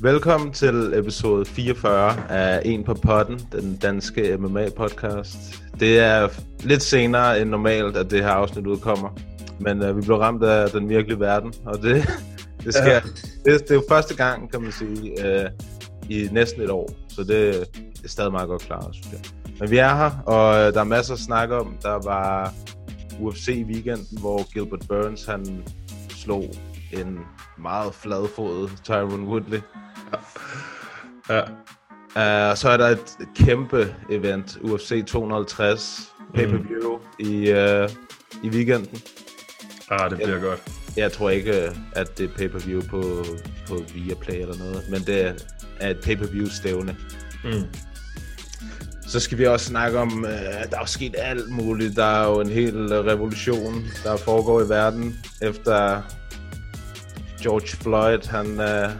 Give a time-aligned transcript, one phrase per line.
[0.00, 5.62] Velkommen til episode 44 af En på potten, den danske MMA-podcast.
[5.80, 6.28] Det er
[6.60, 9.08] lidt senere end normalt, at det her afsnit udkommer.
[9.60, 12.08] Men uh, vi blev ramt af den virkelige verden, og det,
[12.64, 12.92] det sker.
[12.92, 13.00] Ja.
[13.44, 15.50] Det, det er jo første gang, kan man sige, uh,
[16.10, 16.90] i næsten et år.
[17.08, 17.28] Så det,
[17.74, 19.20] det er stadig meget godt klaret, synes jeg.
[19.60, 21.76] Men vi er her, og der er masser at snakke om.
[21.82, 22.54] Der var
[23.20, 25.64] UFC i weekenden, hvor Gilbert Burns han
[26.08, 26.44] slog
[26.92, 27.18] en
[27.58, 29.60] meget fladfodet Tyron Woodley.
[31.28, 31.40] Ja.
[32.08, 37.26] Uh, så er der et kæmpe event, UFC 250 pay-per-view mm.
[37.26, 37.90] i, uh,
[38.44, 39.00] i weekenden.
[39.90, 40.42] Ah, det bliver Ja.
[40.44, 40.62] godt.
[40.96, 41.52] Jeg tror ikke,
[41.92, 43.24] at det er pay-per-view på,
[43.68, 45.34] på Viaplay eller noget, men det
[45.80, 46.96] er et pay-per-view stævne.
[47.44, 47.64] Mm.
[49.08, 50.30] Så skal vi også snakke om, uh,
[50.70, 51.96] der er sket alt muligt.
[51.96, 56.02] Der er jo en hel øh, revolution, der foregår i verden, efter
[57.42, 58.90] George Floyd, han uh,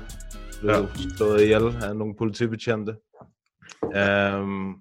[0.60, 0.80] blev Ja.
[0.80, 1.16] ja.
[1.16, 2.96] slået ihjel af nogle politibetjente.
[3.82, 4.78] Um,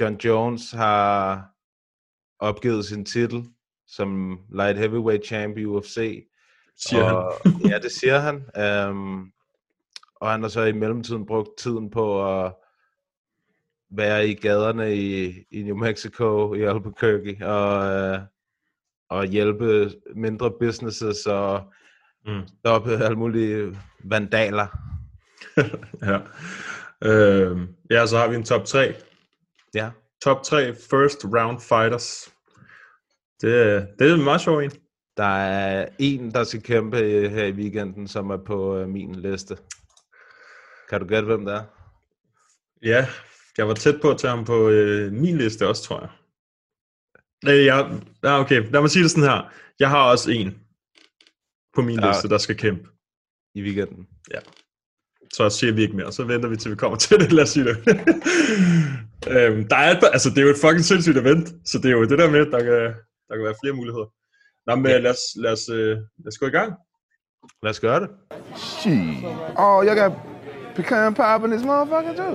[0.00, 1.44] John Jones har
[2.38, 3.44] opgivet sin titel
[3.86, 6.26] som light heavyweight champ i UFC.
[6.76, 7.70] Siger og, han.
[7.70, 8.36] ja, det siger han.
[8.90, 9.32] Um,
[10.20, 12.52] og han har så i mellemtiden brugt tiden på at
[13.90, 18.20] være i gaderne i, i New Mexico, i Albuquerque, og, øh,
[19.08, 21.72] og hjælpe mindre businesses og
[22.28, 22.42] Mm.
[22.58, 24.66] stoppe alle mulige vandaler.
[26.02, 26.18] Ja.
[27.04, 27.58] Øh,
[27.90, 28.94] ja, så har vi en top 3.
[29.74, 29.90] Ja.
[30.24, 32.32] Top 3 first round fighters.
[33.40, 34.70] Det, er- det er en meget sjov en.
[35.16, 39.14] Der er en, der skal kæmpe øh, her i weekenden, som er på øh, min
[39.14, 39.56] liste.
[40.90, 41.62] Kan du gætte, hvem det er?
[42.82, 43.06] Ja,
[43.58, 46.08] jeg var tæt på at tage ham på øh, min liste også, tror jeg.
[47.44, 49.52] Nej, jeg, ja, okay, lad mig sige det sådan her.
[49.80, 50.58] Jeg har også en
[51.78, 52.08] på min Ja.
[52.08, 52.84] liste, der skal kæmpe.
[53.54, 54.06] I weekenden.
[55.36, 57.50] så siger vi ikke mere, så venter vi til vi kommer til det, lad os
[57.50, 57.76] sige det.
[59.36, 61.96] øhm, der er, et- altså, det er jo et fucking sindssygt event, så det er
[61.98, 62.80] jo det der med, at der kan,
[63.28, 64.08] der kan være flere muligheder.
[64.66, 66.72] Nå, men lad, os, lad, os, øh, lad os gå i gang.
[67.62, 68.08] Lad os gøre det.
[68.56, 69.24] Shit.
[69.64, 70.12] Oh, y'all got
[70.76, 72.34] pecan pie in this motherfucker too.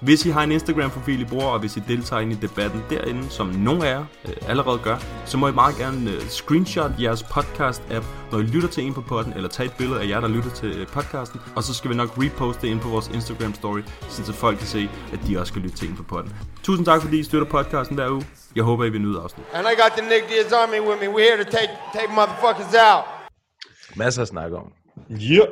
[0.00, 3.30] Hvis I har en Instagram-profil, I bruger, og hvis I deltager ind i debatten derinde,
[3.30, 4.96] som nogle af jer øh, allerede gør,
[5.26, 9.00] så må I meget gerne øh, screenshot jeres podcast-app, når I lytter til en på
[9.00, 11.90] podden, eller tage et billede af jer, der lytter til øh, podcasten, og så skal
[11.90, 15.50] vi nok reposte det ind på vores Instagram-story, så folk kan se, at de også
[15.50, 16.36] skal lytte til en på podden.
[16.62, 18.26] Tusind tak, fordi I støtter podcasten hver uge.
[18.56, 19.46] Jeg håber, I vil nyde afsnit.
[19.54, 21.08] And I got the Nick Diaz Army with me.
[21.14, 23.04] We're here to take take motherfuckers out.
[23.96, 24.72] Masser at snakke om.
[25.10, 25.44] Ja.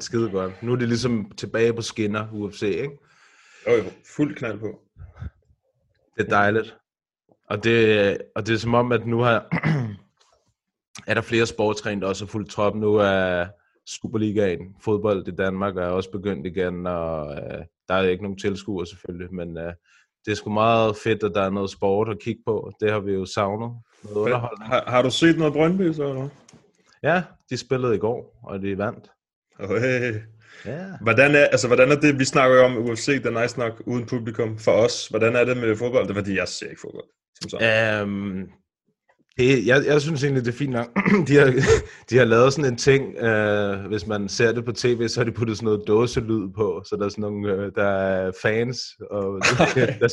[0.00, 0.62] Skide godt.
[0.62, 2.90] Nu er det ligesom tilbage på skinner, UFC, ikke?
[3.68, 3.84] Yeah.
[4.16, 4.80] Fuld knald på.
[6.16, 6.76] Det er dejligt.
[7.50, 9.48] Og det, og det er som om, at nu har,
[11.08, 12.74] er der flere sportsgren, der også er fuldt trop.
[12.74, 13.46] Nu er
[13.86, 18.86] Superligaen, fodbold i Danmark, er også begyndt igen, og øh, der er ikke nogen tilskuere
[18.86, 19.72] selvfølgelig, men øh,
[20.24, 22.72] det er sgu meget fedt, at der er noget sport at kigge på.
[22.80, 23.72] Det har vi jo savnet.
[24.04, 24.68] Noget underholdning.
[24.70, 26.08] Har, har du set noget Brøndby så?
[26.08, 26.28] Eller?
[27.02, 29.10] Ja, de spillede i går, og de vandt.
[29.60, 30.33] Hey.
[30.66, 30.84] Ja.
[31.00, 34.58] Hvordan er, altså, hvordan er det, vi snakker om UFC, den nice nok uden publikum
[34.58, 35.06] for os.
[35.08, 36.04] Hvordan er det med fodbold?
[36.04, 37.04] Det er fordi, jeg ser ikke fodbold.
[37.40, 38.02] Som sådan.
[38.02, 38.48] Um,
[39.38, 40.88] det, jeg, jeg synes egentlig, det er fint nok.
[41.28, 41.52] de, har,
[42.10, 45.24] de har lavet sådan en ting, uh, hvis man ser det på tv, så har
[45.24, 48.78] de puttet sådan noget dåselyd på, så der er sådan nogle, uh, der er fans,
[49.10, 49.40] og
[49.74, 50.08] det, der,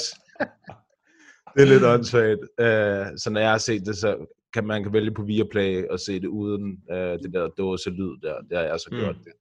[1.56, 2.40] det er lidt åndssvagt.
[2.40, 4.16] Uh, så når jeg har set det, så
[4.54, 8.36] kan man kan vælge på Viaplay og se det uden uh, det der dåselyd der.
[8.50, 8.98] Det har jeg så Mm.
[8.98, 9.16] gjort.
[9.24, 9.34] Det.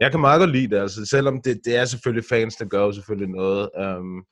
[0.00, 2.84] Jeg kan meget godt lide det, altså, selvom det, det er selvfølgelig fans, der gør
[2.84, 3.70] jo selvfølgelig noget.
[3.98, 4.24] Um,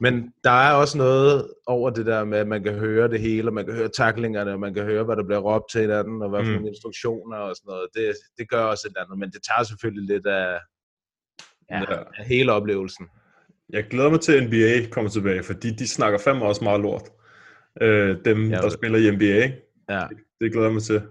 [0.00, 3.48] men der er også noget over det der med, at man kan høre det hele,
[3.48, 6.22] og man kan høre taklingerne, og man kan høre, hvad der bliver råbt til hinanden,
[6.22, 6.66] og hvad for Mm.
[6.66, 7.88] instruktioner og sådan noget.
[7.94, 10.58] Det, det gør også et eller andet, men det tager selvfølgelig lidt af,
[11.70, 11.82] ja,
[12.18, 13.06] af hele oplevelsen.
[13.68, 17.02] jeg glæder mig til, at NBA kommer tilbage, fordi de snakker fandme også meget lort.
[17.80, 19.52] Øh, dem, Ja, der det- spiller i NBA.
[19.94, 20.06] Ja.
[20.40, 21.02] Det glæder jeg mig til.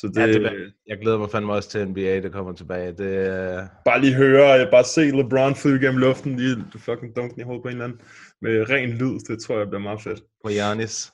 [0.00, 2.92] Så det, Ja, det, jeg glæder mig fandme også til NBA, der kommer tilbage.
[2.92, 7.40] Det, øh, bare lige høre, jeg bare se LeBron flyve gennem luften, lige fucking dunken
[7.40, 8.00] i hovedet på en eller anden,
[8.42, 10.20] med ren lyd, det tror jeg bliver meget fedt.
[10.44, 11.12] på Giannis.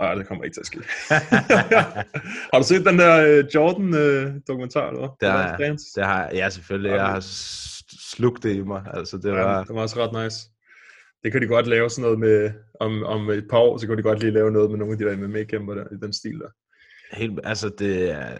[0.00, 0.78] Ej, det kommer ikke til at ske.
[2.52, 5.08] har du set den der uh, Jordan-dokumentar, eller hvad?
[5.20, 5.76] Det har jeg.
[5.96, 6.90] Det har, jeg- ja, selvfølgelig.
[6.90, 7.20] Jeg har
[8.16, 8.82] slugt det i mig.
[8.94, 9.64] Altså, det Ja, var...
[9.64, 10.38] det var også ret nice.
[11.24, 12.50] Det kan de godt lave sådan noget med,
[12.80, 14.98] om, om et par år, så kan de godt lige lave noget med nogle af
[14.98, 16.48] de der MMA-kæmper der, i den stil der.
[17.12, 18.38] Helt, altså, det er,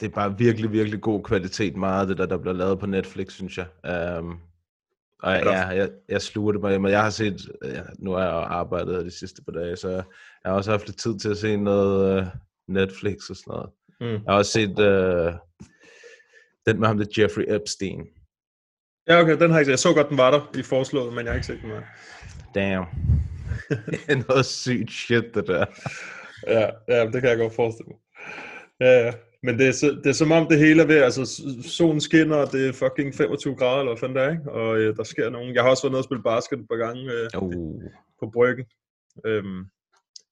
[0.00, 2.86] det er bare virkelig, virkelig god kvalitet, meget af det der, der bliver lavet på
[2.86, 3.66] Netflix, synes jeg.
[4.18, 4.38] Um,
[5.22, 8.12] og Ja, der- ja, jeg, jeg sluger det mig, men jeg har set, ja, nu
[8.12, 10.04] har jeg arbejdet her de sidste par dage, så jeg
[10.44, 12.26] har også haft lidt tid til at se noget uh,
[12.68, 13.70] Netflix og sådan noget.
[14.00, 14.06] Mm.
[14.06, 15.32] Jeg har også set uh,
[16.66, 18.06] den med ham, der Jeffrey Epstein.
[19.08, 19.70] Ja, okay, den har jeg ikke.
[19.70, 21.82] Jeg så godt, den var der i foreslået, men jeg har ikke set den med.
[22.54, 22.86] Damn.
[23.90, 25.64] det er noget sygt shit, det der.
[26.46, 27.98] Ja, ja, det kan jeg godt forestille mig.
[28.80, 29.12] Ja, ja.
[29.42, 32.36] Men det er, så, det er som om det hele er ved, altså solen skinner,
[32.36, 34.50] og det er fucking 25 grader, eller hvad fanden det er, ikke?
[34.50, 35.54] Og øh, der sker nogen.
[35.54, 37.82] Jeg har også været nede og spille basket et par gange øh, Uh.
[38.20, 38.66] på bryggen.
[39.26, 39.64] Øhm,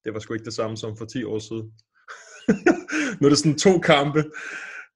[0.05, 1.73] det var sgu ikke det samme som for 10 år siden.
[3.19, 4.25] nu er det sådan to kampe.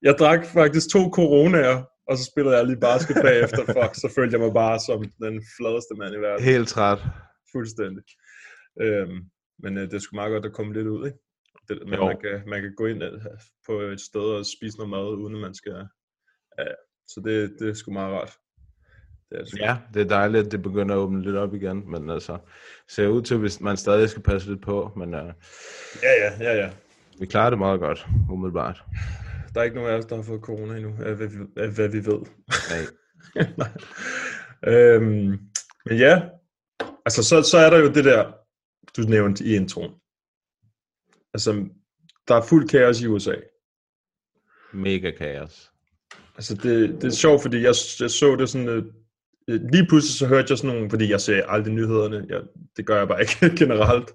[0.02, 3.62] Jeg drak faktisk to coronaer, og så spillede jeg lige basket bagefter.
[3.76, 6.44] Fuck, så følte jeg mig bare som den fladeste mand i verden.
[6.44, 6.98] Helt træt.
[7.52, 8.04] Fuldstændig.
[8.80, 9.18] Øhm,
[9.62, 11.18] men øh, det er sgu meget godt at komme lidt ud, ikke?
[11.78, 12.06] Det, men Jo.
[12.06, 13.20] man kan, man kan gå ind øh,
[13.66, 15.86] på et sted og spise noget mad, uden at man skal...
[16.58, 16.64] Ja,
[17.08, 18.32] så det, det er sgu meget rart.
[19.30, 19.56] Det er sgu.
[19.60, 22.38] Ja, det er dejligt, at det begynder at åbne lidt op igen, men altså,
[22.88, 25.20] ser ud til, hvis man stadig skal passe lidt på, men uh,
[26.02, 26.70] ja, ja, ja, ja.
[27.18, 28.84] vi klarer det meget godt, umiddelbart.
[29.54, 31.68] Der er ikke nogen af os, der har fået corona endnu, af hvad vi, af
[31.68, 32.20] hvad vi ved.
[32.70, 32.86] Nej.
[33.62, 33.70] Nej.
[34.74, 35.38] øhm,
[35.86, 36.22] men ja,
[37.06, 38.32] altså så, så er der jo det der,
[38.96, 39.90] du nævnte i introen.
[41.34, 41.66] Altså,
[42.28, 43.34] der er fuld kaos i USA.
[44.72, 45.70] Mega kaos.
[46.36, 48.68] Altså, det, det er sjovt, fordi jeg, jeg så det sådan...
[48.68, 48.84] Øh,
[49.48, 52.40] øh, lige pludselig så hørte jeg sådan nogle, fordi jeg ser aldrig nyhederne, jeg,
[52.76, 54.10] det gør jeg bare ikke generelt,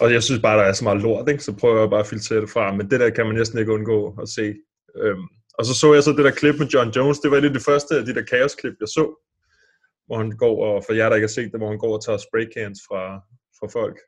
[0.00, 1.44] og jeg synes bare, der er så meget lort, ikke?
[1.44, 3.72] så prøver jeg bare at filtrere det fra, men det der kan man næsten ikke
[3.72, 4.54] undgå at se.
[4.96, 5.26] Øhm,
[5.58, 7.52] og så så jeg så det der klip med John Jones, det var et af
[7.52, 9.04] de første af de der kaosklip, jeg så,
[10.06, 12.04] hvor han går, og for jer, der ikke har set det, hvor han går og
[12.04, 13.02] tager spraycans fra,
[13.58, 13.98] fra folk,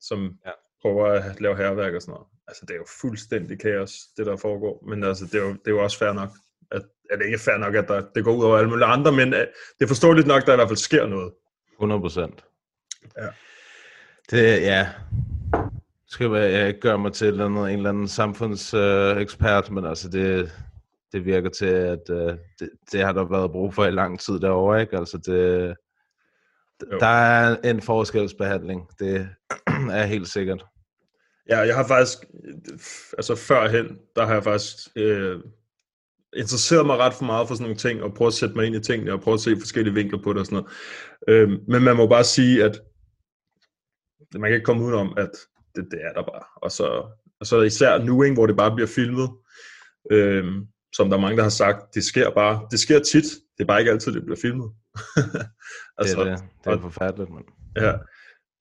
[0.00, 0.50] som ja.
[0.82, 2.26] Prøver at lave herværk og sådan noget.
[2.48, 5.66] Altså, det er jo fuldstændig kaos, det der foregår, men altså, det er jo, det
[5.66, 6.30] er jo også fair nok,
[6.70, 8.86] at, at det ikke er fair nok, at der, det går ud over alle mulige
[8.86, 9.48] andre, men at,
[9.78, 11.32] det er forståeligt nok, at der i hvert fald sker noget.
[11.72, 12.44] 100 procent.
[13.18, 13.28] Ja.
[14.30, 14.88] Det, ja.
[16.06, 20.08] Skal jeg, jeg gøre mig til eller andet, en eller anden samfundsekspert, øh, men altså
[20.08, 20.52] det,
[21.12, 24.40] det virker til, at øh, det, det har der været brug for i lang tid
[24.40, 24.96] derovre, ikke?
[24.96, 25.76] Altså det,
[26.92, 26.98] Jo.
[26.98, 29.28] der er en forskelsbehandling, det
[29.98, 30.64] er helt sikkert.
[31.48, 32.18] Ja, jeg har faktisk,
[33.18, 35.40] altså førhen, der har jeg faktisk øh,
[36.36, 38.76] interesseret mig ret for meget for sådan nogle ting, og prøvet at sætte mig ind
[38.76, 40.72] i tingene, og prøvet at se forskellige vinkler på det og sådan noget.
[41.28, 42.80] Øh, men man må bare sige, at
[44.34, 45.30] man kan ikke komme udenom, at
[45.74, 46.44] det, det er der bare.
[46.62, 46.86] Og så,
[47.40, 49.30] og så især nu, ikke, hvor det bare bliver filmet,
[50.10, 50.44] øh,
[50.92, 53.24] som der er mange, der har sagt, det sker bare, det sker tit,
[53.58, 54.70] det er bare ikke altid, det bliver filmet.
[55.98, 56.44] Altså, det er det.
[56.64, 57.44] Det er forfærdeligt, mand.
[57.76, 57.92] Ja,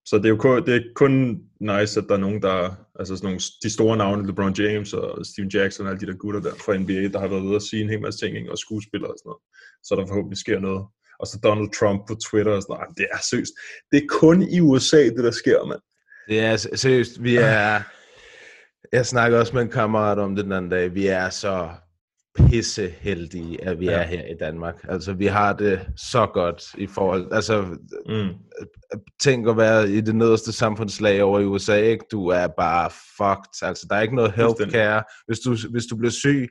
[0.10, 1.14] så det er jo kun, det er kun
[1.60, 2.58] nice, at der er nogen, der,
[3.00, 6.18] altså sådan nogle, de store navne, LeBron James og Steven Jackson og alle de der
[6.18, 8.52] gutter der fra NBA, der har været ude at sige en hel masse ting, ikke?
[8.52, 9.42] og skuespillere og sådan noget.
[9.84, 10.84] Så der forhåbentlig sker noget.
[11.20, 12.98] Og så Donald Trump på Twitter og sådan noget.
[12.98, 13.54] Det er seriøst.
[13.92, 15.82] Det er kun i USA, det der sker, mand.
[16.30, 17.82] Det er seriøst, vi er...
[18.92, 20.94] Jeg snakker også med en kammerat om det den anden dag.
[20.94, 21.70] Vi er så
[22.50, 23.92] pisseheldige, at vi Ja.
[23.92, 24.76] er her i Danmark.
[24.90, 27.28] Altså, vi har det så godt i forhold...
[27.32, 27.66] Altså,
[28.10, 28.28] Mm.
[29.22, 32.06] tænk at være i det nederste samfundslag over i USA, ikke?
[32.12, 33.68] Du er bare fucked.
[33.68, 35.04] Altså, der er ikke noget healthcare.
[35.28, 36.48] Hvis du, hvis du bliver syg,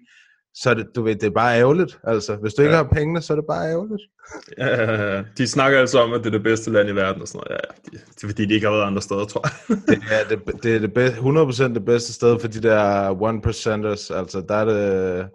[0.54, 1.98] så er det, du ved, det er bare ærgerligt.
[2.04, 2.82] Altså, hvis du ikke Ja.
[2.82, 4.02] har pengene, så er det bare ærgerligt.
[4.58, 5.22] Ja, ja, ja.
[5.38, 7.60] de snakker altså om, at det er det bedste land i verden og sådan noget.
[7.60, 7.98] Ja, ja.
[8.14, 9.78] Det er fordi, de ikke har været andre steder, tror jeg.
[9.88, 11.18] det er, det, det er det bedste,
[11.70, 14.10] 100% det bedste sted for de der one percenters.
[14.10, 15.28] Altså, der er det,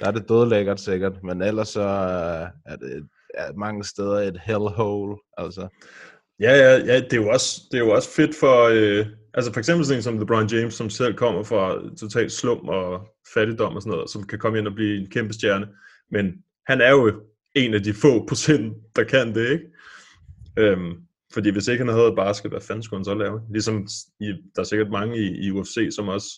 [0.00, 4.40] der er det dødlækkert sikkert, men ellers så øh, er det er mange steder et
[4.44, 5.16] hellhole.
[5.36, 5.68] Altså,
[6.40, 9.52] Ja, ja, ja, det er jo også, det er jo også fedt for, øh, altså
[9.52, 13.76] for eksempel sådan en som LeBron James, som selv kommer fra totalt slum og fattigdom
[13.76, 15.66] og sådan noget, som kan komme ind og blive en kæmpe stjerne.
[16.10, 16.32] Men
[16.66, 17.22] han er jo
[17.54, 19.64] en af de få procent, der kan det, ikke?
[20.58, 20.92] Øhm,
[21.32, 23.40] fordi hvis ikke han havde basket, hvad fanden skulle han så lave?
[23.50, 23.88] Ligesom
[24.20, 26.28] i, der er sikkert mange i, i UFC, som også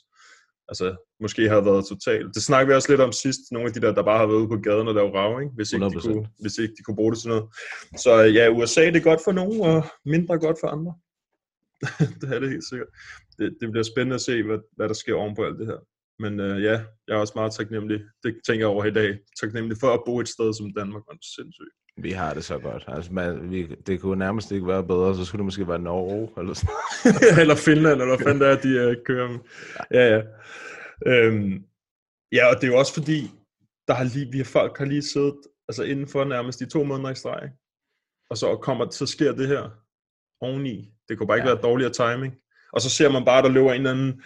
[0.68, 0.86] altså,
[1.20, 2.34] måske har været totalt.
[2.34, 4.40] Det snakker vi også lidt om sidst, nogle af de der, der bare har været
[4.42, 5.52] ude på gaden og lavet rav, ikke?
[5.54, 6.12] Hvis, ikke de 100%.
[6.12, 7.44] kunne, hvis ikke de kunne bruge det til noget.
[8.04, 10.92] Så ja, USA det er godt for nogen, og mindre godt for andre.
[12.20, 12.90] det er det helt sikkert.
[13.38, 15.80] Det, det bliver spændende at se, hvad, hvad der sker oven på alt det her.
[16.22, 19.10] Men øh, ja, jeg er også meget taknemmelig, det tænker jeg over i dag,
[19.40, 21.74] taknemmelig for at bo et sted som Danmark, og sindssygt.
[22.02, 22.84] Vi har det så godt.
[22.88, 26.30] Altså, man, vi, det kunne nærmest ikke være bedre, så skulle det måske være Norge,
[26.38, 29.38] eller sådan eller Finland, eller hvad fanden det er, de uh, kører med.
[29.92, 30.22] Ja, ja.
[31.06, 31.64] Øhm,
[32.32, 33.30] ja, og det er jo også fordi,
[33.88, 36.84] der har lige, vi har folk har lige siddet altså inden for nærmest de to
[36.84, 37.50] måneder i streg,
[38.30, 39.70] og så kommer, så sker det her
[40.40, 40.92] oveni.
[41.08, 41.54] Det kunne bare ikke ja.
[41.54, 42.34] være dårligere timing.
[42.72, 44.22] Og så ser man bare, der løber en eller anden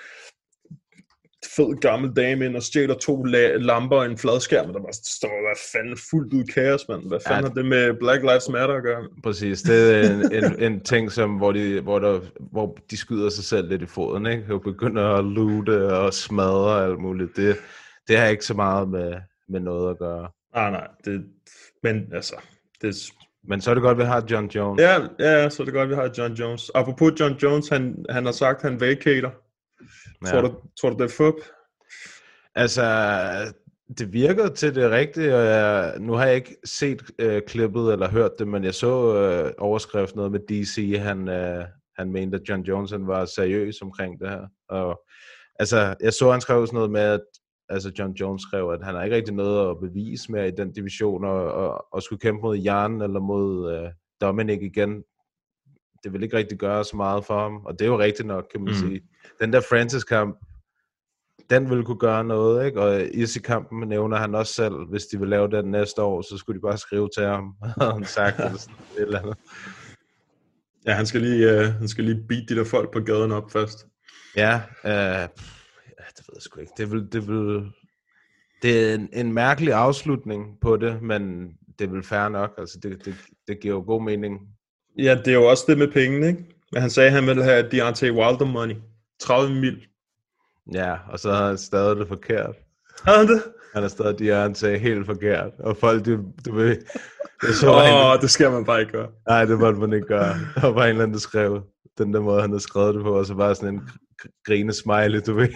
[1.57, 4.93] fed gammel dame ind og stjæler to la- lamper og en fladskærm, og der bare
[4.93, 7.09] står, hvad fanden, fuldt ud kaos, mand.
[7.09, 7.49] Hvad fanden Ja.
[7.49, 9.09] har det med Black Lives Matter at gøre?
[9.23, 12.21] Præcis, det er en, en, en ting, som, hvor, de, hvor, der,
[12.53, 14.45] hvor de skyder sig selv lidt i foden, ikke?
[14.55, 17.37] Og begynder at loote og smadre og alt muligt.
[17.37, 17.57] Det,
[18.09, 19.13] det har ikke så meget med,
[19.49, 20.29] med noget at gøre.
[20.55, 21.25] Nej, nej, det,
[21.83, 22.35] men altså,
[22.83, 22.95] det,
[23.49, 24.83] Men så er det godt, vi har John Jones.
[24.83, 26.71] Ja, ja, så er det godt, vi har John Jones.
[26.75, 29.31] Apropos John Jones, han, han har sagt, at han vacater.
[30.25, 30.31] Ja.
[30.31, 31.35] Tror, du, tror du, det er fup?
[32.55, 32.85] Altså,
[33.99, 38.11] det virker til det rigtige, og jeg, nu har jeg ikke set øh, klippet eller
[38.11, 41.65] hørt det, men jeg så øh, overskrift noget med DC, han, øh,
[41.99, 44.47] han mente, at John Jones han var seriøs omkring det her.
[44.69, 45.01] Og,
[45.59, 47.21] altså, jeg så, han skrev sådan noget med, at
[47.69, 50.73] altså John Jones skrev, at han har ikke rigtig noget at bevise mere i den
[50.73, 55.05] division, og, og, og skulle kæmpe mod Jan eller mod øh, Dominic igen.
[56.05, 58.45] Det vil ikke rigtig gøre så meget for ham, og det er jo rigtigt nok,
[58.53, 58.79] kan man Mm.
[58.81, 59.03] sige.
[59.41, 60.39] Den der Francis-kamp,
[61.51, 62.81] den ville kunne gøre noget, ikke?
[62.83, 66.57] Og Izzy-kampen nævner han også selv, hvis de vil lave den næste år, så skulle
[66.57, 69.37] de bare skrive til ham, havde han sagt, eller sådan et eller andet.
[70.87, 73.51] Ja, han skal lige, uh, han skal lige beat de der folk på gaden op
[73.51, 73.87] først.
[74.37, 74.55] Ja,
[74.85, 76.73] øh, ja, det ved jeg sgu ikke.
[76.77, 77.73] Det vil, det vil,
[78.63, 82.55] det er en, en mærkelig afslutning på det, men det er vel fair nok.
[82.59, 83.15] Altså, det, det,
[83.49, 84.41] det giver jo god mening.
[84.99, 86.45] Ja, det er jo også det med pengene, ikke?
[86.73, 88.75] Men han sagde, at han ville have Deontay Wilder money.
[89.21, 89.83] 30 mil.
[90.75, 92.55] Ja, og så har han stadig det forkert.
[93.05, 93.43] Har han det?
[93.75, 95.51] Han har stadig Deontay helt forkert.
[95.59, 96.77] Og folk, du, du ved...
[97.43, 99.09] Jeg så Åh, en, oh, det skal man bare ikke gøre.
[99.29, 100.35] nej, det måtte man ikke gøre.
[100.55, 101.63] Der var bare en eller anden, der skrev
[101.99, 103.81] den der måde, han havde skrevet det på, og så bare sådan en
[104.23, 105.49] gr- grine smiley, du ved.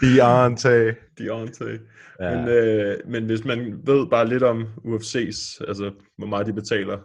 [0.00, 0.92] Deontay.
[1.18, 1.78] Deontay.
[2.20, 2.36] Ja.
[2.36, 6.98] Men, øh, men hvis man ved bare lidt om UFC's, altså hvor meget de betaler,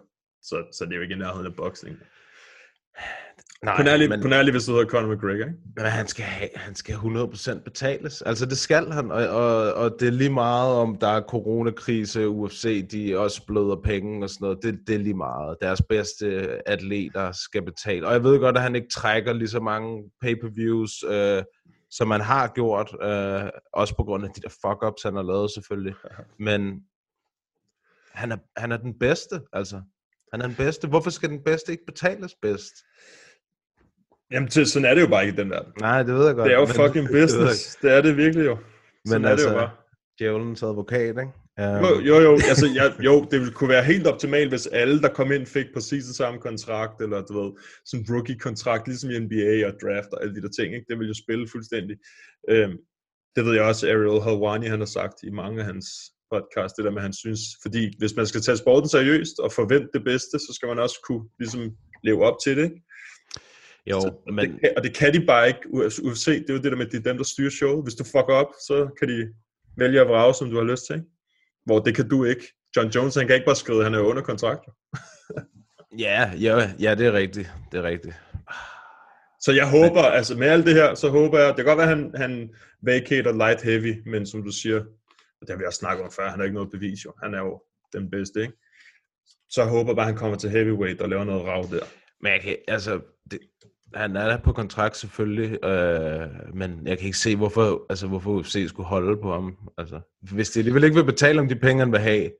[0.44, 1.98] så, så det er jo ikke i nærheden af boxing.
[3.64, 5.58] Nej, på nærlig, men- på nærlig, hvis du hedder Conor McGregor, ikke?
[5.76, 8.22] Men han skal, have, han skal 100% betales.
[8.22, 12.28] Altså det skal han, og, og, og det er lige meget om der er coronakrise,
[12.30, 14.60] UFC, de også bløder penge og sådan noget.
[14.64, 15.58] Det, det er lige meget.
[15.62, 16.28] Deres bedste
[16.70, 18.08] atleter skal betale.
[18.08, 21.44] Og jeg ved godt, at han ikke trækker lige så mange pay-per-views, øh,
[21.92, 22.96] som man har gjort.
[23.02, 25.96] Øh, også på grund af de der fuck-ups, han har lavet selvfølgelig.
[26.48, 26.82] Men
[28.14, 29.82] han er, han er den bedste, altså.
[30.32, 30.88] Han er den bedste.
[30.88, 32.74] Hvorfor skal den bedste ikke betales bedst?
[34.32, 35.62] Jamen, til, sådan er det jo bare ikke i den der.
[35.80, 36.46] Nej, det ved jeg godt.
[36.46, 37.76] Det er jo men- fucking det business.
[37.82, 38.58] Det er det virkelig jo.
[39.08, 39.70] Sådan Men er altså, det jo bare.
[40.20, 41.22] djævelens advokat, ikke?
[41.62, 45.02] Um, Jo, jo, jo, altså, jeg, jo, det ville kunne være helt optimalt, hvis alle,
[45.02, 47.52] der kom ind, fik præcis den samme kontrakt, eller du ved,
[47.86, 50.86] sådan rookie-kontrakt, ligesom i NBA og draft og alle de der ting, ikke?
[50.90, 51.98] Det ville jo spille fuldstændig.
[52.50, 52.78] Øhm,
[53.36, 55.88] det ved jeg også, Ariel Helwani, han har sagt i mange af hans
[56.34, 59.52] podcast, det der med, at han synes, fordi hvis man skal tage sporten seriøst og
[59.52, 61.62] forvente det bedste, så skal man også kunne ligesom
[62.04, 62.82] leve op til det, ikke?
[63.90, 65.60] Jo, Så, men det kan, og det kan de bare ikke.
[66.04, 67.86] UFC, det er jo det der med, at det er dem, der styrer showet.
[67.86, 69.34] Hvis du fucker op, så kan de
[69.78, 70.96] vælge at vrage, som du har lyst til.
[70.96, 71.08] Ikke?
[71.66, 72.54] Hvor det kan du ikke.
[72.76, 74.66] John Jones, han kan ikke bare skrive, han er under kontrakt.
[76.06, 77.52] ja, ja, ja, det er rigtigt.
[77.72, 78.16] Det er rigtigt.
[79.40, 81.92] Så jeg håber, altså med alt det her, så håber jeg, det kan godt være,
[81.92, 82.50] at han, han
[82.82, 84.84] vacater light heavy, men som du siger,
[85.42, 87.14] og det har vi også snakket om før, han har ikke noget bevis jo.
[87.24, 87.62] Han er jo
[87.94, 88.54] den bedste, ikke?
[89.50, 91.86] Så jeg håber bare, at han kommer til heavyweight og laver noget rav der.
[92.22, 93.40] Men jeg kan, altså, det,
[93.94, 98.32] han er der på kontrakt selvfølgelig, øh, men jeg kan ikke se, hvorfor, altså, hvorfor
[98.32, 99.58] UFC skulle holde på ham.
[99.78, 102.32] Altså, hvis de alligevel ikke vil betale om de penge, han vil have.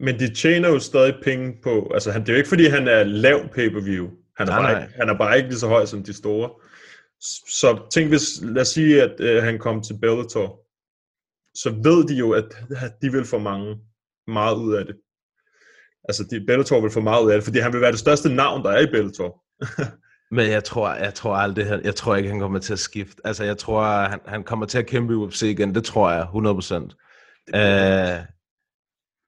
[0.00, 2.88] Men de tjener jo stadig penge på, altså han, det er jo ikke fordi, han
[2.88, 4.10] er lav pay-per-view.
[4.36, 4.82] Han er, Nej, bare nej.
[4.82, 6.50] ikke, han er bare ikke lige så høj som de store.
[7.48, 10.61] Så tænk hvis, lad os sige, at øh, han kom til Bellator,
[11.54, 12.44] så ved de jo, at
[12.76, 13.78] at de vil få mange,
[14.26, 14.96] meget ud af det.
[16.08, 18.34] Altså, de, Bellator vil få meget ud af det, fordi han vil være det største
[18.34, 19.42] navn, der er i Bellator.
[20.36, 23.22] Men jeg tror, jeg tror aldrig, han, jeg tror ikke, han kommer til at skifte.
[23.24, 25.74] Altså, jeg tror, han, han kommer til at kæmpe i UFC igen.
[25.74, 26.74] Det tror jeg, 100%.
[27.54, 28.26] Øh,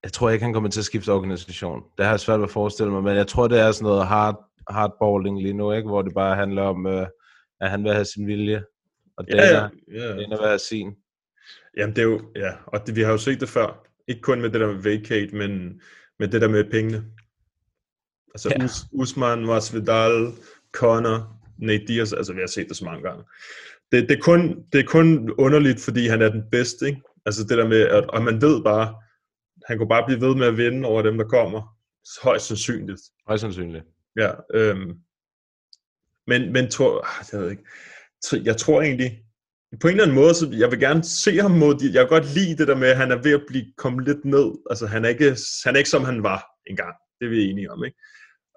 [0.05, 1.83] jeg tror ikke, han kommer til at skifte organisation.
[1.99, 4.07] Det har jeg svært ved at forestille mig, men jeg tror, det er sådan noget
[4.07, 5.89] hard, hardballing lige nu, ikke?
[5.89, 7.07] hvor det bare handler om, øh,
[7.61, 8.65] at han vil have sin vilje.
[9.17, 10.17] Og Ja, Dana, ja, ja.
[10.17, 10.95] Dana hver sin.
[11.77, 13.87] Jamen det er jo, ja, og det, vi har jo set det før.
[14.09, 15.81] Ikke kun med det der med vacate, men
[16.19, 17.05] med det der med pengene.
[18.35, 18.65] Altså Ja.
[18.65, 20.33] Us, Usman, Masvidal,
[20.73, 23.25] Conor, Nate Diaz, altså vi har set det så mange gange.
[23.93, 27.03] Det, det, er kun, det er kun underligt, fordi han er den bedste, ikke?
[27.27, 28.95] Altså det der med, at og man ved bare,
[29.67, 31.79] han kunne bare blive ved med at vinde over dem, der kommer.
[32.23, 33.01] Højst sandsynligt.
[33.27, 33.85] Højst sandsynligt.
[34.17, 34.99] Ja, øhm,
[36.27, 37.65] men, men tror, ah, jeg ved ikke,
[38.45, 39.24] jeg tror egentlig,
[39.81, 42.09] på en eller anden måde, så jeg vil gerne se ham mod, de, jeg kan
[42.09, 44.87] godt lide det der med, at han er ved at blive kommet lidt ned, altså
[44.87, 47.85] han er ikke, han er ikke som han var engang, det er vi enige om,
[47.85, 47.99] ikke?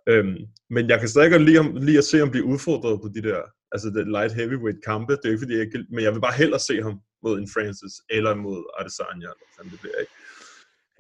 [0.09, 0.37] Øhm,
[0.69, 3.21] men jeg kan stadig godt lide, ham, lide at se ham blive udfordret på de
[3.29, 6.21] der, altså det light heavyweight kampe, det er ikke fordi, jeg ikke, men jeg vil
[6.21, 10.13] bare hellere se ham mod en Francis, eller mod Adesanya, eller hvad det bliver, ikke?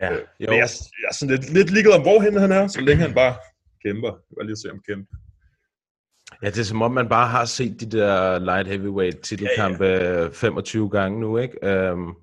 [0.01, 0.49] Ja, Øh, jo.
[0.49, 0.69] Men jeg,
[1.01, 3.33] jeg er sådan lidt, lidt ligeglad om, hvorhen han er, så længe han bare
[3.83, 4.11] kæmper.
[4.13, 5.11] Jeg vil bare lige se ham kæmpe.
[6.41, 10.21] Ja, det er som om, man bare har set de der light heavyweight titelkampe ja,
[10.21, 10.29] ja.
[10.29, 11.91] 25 gange nu, ikke?
[11.91, 12.15] Um,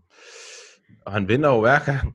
[1.06, 2.14] og han vinder jo hver gang.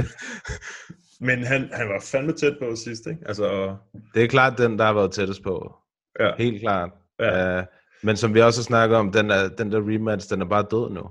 [1.26, 3.20] Men han, han var fandme tæt på sidst, ikke?
[3.26, 3.76] Altså,
[4.14, 5.74] det er klart den, der har været tættest på.
[6.20, 6.30] ja.
[6.38, 6.90] Helt klart.
[7.18, 7.58] Ja.
[7.58, 7.64] Uh,
[8.02, 10.66] men som vi også har snakket om, den, er, den der rematch, den er bare
[10.70, 11.02] død nu.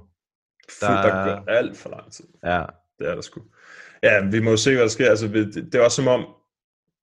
[0.81, 2.25] Der, der går alt for lang tid.
[2.43, 2.63] Ja,
[3.00, 3.41] Det er der sgu.
[4.03, 5.09] Ja, vi må jo se, hvad der sker.
[5.09, 6.25] Altså, det, det er også som om,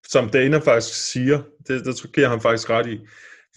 [0.09, 3.01] som Dana faktisk siger, det, det tror jeg, han faktisk ret i.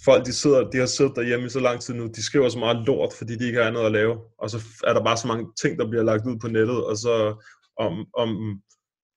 [0.06, 2.60] Folk, de, sidder, de har siddet derhjemme i så lang tid nu, de skriver så
[2.60, 4.20] meget lort, fordi de ikke har andet at lave.
[4.38, 6.98] Og så er der bare så mange ting, der bliver lagt ud på nettet, og
[6.98, 7.44] så
[7.78, 8.62] om, om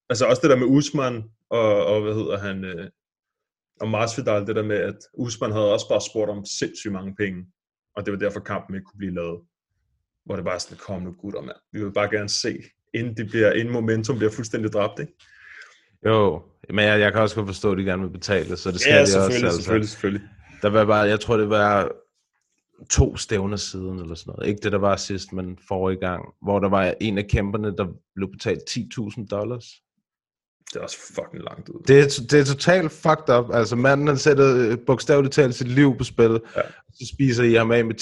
[0.08, 2.90] altså også det der med Usman, og, og hvad hedder han, øh,
[3.80, 7.46] og Masvidal, det der med, at Usman havde også bare spurgt om sindssygt mange penge,
[7.96, 9.40] og det var derfor kampen ikke kunne blive lavet.
[10.24, 11.56] Hvor det bare sådan, kom nu gutter, mand.
[11.72, 12.62] Vi vil bare gerne se,
[12.94, 15.12] inden, det bliver, inden momentum bliver fuldstændig dræbt, ikke?
[16.06, 16.42] Jo.
[16.70, 18.90] Men jeg, jeg kan også godt forstå, at de gerne vil betale, så det skal
[18.92, 19.12] Ja, de også.
[19.12, 19.58] selvfølgelig, Altså.
[19.62, 20.28] selvfølgelig, selvfølgelig.
[20.62, 21.90] Der var bare, jeg tror, det var
[22.90, 24.48] to stævner siden, eller sådan noget.
[24.48, 27.86] Ikke det, der var sidst, men forrige gang, hvor der var en af kæmperne, der
[28.14, 29.64] blev betalt 10.000 dollars.
[30.72, 31.82] Det er også fucking langt ud.
[31.88, 33.54] Det er, det er totalt fucked up.
[33.54, 36.40] Altså manden, han sætter øh, bogstaveligt talt sit liv på spil.
[36.56, 36.62] Ja.
[36.94, 37.94] Så spiser I ham af med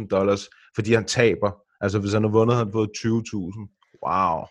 [0.00, 1.50] 10.000 dollars, fordi han taber.
[1.80, 3.08] Altså hvis han har vundet, har han fået 20.000.
[4.06, 4.44] Wow.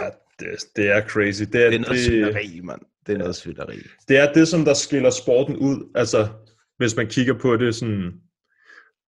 [0.00, 0.08] Ja,
[0.42, 1.42] det, det er crazy.
[1.42, 2.80] Det er, Det er noget det, svineri, mand.
[3.06, 3.78] Det er noget svineri.
[4.08, 5.90] det er det, som der skiller sporten ud.
[5.94, 6.28] Altså,
[6.76, 8.12] hvis man kigger på det sådan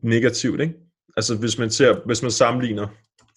[0.02, 0.74] negativt, ikke?
[1.16, 2.88] Altså, hvis man ser, hvis man sammenligner.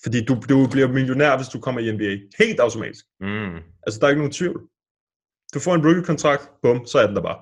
[0.04, 2.44] Fordi du, du bliver millionær, hvis du kommer i NBA.
[2.44, 3.06] Helt automatisk.
[3.20, 3.56] Mm.
[3.84, 4.62] Altså, der er ikke nogen tvivl.
[5.54, 7.40] Du får en rookie-kontrakt, bum, så er den der bare.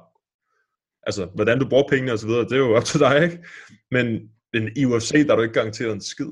[1.03, 3.45] Altså, hvordan du bruger pengene og så videre, det er jo op til dig, ikke?
[3.91, 6.31] Men, men i UFC, der er du ikke garanteret en skid.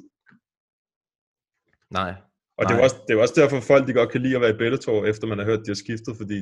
[1.91, 2.13] Nej.
[2.57, 4.49] Og det er, også, det er også derfor, folk de godt kan lide at være
[4.49, 6.41] i Bellator, efter man har hørt, at de har skiftet, fordi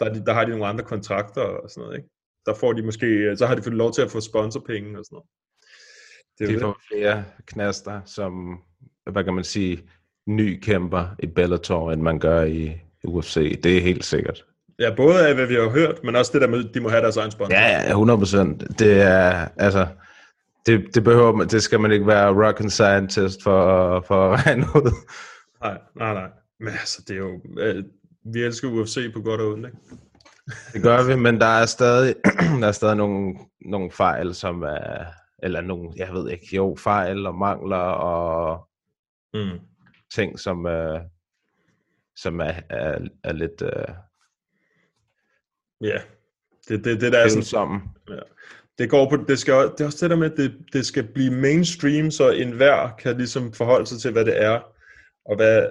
[0.00, 2.08] der, er de, der har de nogle andre kontrakter og sådan noget, ikke?
[2.46, 5.14] Der får de måske, så har de fået lov til at få sponsorpenge og sådan
[5.16, 5.28] noget.
[6.38, 6.62] Det er De det.
[6.62, 8.58] får flere knaster, som,
[9.12, 9.82] hvad kan man sige,
[10.26, 13.60] ny kæmper i Bellator, end man gør i UFC.
[13.62, 14.44] Det er helt sikkert.
[14.78, 17.02] Ja, både af, hvad vi har hørt, men også det der med, de må have
[17.02, 17.54] deres egen sponsor.
[17.56, 18.78] Ja, ja, 100 procent.
[18.78, 19.86] Det er, altså,
[20.66, 24.62] det, det behøver man, det skal man ikke være rocket scientist for, for at regne
[24.74, 24.92] ud.
[25.60, 26.30] Nej, nej, nej.
[26.60, 27.84] Men altså, det er jo, øh,
[28.24, 29.78] vi elsker UFC på godt og ondt, ikke?
[30.72, 32.14] Det gør vi, men der er stadig,
[32.60, 35.04] der er stadig nogle, nogle fejl, som er,
[35.42, 38.64] eller nogle, jeg ved ikke, jo, fejl og mangler og
[39.34, 39.58] Mm.
[40.14, 41.00] ting, som, øh,
[42.16, 43.94] som er, er, er lidt øh,
[45.80, 45.98] Ja,
[46.68, 47.80] det, det, det der er sådan, tvivlsomme.
[48.78, 51.12] det går på, det skal, det er også det der med, at det, det skal
[51.12, 54.60] blive mainstream, så enhver kan ligesom forholde sig til, hvad det er,
[55.28, 55.70] og hvad,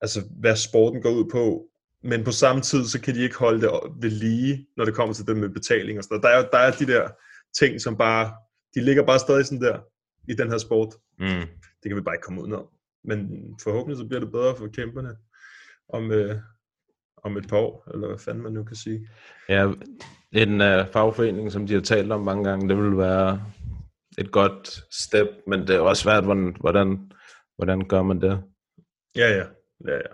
[0.00, 1.66] altså, hvad sporten går ud på,
[2.02, 5.14] men på samme tid, så kan de ikke holde det ved lige, når det kommer
[5.14, 6.22] til det med betaling og sådan noget.
[6.22, 7.08] Der er, der er de der
[7.58, 8.32] ting, som bare,
[8.74, 9.78] de ligger bare stadig sådan der,
[10.28, 10.94] i den her sport.
[11.18, 11.46] Mm.
[11.82, 12.66] Det kan vi bare ikke komme udenom.
[13.04, 13.18] Men
[13.62, 15.16] forhåbentlig så bliver det bedre for kæmperne
[15.88, 16.36] om, øh,
[17.24, 19.08] om et par år, eller hvad fanden man nu kan sige.
[19.48, 19.72] Ja,
[20.32, 23.42] en uh, fagforening, som de har talt om mange gange, det vil være
[24.18, 27.12] et godt step, men det er også svært, hvordan, hvordan,
[27.56, 28.42] hvordan gør man det?
[29.16, 29.44] Ja, ja.
[29.88, 30.12] ja, ja.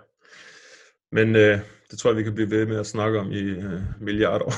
[1.11, 1.59] Men øh,
[1.91, 4.51] det tror jeg, vi kan blive ved med at snakke om i øh, milliarder år.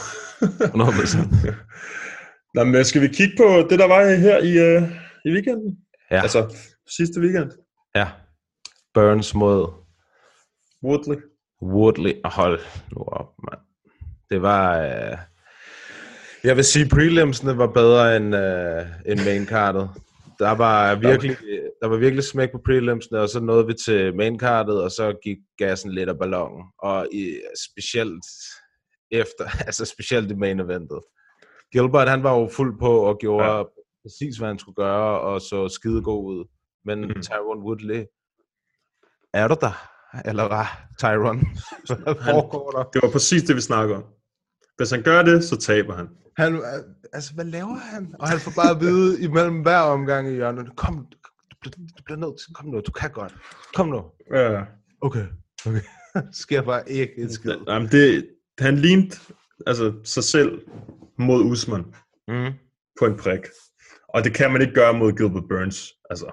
[0.43, 1.53] 100%.
[2.55, 4.81] Nå, men skal vi kigge på det, der var her i, øh,
[5.25, 5.77] i weekenden?
[6.11, 6.55] Ja, Altså,
[6.97, 7.51] sidste weekend.
[7.95, 8.07] ja.
[8.93, 9.73] Burns mod
[10.83, 11.17] Woodley.
[11.61, 12.13] Woodley.
[12.25, 12.59] Hold
[12.91, 13.59] nu op, mand.
[14.29, 14.79] Det var...
[14.85, 15.17] Uh...
[16.43, 19.89] Jeg vil sige, prelimsene var bedre end, uh, end maincardet.
[20.39, 21.37] Der var virkelig,
[21.81, 25.37] der var virkelig smæk på prelimsene, og så nåede vi til maincardet, og så gik
[25.57, 26.63] gassen lidt af ballonen.
[26.83, 28.25] Og i, specielt
[29.11, 30.99] efter, altså specielt i main eventet.
[31.71, 33.63] Gilbert, han var jo fuld på og gjorde Ja.
[34.05, 36.45] præcis, hvad han skulle gøre, og så skide god ud.
[36.85, 37.21] Men mm.
[37.21, 38.05] Tyron Woodley,
[39.33, 39.75] er du der?
[40.25, 40.65] Eller hvad,
[40.99, 41.37] Tyron?
[42.03, 42.83] Hvad foregår der?
[42.83, 44.03] Det var præcis det, vi snakker om.
[44.77, 46.07] Hvis han gør det, så taber han.
[46.37, 46.61] Han, øh,
[47.13, 48.15] altså, hvad laver han?
[48.19, 51.07] Og han får bare at vide imellem hver omgang i hjørnet, kom,
[51.51, 53.35] du bliver, du bliver nødt til, kom nu, du kan godt.
[53.75, 54.03] Kom nu.
[54.35, 54.61] Ja.
[55.01, 55.25] Okay,
[55.65, 55.81] okay.
[56.41, 57.55] Sker bare ikke et skid.
[57.67, 58.27] Jamen, det,
[58.59, 59.15] han lignede
[59.67, 60.61] altså, sig selv
[61.19, 61.85] mod Usman
[62.27, 62.51] Mm.
[62.99, 63.39] på en prik.
[64.09, 65.87] Og det kan man ikke gøre mod Gilbert Burns.
[66.09, 66.25] Altså,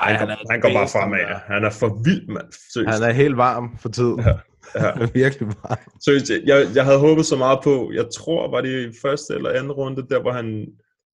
[0.00, 1.18] Ej, han, han går, er han går bare fremad.
[1.18, 1.38] der.
[1.46, 2.52] Han er for vild, mand.
[2.72, 2.98] Seriøst.
[2.98, 4.20] Han er helt varm for tiden.
[4.20, 4.28] Ja,
[4.82, 4.88] ja.
[5.02, 5.78] Er virkelig varm.
[6.04, 9.50] Seriøst, jeg, jeg havde håbet så meget på, jeg tror, var det i første eller
[9.50, 10.66] anden runde, der hvor, han,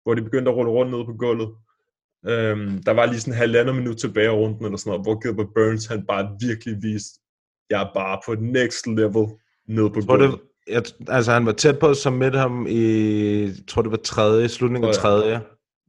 [0.02, 1.48] hvor de begyndte at rulle rundt ned på gulvet.
[2.26, 5.22] Øhm, der var lige sådan en halvandet minut tilbage af runden, eller sådan noget, hvor
[5.22, 7.20] Gilbert Burns, han bare virkelig viste,
[7.70, 9.26] jeg er bare på next level
[9.68, 10.30] ned på gulvet.
[10.30, 10.40] det,
[10.74, 14.88] jeg, altså, han var tæt på at submit ham i, tror det var tredje, slutningen
[14.88, 15.40] af tredje.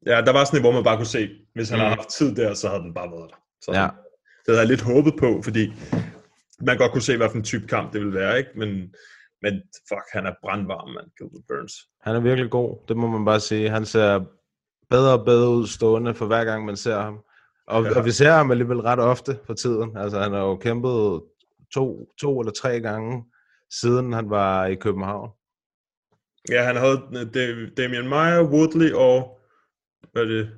[0.05, 1.81] Ja, der var sådan et, hvor man bare kunne se, hvis han Mm.
[1.83, 3.35] havde haft tid der, så havde den bare været der.
[3.61, 3.87] Så Ja.
[4.45, 5.73] Det havde jeg lidt håbet på, fordi
[6.61, 8.49] man godt kunne se, hvad for en type kamp det ville være, ikke?
[8.55, 8.69] Men,
[9.41, 9.53] men
[9.89, 11.73] fuck, han er brandvarm, mand, Gilbert Burns.
[12.01, 13.69] Han er virkelig god, det må man bare sige.
[13.69, 14.25] Han ser
[14.89, 17.19] bedre og bedre ud stående for hver gang, man ser ham.
[17.67, 17.97] Og, Ja.
[17.97, 19.97] og vi ser ham alligevel ret ofte for tiden.
[19.97, 21.21] Altså, han har jo kæmpet
[21.73, 23.23] to, to eller tre gange,
[23.81, 25.29] siden han var i København.
[26.49, 29.37] Ja, han havde øh, Da- Damian Meyer, Woodley og...
[30.11, 30.49] Hvad er det?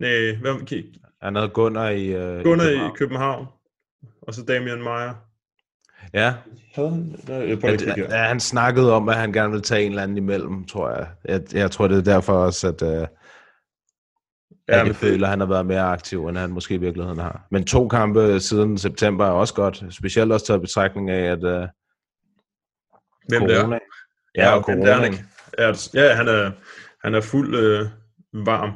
[0.00, 0.84] Nej, hvem okay.
[1.22, 3.46] Han havde Gunnar i, øh, Gunnar i i København.
[4.22, 5.14] Og så Damian Meyer.
[6.14, 6.34] Ja,
[6.74, 7.16] Havde han?
[7.28, 10.66] Nej, at, at han snakkede om, at han gerne ville tage en eller anden imellem,
[10.66, 11.08] tror jeg.
[11.24, 13.06] Jeg, jeg tror, det er derfor også, at, øh,
[14.68, 17.46] Ja, jeg føler, at han har været mere aktiv, end han måske i virkeligheden har.
[17.50, 19.84] Men to kampe siden september er også godt.
[19.90, 21.68] Specielt også taget betragtning af, at øh,
[23.28, 23.60] Hvem det er?
[23.60, 23.78] corona.
[24.34, 25.16] Ja, og hvem det er, han corona.
[25.16, 25.24] ikke?
[25.74, 26.50] Det- ja, han er,
[27.04, 27.86] han er fuld øh,
[28.46, 28.72] varm.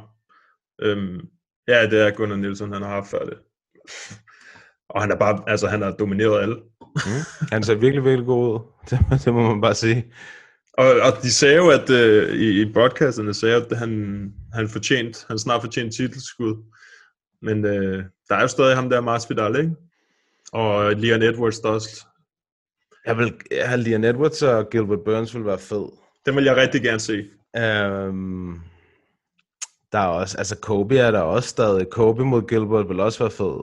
[0.81, 1.19] Øhm,
[1.67, 3.37] ja, det er Gunnar Nielsen, han har haft før det.
[4.89, 6.55] Og han er bare, altså han har domineret alle.
[6.95, 7.47] Mm.
[7.51, 8.59] Han ser virkelig, virkelig god ud.
[8.89, 10.13] Det, det må man bare sige.
[10.73, 15.25] Og, og de sagde jo, at øh, i, i broadcasterne sagde, at han, han fortjent,
[15.27, 16.63] han snart fortjent titelskud.
[17.41, 19.75] Men øh, der er jo stadig ham der, Masvidal, ikke?
[20.51, 22.05] Og Leon Edwards der også.
[23.05, 25.85] Jeg vil, ja, Leon Edwards og Gilbert Burns vil være fed.
[26.25, 27.25] Den vil jeg rigtig gerne se.
[27.59, 28.61] Um,
[29.91, 31.87] der er også, altså Kobe er der også stadig.
[31.91, 33.59] Kobe mod Gilbert vil også være fed.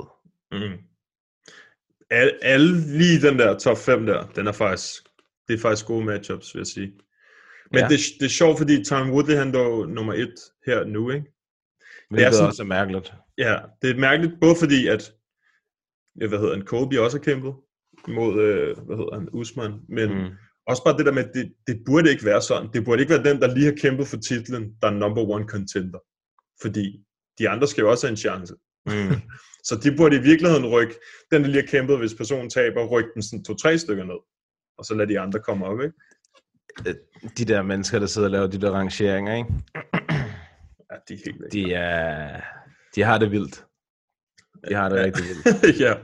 [0.52, 0.78] Mm.
[2.10, 4.92] Alle, alle lige den der top 5 der, den er faktisk,
[5.48, 6.92] det er faktisk gode matchups, vil jeg sige.
[7.72, 7.88] Men Ja.
[7.88, 10.34] det, det er sjovt, fordi Tom Woodley, han er nummer et
[10.66, 11.26] her nu, ikke?
[12.10, 13.12] Hvilket sådan- også er mærkeligt.
[13.38, 15.12] Ja, det er mærkeligt, både fordi, at,
[16.14, 17.54] hvad hedder han, Colby også har kæmpet
[18.08, 20.08] mod, øh, hvad hedder han, Usman, men.
[20.14, 20.28] Mm.
[20.66, 22.68] også bare det der med, at det, det burde ikke være sådan.
[22.72, 25.44] Det burde ikke være den, der lige har kæmpet for titlen, der er number one
[25.48, 25.98] contender.
[26.62, 27.04] Fordi
[27.38, 28.54] de andre skal jo også have en chance.
[28.86, 29.20] Mm.
[29.68, 30.94] Så de burde i virkeligheden rykke,
[31.30, 34.18] den der lige har kæmpet, hvis personen taber, rykke den sådan to-tre stykker ned.
[34.78, 35.94] Og så lade de andre komme op, ikke?
[37.38, 39.50] De der mennesker, der sidder og laver de der rangeringer, ikke?
[40.90, 41.52] Ja, de er helt væk.
[41.52, 42.40] De, er,
[42.94, 43.66] de har det vildt.
[44.68, 45.80] De har det rigtig vildt.
[45.86, 45.94] ja.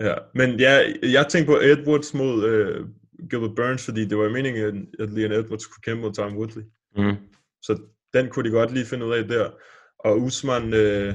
[0.00, 0.14] ja.
[0.34, 2.86] Men ja, jeg tænkte på Edwards mod øh,
[3.30, 6.62] Gilbert Burns, fordi det var meningen, at Leon Edwards kunne kæmpe mod Tom Woodley.
[6.96, 7.16] Mm.
[7.62, 7.80] Så
[8.14, 9.50] den kunne de godt lige finde ud af der.
[9.98, 11.14] Og Usman øh,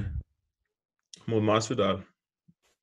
[1.26, 1.96] mod Masvidal.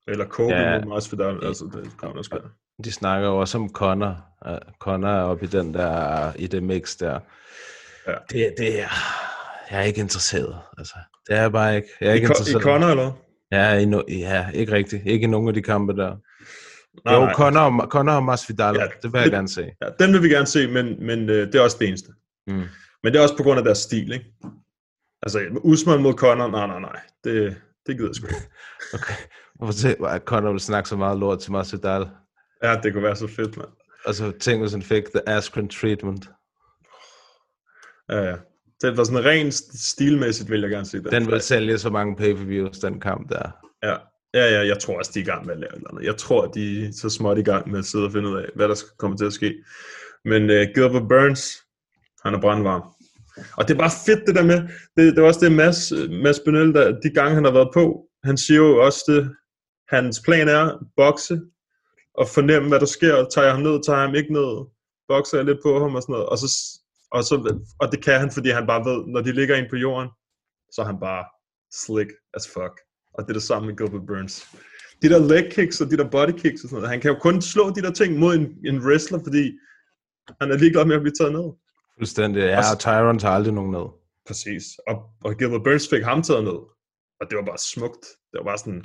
[0.08, 0.80] Eller Kobe Ja.
[0.80, 1.46] mod Masvidal.
[1.46, 2.50] Altså, det man også gøre.
[2.84, 4.26] De snakker jo også om Connor.
[4.50, 7.20] Uh, Connor er oppe i den der, i det mix der.
[8.08, 8.14] Ja.
[8.30, 8.88] Det, det er,
[9.72, 10.58] jeg er ikke interesseret.
[10.78, 10.94] Altså,
[11.28, 11.88] det er jeg bare ikke.
[12.02, 12.64] Jeg er I, ikke Con- I interesseret.
[12.64, 13.12] Conor, eller?
[13.52, 15.04] Ja, i no, ja, ikke rigtigt.
[15.06, 16.16] Ikke i nogen af de kampe der.
[17.06, 17.34] Nej, jo, nej.
[17.34, 19.72] Connor, og- Connor og Masvidal, ja, det vil jeg det- gerne se.
[19.82, 22.10] Ja, den vil vi gerne se, men, men øh, det er også det eneste.
[22.48, 22.54] Mm.
[23.04, 24.26] Men det er også på grund af deres stil, ikke?
[25.24, 27.00] Altså, Usman mod Conor, nej, nej, nej.
[27.24, 27.56] Det,
[27.88, 28.42] det gider jeg sgu ikke.
[28.94, 29.14] Okay.
[29.56, 32.08] Hvorfor se, at Connor vil snakke så meget lort til Masvidal?
[32.64, 33.70] Ja, det kunne være så fedt, mand.
[34.06, 36.30] Og så tænk, hvis han fik the Askren treatment.
[38.10, 38.36] Ja, ja.
[38.82, 41.12] Det var sådan rent stilmæssigt, vil jeg gerne se den.
[41.12, 43.52] Den vil sælge så mange pay-per-views, den kamp der.
[43.84, 43.96] Ja.
[44.34, 46.06] ja, ja, jeg tror også, de er i gang med at lave eller andet.
[46.06, 48.50] Jeg tror, de er så småt i gang med at sidde og finde ud af,
[48.56, 49.64] hvad der skal komme til at ske.
[50.26, 51.58] Men uh, Gilbert Burns,
[52.24, 52.84] han er brandvarm.
[53.58, 54.60] Og det er bare fedt det der med,
[54.96, 55.92] det, det var også det Mads,
[56.24, 59.36] Mads Benel, der, de gange han har været på, han siger jo også det,
[59.90, 60.64] hans plan er
[60.96, 61.42] bokse,
[62.14, 64.52] og fornemme, hvad der sker, tager jeg ham ned, tager jeg ham ikke ned,
[65.08, 66.48] bokser jeg lidt på ham og sådan noget, og, så,
[67.12, 67.36] og, så,
[67.80, 70.10] og det kan han, fordi han bare ved, når de ligger ind på jorden,
[70.74, 71.24] så er han bare
[71.84, 72.76] slick as fuck.
[73.14, 74.36] Og det er det samme med Gilbert Burns.
[75.02, 77.18] De der leg kicks og de der body kicks og sådan noget, han kan jo
[77.20, 79.44] kun slå de der ting mod en, en wrestler, fordi
[80.42, 81.48] han er ligeglad med at blive taget ned.
[82.02, 82.42] Fuldstændig.
[82.42, 83.86] Ja, Og Tyron tager aldrig nogen ned.
[84.28, 84.64] præcis.
[84.88, 86.60] Og, og Gilbert Burns fik ham taget ned.
[87.20, 88.04] Og det var bare smukt.
[88.32, 88.84] Det var bare sådan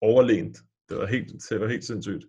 [0.00, 0.56] overlænt.
[0.88, 2.24] Det var helt, det var helt sindssygt.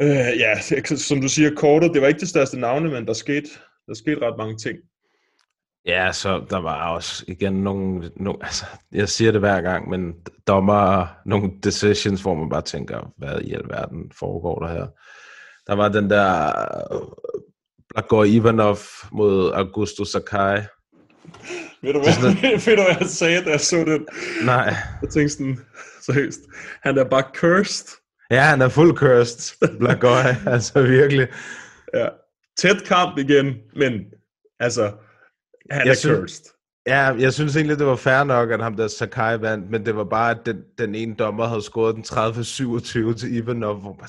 [0.00, 0.60] Øh, ja,
[0.96, 3.48] som du siger, kortet, det var ikke det største navne, men der skete,
[3.86, 4.78] der skete ret mange ting.
[5.86, 10.14] Ja, så der var også igen nogle, nogle altså, jeg siger det hver gang, men
[10.46, 14.86] dommer nogle decisions, hvor man bare tænker, hvad i alverden foregår der her?
[15.66, 16.52] Der var den der
[17.94, 18.78] Blagor Ivanov
[19.12, 20.60] mod Augusto Sakai.
[21.82, 24.06] Ved du Det hvad, sådan ved du, hvad jeg sagde, da jeg så den?
[24.44, 24.74] Nej.
[25.02, 25.58] Jeg tænkte sådan,
[26.02, 26.40] seriøst,
[26.82, 27.86] han er bare cursed.
[28.30, 30.16] Ja, han er fuld cursed, Blagor,
[30.54, 31.28] altså virkelig.
[31.94, 32.08] Ja.
[32.58, 33.92] Tæt kamp igen, men
[34.60, 34.92] altså,
[35.70, 36.44] han Jeg er synes- cursed.
[36.86, 39.96] Ja, jeg synes egentlig, det var fair nok, at ham der Sakai vandt, men det
[39.96, 44.08] var bare, at den, den ene dommer havde scoret den 30-27 til Ivanov, hvor man...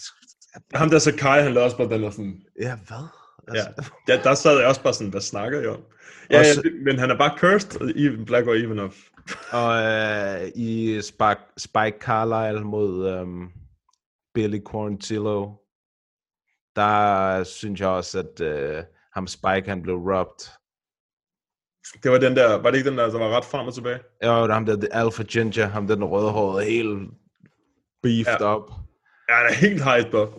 [0.74, 3.08] Ham der Sakai, han lavede også bare den der sådan, Ja, hvad?
[3.56, 3.64] Ja.
[4.08, 4.22] ja.
[4.24, 5.84] der sad jeg også bare sådan, hvad snakker jeg om?
[6.32, 8.94] Ja, Også- ja, men han er bare cursed, Ivan Black og Ivanov.
[9.52, 13.48] Og øh, i Spike, Spike Carlisle mod øhm,
[14.34, 15.52] Billy Quarantillo,
[16.76, 18.84] der synes jeg også, at øh,
[19.14, 20.46] ham Spike, han blev robbed.
[22.04, 24.00] Det var den der, var det ikke den der, der var ret frem og tilbage?
[24.24, 27.10] Ja, og ham der, The Alpha Ginger, ham der den rødhårede, helt
[28.04, 28.56] beefed Ja.
[28.56, 28.72] up.
[29.30, 30.30] Ja, han er helt hyped up.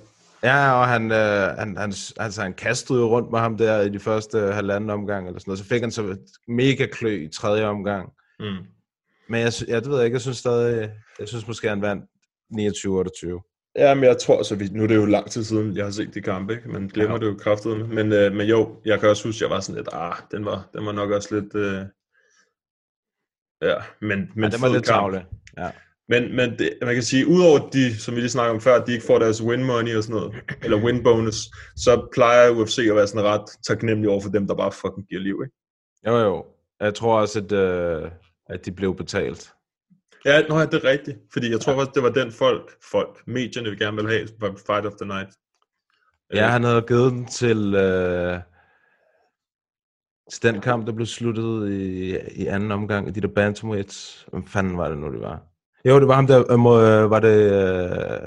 [0.43, 3.89] Ja, og han, øh, han, han, altså, han kastede jo rundt med ham der i
[3.89, 5.59] de første halvanden omgang, eller sådan noget.
[5.59, 8.13] Så fik han så et mega klø i tredje omgang.
[8.41, 8.47] Mm.
[9.29, 12.05] Men jeg, ja, det ved jeg ikke, jeg synes stadig, jeg synes måske, han vandt
[12.53, 13.73] 29-28.
[13.77, 15.91] Ja, men jeg tror, så vi, nu er det jo lang tid siden, jeg har
[15.91, 16.69] set de kampe, ikke?
[16.69, 17.21] Man glemmer Ja.
[17.21, 17.89] det jo kraftigt.
[17.89, 20.69] Men, øh, men jo, jeg kan også huske, jeg var sådan lidt, ah, den var,
[20.75, 21.85] den var nok også lidt, øh,
[23.63, 25.27] ja, men, men Ja, det var lidt tavle.
[25.59, 25.71] Ja.
[26.11, 28.87] Men, men det, man kan sige, udover de, som vi lige snakkede om før, at
[28.87, 31.37] de ikke får deres win money og sådan noget, eller win bonus,
[31.77, 35.21] så plejer UFC at være sådan ret taknemmelig over for dem, der bare fucking giver
[35.21, 35.57] liv, ikke?
[36.07, 36.47] Jo, jo.
[36.81, 38.11] Jeg tror også, at, øh,
[38.47, 39.53] at de blev betalt.
[40.25, 41.19] Ja, nå, ja, det er rigtigt.
[41.33, 44.47] Fordi jeg tror faktisk, det var den folk, folk, medierne vil gerne vil have, på
[44.67, 45.29] Fight of the Night.
[46.35, 48.39] Ja, han havde givet den til, øh,
[50.33, 54.27] til den kamp, der blev sluttet i, i anden omgang i de der bantamweights.
[54.31, 55.50] Hvem fanden var det nu, det var?
[55.85, 58.21] Jo, det var ham der, øh, må, øh, var det, øh,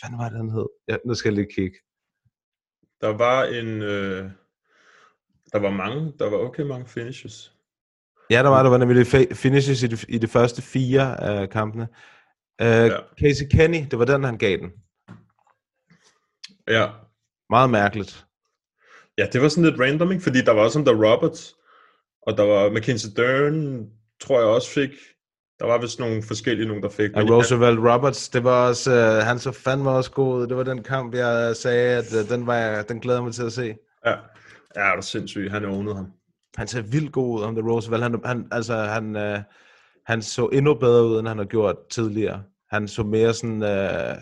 [0.00, 0.66] hvad var det, han hed?
[0.88, 1.78] Ja, nu skal jeg lige kigge.
[3.00, 4.30] Der var en, øh,
[5.52, 7.52] der var mange, der var okay mange finishes.
[8.30, 11.88] Ja, der var, der var nemlig finishes i de, i de første fire af kampene.
[12.62, 12.98] Uh, ja.
[13.20, 14.72] Casey Kenny, det var den, han gav den.
[16.68, 16.90] Ja.
[17.50, 18.26] Meget mærkeligt.
[19.18, 20.22] Ja, det var sådan lidt random, ikke?
[20.24, 21.54] Fordi der var også ham der Roberts,
[22.22, 24.90] og der var Mackenzie Dern, tror jeg også fik.
[25.60, 27.10] Der var vist nogle forskellige nogen, der fik.
[27.14, 30.46] Men Roosevelt Roberts, det var også, uh, han så fandme også god.
[30.46, 33.42] Det var den kamp, jeg sagde, at uh, den, var jeg, den glæder mig til
[33.42, 33.74] at se.
[34.06, 34.10] Ja,
[34.76, 35.52] ja det er sindssygt.
[35.52, 36.06] Han ownede ham.
[36.56, 38.02] Han ser vildt god ud, om det Roosevelt.
[38.02, 39.38] Han, han, altså, han, uh,
[40.06, 42.42] han så endnu bedre ud, end han har gjort tidligere.
[42.70, 44.16] Han så mere sådan, uh,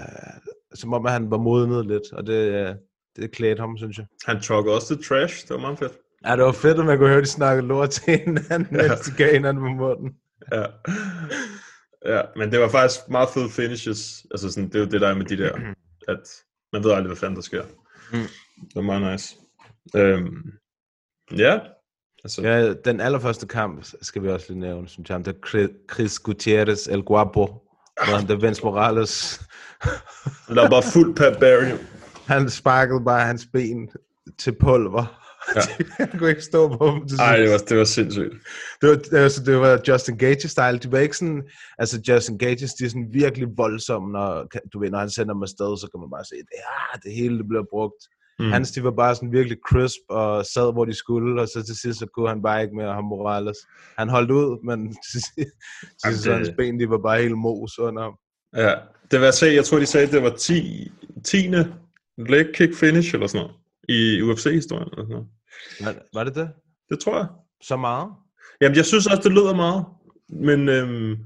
[0.75, 2.77] som om at han var modnet lidt, og det, uh,
[3.17, 4.07] det klædte ham, synes jeg.
[4.27, 5.43] Han truckede også til trash.
[5.43, 5.93] Det var meget fedt.
[6.27, 8.89] Ja, det var fedt, at man kunne høre, de snakke lort til hinanden, Ja.
[8.89, 10.13] mens de gav hinanden på munden.
[10.53, 10.65] Ja.
[12.07, 14.27] ja, men det var faktisk meget fede finishes.
[14.31, 15.53] Altså sådan, det er jo det der er med de der,
[16.13, 16.21] at
[16.73, 17.65] man ved aldrig, hvad fanden der sker.
[18.13, 18.19] Mm.
[18.61, 19.37] Det var meget nice.
[19.97, 20.53] Øhm,
[21.37, 21.59] ja,
[22.25, 25.19] altså, Ja, den allerførste kamp skal vi også lige nævne, synes jeg.
[25.25, 29.41] Det er Chris- Gutierrez El Guapo, hvor han der Vince Morales.
[30.49, 31.79] der var bare fuld Pat Barry.
[32.27, 33.91] Han sparkede bare hans ben
[34.39, 35.24] til pulver.
[35.57, 35.61] Ja.
[35.99, 38.33] han kunne ikke stå på dem til Ej, det var, det var sindssygt.
[38.81, 40.79] Det var, det, var, det var Justin Gage-style.
[40.79, 41.43] De var ikke sådan...
[41.79, 45.43] Altså, Justin Gage, de er sådan virkelig voldsomme, når, du ved, når han sender dem
[45.43, 48.03] afsted, så kan man bare se, at ja, det hele det bliver brugt.
[48.39, 48.53] Mm.
[48.53, 51.77] Hans, de var bare sådan virkelig crisp og sad, hvor de skulle, og så til
[51.77, 53.59] sidst, så kunne han bare ikke mere ham Morales.
[53.99, 54.79] Han holdt ud, men
[55.11, 58.15] til sidst, hans ben, de var bare helt mos under ham.
[58.57, 58.75] Ja,
[59.11, 60.93] det var jeg jeg tror, de sagde, at det var 10,
[61.25, 61.37] 10.
[62.19, 63.57] leg kick finish eller sådan noget,
[63.89, 64.89] i UFC-historien.
[64.93, 65.27] Eller sådan noget.
[65.81, 66.49] Var, var det det?
[66.91, 67.27] Det tror jeg.
[67.63, 68.09] Så meget?
[68.61, 69.85] Jamen, jeg synes også, det lyder meget.
[70.31, 71.17] Men øhm,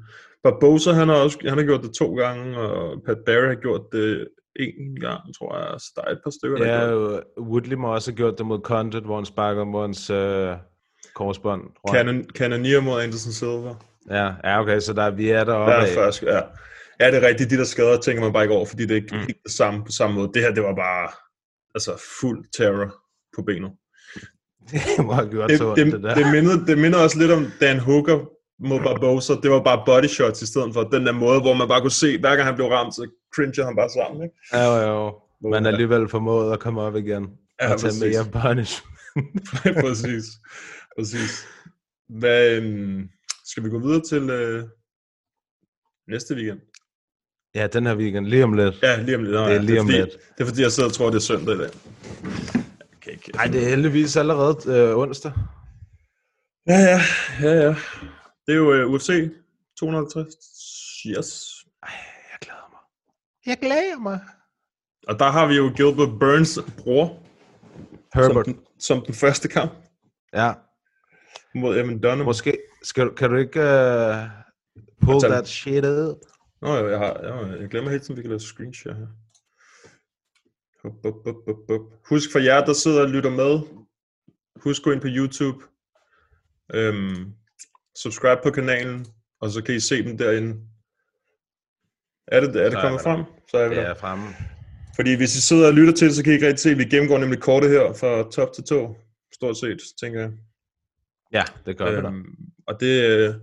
[0.42, 3.82] Barbosa, han har også han har gjort det to gange, og Pat Barry har gjort
[3.92, 5.80] det en gang, tror jeg.
[5.80, 7.22] Så der er et par stykker, der Ja, har gjort det.
[7.38, 10.56] jo, Woodley må også have gjort det mod Condit, hvor han sparker mod hans øh,
[11.14, 11.62] korsbånd.
[11.92, 13.74] Canon, Cannoneer mod Anderson Silva.
[14.10, 16.40] Ja, ja, okay, så der, vi er deroppe Der er først, ja.
[17.00, 17.50] Ja, det er rigtigt.
[17.50, 19.20] De der skader tænker man bare ikke over, fordi det er ikke mm.
[19.20, 20.30] helt det samme på samme måde.
[20.34, 21.08] Det her, det var bare
[21.78, 22.88] altså fuld terror
[23.36, 23.72] på benet.
[24.70, 26.14] Det have gjort det, så det, det der.
[26.14, 28.18] det, minder, det minder også lidt om Dan Hooker
[28.68, 29.32] mod Barbosa.
[29.42, 31.90] Det var bare body shots i stedet for den der måde, hvor man bare kunne
[32.04, 34.22] se, hver gang han blev ramt, så cringede han bare sammen.
[34.22, 34.36] Ikke?
[34.52, 35.04] Ja, jo,
[35.42, 35.50] jo.
[35.50, 37.24] Man er alligevel formået at komme op igen.
[37.60, 38.02] Ja, og tage præcis.
[38.02, 38.82] mere punish.
[39.84, 40.24] præcis.
[40.98, 41.46] Præcis.
[42.08, 43.08] Hvad, øhm,
[43.44, 44.64] skal vi gå videre til øh,
[46.08, 46.60] næste weekend?
[47.54, 48.82] Ja, den her weekend, lige om lidt.
[48.82, 49.34] Ja, lige om lidt.
[49.34, 50.10] Nå, Det er lige om fordi, lidt.
[50.38, 51.70] Det er fordi, jeg sidder og tror, det er søndag i dag.
[53.34, 55.32] Nej, det er heldigvis allerede øh, onsdag.
[56.68, 57.00] Ja, ja,
[57.42, 57.68] ja, ja.
[58.46, 59.30] Det er jo øh, UFC
[59.78, 60.26] 250.
[61.06, 61.54] Yes.
[61.82, 62.80] Jeg glæder mig.
[63.46, 64.20] Jeg glæder mig.
[65.08, 67.18] Og der har vi jo Gilbert Burns bror,
[68.14, 68.34] Herbert.
[68.46, 69.72] som den, som den første kamp
[70.34, 70.52] Ja,
[71.54, 72.24] mod Evan Dunham.
[72.24, 74.16] måske skal, kan du ikke uh,
[75.04, 76.14] pull that shit ud?
[76.62, 79.06] Nå, jeg, jeg, har, jeg, jeg glemmer helt tiden, vi kan lave screenshot her.
[80.82, 81.80] Hop, hop, hop, hop, hop.
[82.08, 83.60] Husk for jer, der sidder og lytter med,
[84.64, 85.64] husk gå ind på YouTube,
[86.74, 87.32] øhm,
[87.96, 89.06] subscribe på kanalen,
[89.40, 90.60] og så kan I se dem derinde.
[92.26, 93.24] Er det, er det Så er kommet vi frem?
[93.50, 93.90] Så er vi Det der.
[93.90, 94.24] er fremme.
[94.96, 96.78] Fordi hvis I sidder og lytter til det, så kan I ikke rigtig se, at
[96.78, 98.96] vi gennemgår nemlig kortet her fra top til to,
[99.34, 100.32] stort set, tænker jeg.
[101.32, 102.08] Ja, det gør vi da.
[102.08, 103.34] Øhm, og det, øh,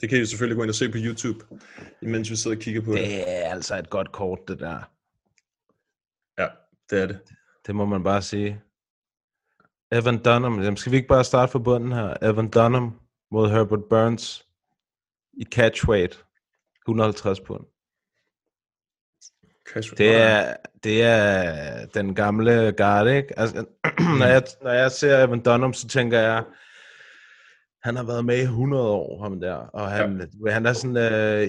[0.00, 1.44] det kan I selvfølgelig gå ind og se på YouTube,
[2.02, 3.00] imens vi sidder og kigger på det.
[3.00, 4.90] Det er altså et godt kort, det der.
[6.38, 6.46] Ja,
[6.90, 7.18] det er det.
[7.66, 8.62] Det må man bare sige.
[9.92, 10.62] Evan Dunham.
[10.62, 12.16] Jamen, skal vi ikke bare starte fra bunden her?
[12.22, 14.46] Evan Dunham mod Herbert Burns
[15.32, 16.24] i catchweight.
[16.88, 17.64] 150 pund.
[19.98, 23.38] Det er, det er den gamle garde, ikke?
[23.38, 23.64] Altså,
[24.18, 26.44] når, jeg, når jeg ser Evan Dunham, så tænker jeg,
[27.82, 29.54] han har været med i 100 år, ham der.
[29.54, 30.52] Og han, ja.
[30.52, 31.48] han er sådan, øh,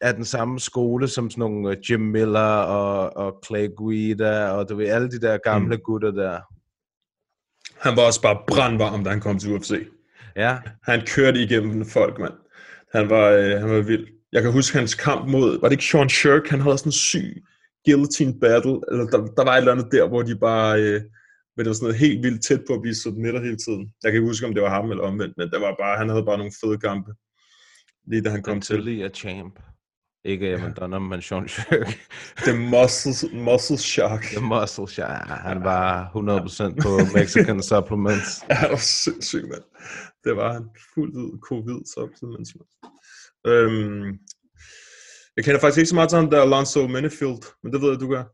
[0.00, 4.68] af den samme skole som sådan nogle øh, Jim Miller og, og Clay Guida, og
[4.68, 5.82] du ved, alle de der gamle mm.
[5.82, 6.40] gutter der.
[7.88, 9.88] Han var også bare brandvarm, da han kom til UFC.
[10.36, 12.34] Ja, Han kørte igennem folk, mand.
[12.92, 14.06] Han var, øh, han var vild.
[14.32, 16.48] Jeg kan huske hans kamp mod, var det ikke Sean Shirk?
[16.48, 17.44] Han havde sådan en syg
[17.84, 21.00] guillotine battle, eller der, der var et eller andet der, hvor de bare, øh,
[21.58, 23.92] men det var sådan noget helt vildt tæt på at blive submitter hele tiden.
[24.02, 26.08] Jeg kan ikke huske, om det var ham eller omvendt, men det var bare, han
[26.08, 27.12] havde bare nogle fede kampe,
[28.10, 29.00] lige da han kom til.
[29.00, 29.58] er champ.
[30.24, 31.88] Ikke Evan Dunham, men Sean Shirk.
[32.46, 34.22] The Muscle, muscle Shark.
[34.22, 35.28] The Muscle Shark.
[35.28, 38.30] Han var 100% på Mexican Supplements.
[38.50, 39.64] Ja, det var sindssygt, mand.
[40.24, 42.68] Det var han fuldt ud covid supplements, mand.
[43.50, 44.18] Øhm,
[45.36, 48.00] jeg kender faktisk ikke så meget til ham der Alonso Minifield, men det ved jeg,
[48.00, 48.24] du gør.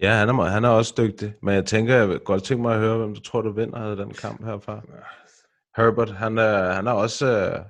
[0.00, 2.80] Ja, han er, han er også dygtig, men jeg tænker, jeg godt tænke mig at
[2.80, 4.82] høre, hvem du tror, du vinder den kamp herfra.
[5.76, 7.64] Herbert, han er, han er også, øh,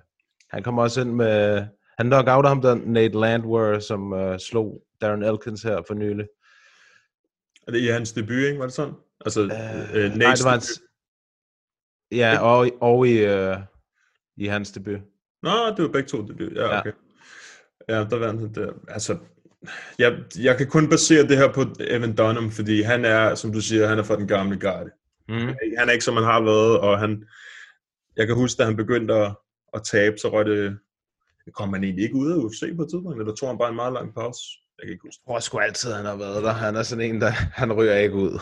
[0.51, 1.67] han kommer også ind med,
[1.99, 6.27] han knockouter ham der Nate Landwehr, som uh, slog Darren Elkins her for nylig.
[7.67, 8.59] Er det i hans debut, ikke?
[8.59, 8.95] Var det sådan?
[9.25, 9.49] Altså, øh,
[9.97, 10.83] Øh, øh, nej, det var hans,
[12.13, 13.57] ja, og, i- og i, uh,
[14.37, 15.01] i hans debut.
[15.43, 16.53] Nå, det var begge to debut.
[16.53, 16.81] Ja, Ja.
[16.81, 16.93] okay.
[17.89, 18.73] Ja, der vandt han der.
[18.89, 19.19] Altså,
[19.99, 23.61] jeg, jeg kan kun basere det her på Evan Dunham, fordi han er, som du
[23.61, 24.91] siger, han er fra den gamle garde.
[25.29, 25.55] Mm.
[25.79, 27.25] Han er ikke, som han har været, og han,
[28.17, 29.37] jeg kan huske, da han begyndte at,
[29.75, 30.79] at tabe, så røg det,
[31.55, 33.77] kom han egentlig ikke ud af UFC på et tidspunkt, eller tog han bare en
[33.77, 34.41] meget lang pause?
[34.79, 35.23] Jeg kan ikke huske.
[35.27, 36.53] Jeg tror sgu altid, han har været der.
[36.53, 38.39] Han er sådan en, der han ryger ikke ud.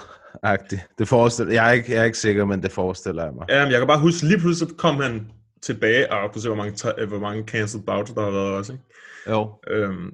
[0.47, 0.79] -agtig.
[0.99, 3.47] Det forestiller, jeg, er ikke, jeg er ikke sikker, men det forestiller jeg mig.
[3.49, 5.31] Ja, men jeg kan bare huske, lige pludselig kom han
[5.63, 8.85] tilbage, og kunne se, hvor mange, hvor mange cancelled bouts, der har været også, ikke?
[9.29, 10.11] Jo, Øhm,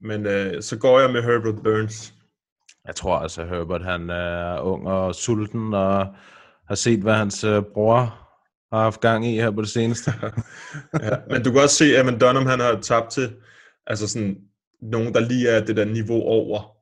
[0.00, 2.14] men øh, så går jeg med Herbert Burns.
[2.86, 6.06] jeg tror altså, Herbert han er ung og sulten, og
[6.68, 8.28] har set, hvad hans øh, bror
[8.72, 10.12] har haft gang i her på det seneste.
[11.02, 13.34] ja, men du kan også se, at Evan Dunham, han har tabt til
[13.86, 14.36] altså sådan,
[14.82, 16.76] nogen, der lige er det der niveau over.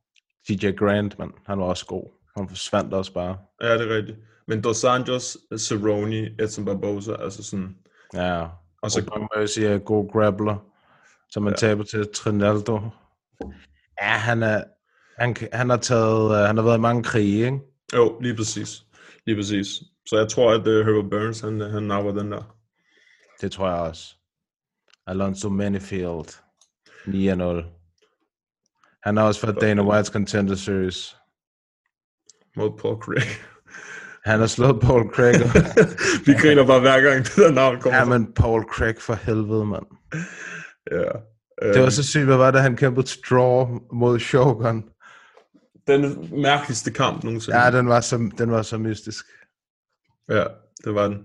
[0.49, 2.11] TJ Grant, man, han var også god.
[2.37, 3.39] Han forsvandt også bare.
[3.63, 4.19] Ja, det er rigtigt.
[4.49, 7.77] Men Dos Anjos, Cerrone, Edson Barbosa, altså sådan...
[8.15, 8.47] Ja,
[8.83, 10.57] Og så Mercy er god grappler,
[11.31, 11.57] som man ja.
[11.57, 12.81] taber til Trinaldo.
[14.03, 14.65] Ja, han er,
[15.19, 17.59] han, han har taget, uh, han har været i mange krige, ikke?
[17.95, 18.83] Jo, lige præcis.
[19.27, 19.67] Lige præcis.
[20.07, 22.57] Så jeg tror, at uh, Herbert Burns, han, han napper den der.
[23.41, 24.15] Det tror jeg også.
[25.07, 26.29] Alonso Manifield,
[27.07, 27.65] 9-0.
[29.03, 31.17] Han har også været Dana White's Contender Series.
[32.57, 33.23] Mod Paul Craig.
[34.25, 35.35] Han har slået Paul Craig.
[36.27, 37.99] Vi griner bare hver gang, det der navn kommer.
[37.99, 39.87] ja, men Paul Craig for helvede, mand.
[40.91, 41.13] Ja.
[41.63, 44.85] Det var så sygt, hvad var det, han kæmpede til draw mod Shogun.
[45.87, 47.59] Den mærkeligste kamp nogensinde.
[47.59, 49.27] Ja, den var så, den var så mystisk.
[50.31, 50.45] ja
[50.85, 51.19] det var den.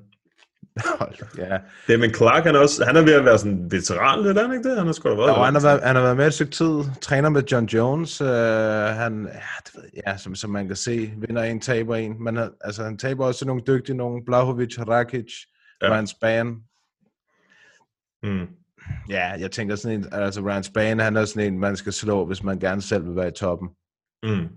[0.99, 1.57] Hold, ja.
[1.87, 4.53] Damon Clark, han er, også, han er ved at være sådan en veteran lidt, han
[4.53, 4.77] ikke det?
[4.77, 5.43] Han har sgu da været der.
[5.43, 8.21] han har, været, han har været med et stykke tid, træner med John Jones.
[8.21, 11.95] Uh, han, ja, det ved, jeg, ja som, som man kan se, vinder en, taber
[11.95, 12.23] en.
[12.23, 15.33] Men han, altså, han taber også nogle dygtige, nogle Blahovic, Rakic,
[15.81, 15.87] Ja.
[15.87, 15.93] ja.
[15.93, 16.47] Ryan Span.
[18.23, 18.47] Mm.
[19.09, 22.25] Ja, jeg tænker sådan en, altså Ryan Span, han er sådan en, man skal slå,
[22.25, 23.69] hvis man gerne selv vil være i toppen.
[24.23, 24.47] Mm.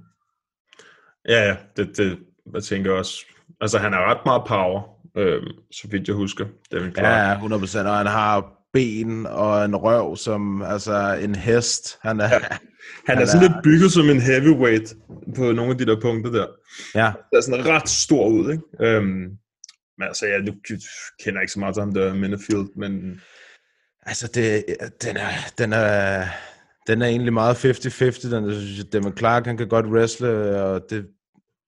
[1.28, 2.18] Ja, ja, det, det
[2.54, 3.26] jeg tænker også.
[3.60, 4.82] Altså, han har ret meget power,
[5.16, 6.46] øhm, så vidt jeg husker.
[6.70, 7.42] Devin Clark.
[7.42, 7.88] Ja, 100%.
[7.88, 11.98] Og han har ben og en røv som altså en hest.
[12.02, 12.38] Han er, ja.
[12.40, 12.58] Han,
[13.06, 14.94] han er sådan lidt bygget som en heavyweight
[15.36, 16.46] på nogle af de der punkter der.
[16.94, 17.12] Ja.
[17.30, 18.62] Der er sådan ret stor ud, ikke?
[18.80, 19.38] Øhm,
[19.98, 20.54] men altså, jeg nu
[21.24, 23.20] kender ikke så meget til ham der Minifield, men...
[24.06, 24.64] Altså, det,
[25.02, 26.26] den, er, den, er,
[26.86, 28.30] den er egentlig meget 50-50.
[28.30, 31.06] Den, er- Devin Clark, han kan godt wrestle, og det,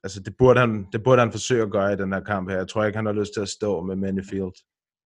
[0.05, 2.57] altså, det, burde han, det burde han forsøge at gøre i den her kamp her.
[2.57, 4.53] Jeg tror ikke, han har lyst til at stå med Minifield.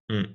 [0.08, 0.26] Mm.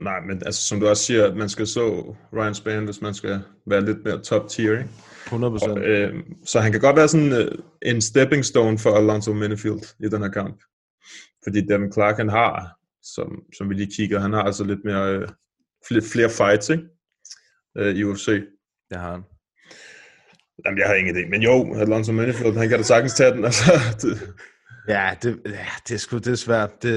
[0.00, 3.14] Nej, men altså, som du også siger, at man skal så Ryan Spann, hvis man
[3.14, 4.90] skal være lidt mere top tier, ikke?
[5.26, 5.70] 100%.
[5.70, 6.14] Og, øh,
[6.44, 7.52] så han kan godt være sådan øh,
[7.82, 10.62] en stepping stone for Alonso Minifield i den her kamp.
[11.44, 15.14] Fordi Devin Clark, han har, som, som vi lige kigger, han har altså lidt mere,
[15.16, 15.28] øh,
[15.88, 16.84] flere, flere fights, ikke?
[17.78, 18.26] Øh, i UFC.
[18.90, 19.22] Det har han.
[20.64, 21.28] Jamen, jeg har ingen idé.
[21.30, 23.44] Men jo, Alonso Minifield, han kan da sagtens tage den.
[23.50, 23.72] Altså,
[24.02, 24.34] det,
[24.88, 26.82] Ja, det, ja, det er sgu det er svært.
[26.82, 26.88] Det,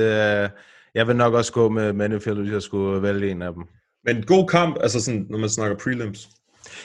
[0.44, 0.50] øh,
[0.96, 3.64] jeg vil nok også gå med Minifield, hvis jeg skulle vælge en af dem.
[4.06, 6.30] men en god kamp, altså sådan, når man snakker prelims.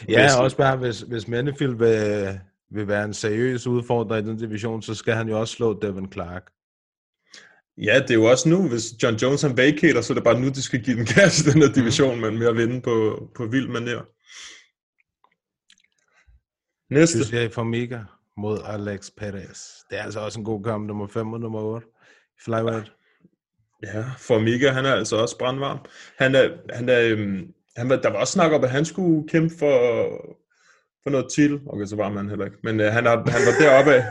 [0.09, 2.41] Ja, Hvis- også bare, hvis, hvis Minifield vil,
[2.71, 6.13] vil være en seriøs udfordrer i den division, så skal han jo også slå Devin
[6.13, 6.43] Clark.
[7.79, 10.41] Ja, det er jo også nu, hvis John Jones han vacater, så er det bare
[10.41, 13.29] nu, de skal give den gas i den her division, men med at vinde på,
[13.37, 14.15] på vild manér.
[16.91, 17.19] Næste.
[17.19, 18.01] Jose Formiga
[18.37, 19.59] mod Alex Perez.
[19.91, 21.87] Det er altså også en god kamp, nummer 5 og nummer 8.
[22.45, 22.93] Flyweight.
[23.83, 25.79] Ja, for Mika, han er altså også brandvarm.
[26.19, 29.29] Han er, han er, øhm, han var, der var også snak om, at han skulle
[29.29, 30.09] kæmpe for,
[31.05, 31.61] for noget titel.
[31.67, 32.57] Okay, så var han heller ikke.
[32.63, 34.05] Men øh, han, har, han var deroppe af.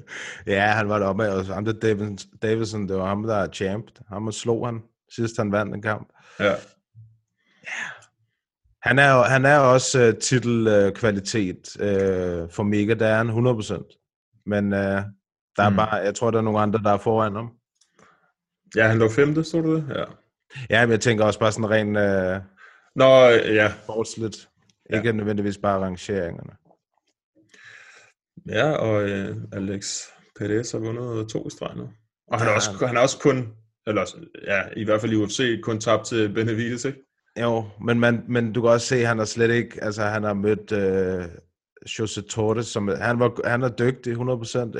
[0.56, 1.30] ja, han var deroppe af.
[1.30, 3.84] Og ham der Davidson, Davidson, det var ham, der er champ.
[4.08, 4.82] Ham slog han,
[5.14, 6.08] sidst han vandt en kamp.
[6.40, 6.54] Ja.
[8.82, 14.42] Han er, han er også uh, titelkvalitet uh, for Mega, der er han 100%.
[14.46, 14.78] Men uh,
[15.56, 15.76] der er Mm.
[15.76, 17.50] bare, jeg tror, der er nogle andre, der er foran ham.
[18.76, 19.84] Ja, han lå femte, stod det?
[19.96, 20.04] Ja.
[20.70, 22.46] Ja, men jeg tænker også bare sådan rent uh,
[22.96, 23.72] Nå, ja.
[23.82, 24.48] sportsligt.
[24.92, 24.96] Ja.
[24.96, 26.52] Ikke nødvendigvis bare rangeringerne.
[28.48, 30.00] Ja, og øh, Alex
[30.38, 31.88] Perez har vundet to i streg nu.
[32.28, 33.48] Og han, Ja, er også, han er også kun,
[33.86, 34.06] eller
[34.46, 36.98] ja, i hvert fald i UFC, kun tabt til Benavides, ikke?
[37.40, 40.22] Jo, men, man, men du kan også se, at han har slet ikke, altså han
[40.22, 41.24] har mødt øh,
[41.98, 44.18] Jose Torres, som, han, var, han er dygtig 100%,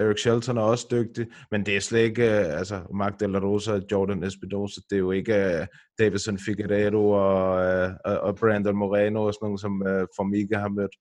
[0.02, 3.38] Eric Shelton er også dygtig, men det er slet ikke, øh, altså Mark De La
[3.38, 5.66] Rosa og Jordan Espinosa, det er jo ikke øh,
[5.98, 10.96] Davison Figueiredo og, øh, og, Brandon Moreno og sådan nogle, som øh, Formiga har mødt.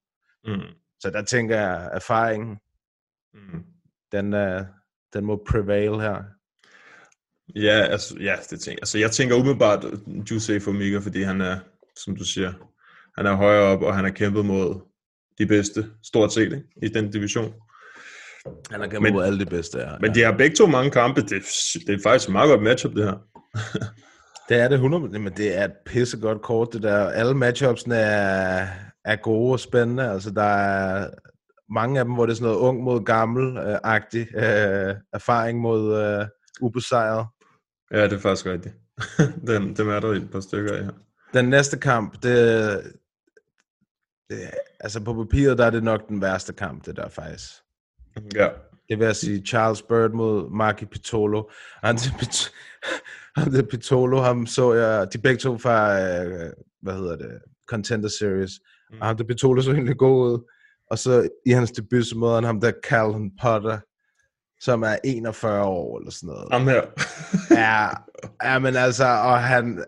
[0.45, 0.75] Mm.
[0.99, 2.57] Så der tænker jeg, erfaringen,
[3.33, 3.63] Mm.
[4.11, 4.61] den, øh,
[5.13, 6.23] den må prevail her.
[7.55, 9.85] Ja, altså, ja, det tænker, altså, jeg tænker umiddelbart
[10.31, 11.59] Jose Formiga, fordi han er,
[11.95, 12.53] som du siger,
[13.17, 14.90] han er højere op, og han har kæmpet mod
[15.37, 16.63] de bedste, stort set, ikke?
[16.83, 17.53] i den division.
[18.71, 19.97] Han kæmpet Men- mod alle de bedste her.
[20.01, 21.21] Men de har begge to mange kampe.
[21.21, 21.43] Det,
[21.87, 23.17] det er faktisk et meget godt matchup, det her.
[24.49, 24.81] Det er det 100%,
[25.17, 27.09] men det er et pissegodt kort, det der.
[27.09, 28.67] Alle matchupsene er,
[29.05, 30.09] er gode og spændende.
[30.11, 31.09] Altså, der er
[31.73, 36.25] mange af dem, hvor det er sådan noget ung mod gammel-agtig øh, erfaring mod øh,
[36.61, 37.25] ubesejret.
[37.91, 38.75] Ja, det er faktisk rigtigt.
[39.47, 40.91] dem, dem er der et par stykker af her.
[41.33, 42.81] Den næste kamp, det,
[44.31, 47.51] det altså på papiret, der er det nok den værste kamp, det der faktisk.
[48.35, 48.49] Ja.
[48.89, 51.49] Det vil jeg sige, Charles Bird mod Marky Pitolo.
[51.83, 52.51] Han til, Pit-
[53.71, 58.51] Pitolo, ham så jeg, de begge to fra, øh, hvad hedder det, Contender Series.
[58.91, 59.01] Mm.
[59.01, 60.51] Og til Pitolo så egentlig god ud.
[60.91, 63.79] Og så i hans debut, så møder han ham der Calvin Potter,
[64.59, 66.47] som er 41 år eller sådan noget.
[66.51, 66.81] Ham her.
[67.61, 67.89] ja,
[68.43, 69.85] ja, men altså, og han,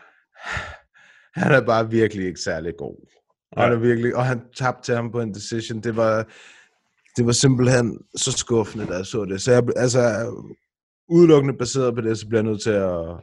[1.40, 3.17] han er bare virkelig ikke særlig god.
[3.58, 5.80] Og, han er virkelig, og han tabte til ham på en decision.
[5.80, 6.26] Det var,
[7.16, 9.42] det var simpelthen så skuffende, da jeg så det.
[9.42, 10.32] Så jeg, altså,
[11.08, 13.16] udelukkende baseret på det, så bliver jeg nødt til at,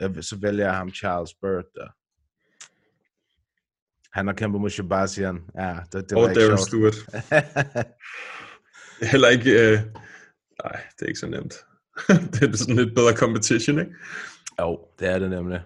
[0.00, 1.88] jeg, så vælger jeg ham Charles Bird der.
[4.12, 5.40] Han har kæmpet mod Shabazian.
[5.58, 6.94] Ja, det, det var og ikke Darren sjovt.
[6.94, 6.94] Stewart.
[9.12, 9.50] Heller ikke...
[9.50, 9.78] Øh...
[10.64, 11.54] Nej, det er ikke så nemt.
[12.32, 13.92] det er sådan lidt bedre competition, ikke?
[14.60, 15.60] Jo, det er det nemlig.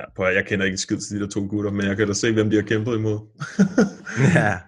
[0.00, 2.06] Ja, på, jeg kender ikke en skid til de der to gutter, men jeg kan
[2.06, 3.18] da se, hvem de har kæmpet imod.
[4.34, 4.58] ja.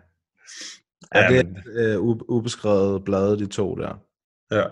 [1.14, 3.94] Ja, det er men- et øh, ube- ubeskrevet blad, de to der.
[4.50, 4.64] Ja.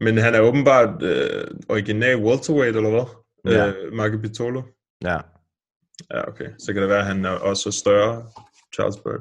[0.00, 3.04] Men han er åbenbart øh, original welterweight, eller hvad?
[3.52, 3.68] Ja.
[3.68, 4.62] Øh, Marco Pitolo.
[5.04, 5.18] Ja.
[6.10, 6.48] Ja, okay.
[6.58, 8.26] Så kan det være, at han er også større,
[8.74, 9.20] Charles Bird.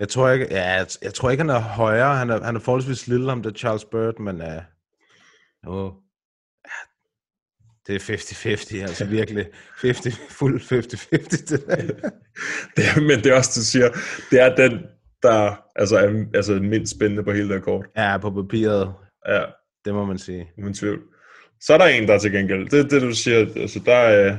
[0.00, 2.16] Jeg tror ikke, ja, jeg, jeg tror ikke, han er højere.
[2.16, 4.48] Han er, han er forholdsvis lille, ham der Charles Bird, men uh,
[5.66, 5.92] oh,
[7.90, 9.46] det er 50-50, altså virkelig
[9.80, 10.64] 50, fuld 50-50.
[12.76, 13.88] Det er, men det er også, du siger,
[14.30, 14.78] det er den,
[15.22, 17.86] der altså, er altså, mindst spændende på hele det kort.
[17.96, 18.92] ja, på papiret,
[19.28, 19.42] Ja,
[19.84, 20.48] det må man sige.
[20.58, 21.00] uden tvivl.
[21.60, 22.68] Så er der en, der til gengæld.
[22.70, 23.38] Det er det, du siger.
[23.56, 24.36] Altså, der er,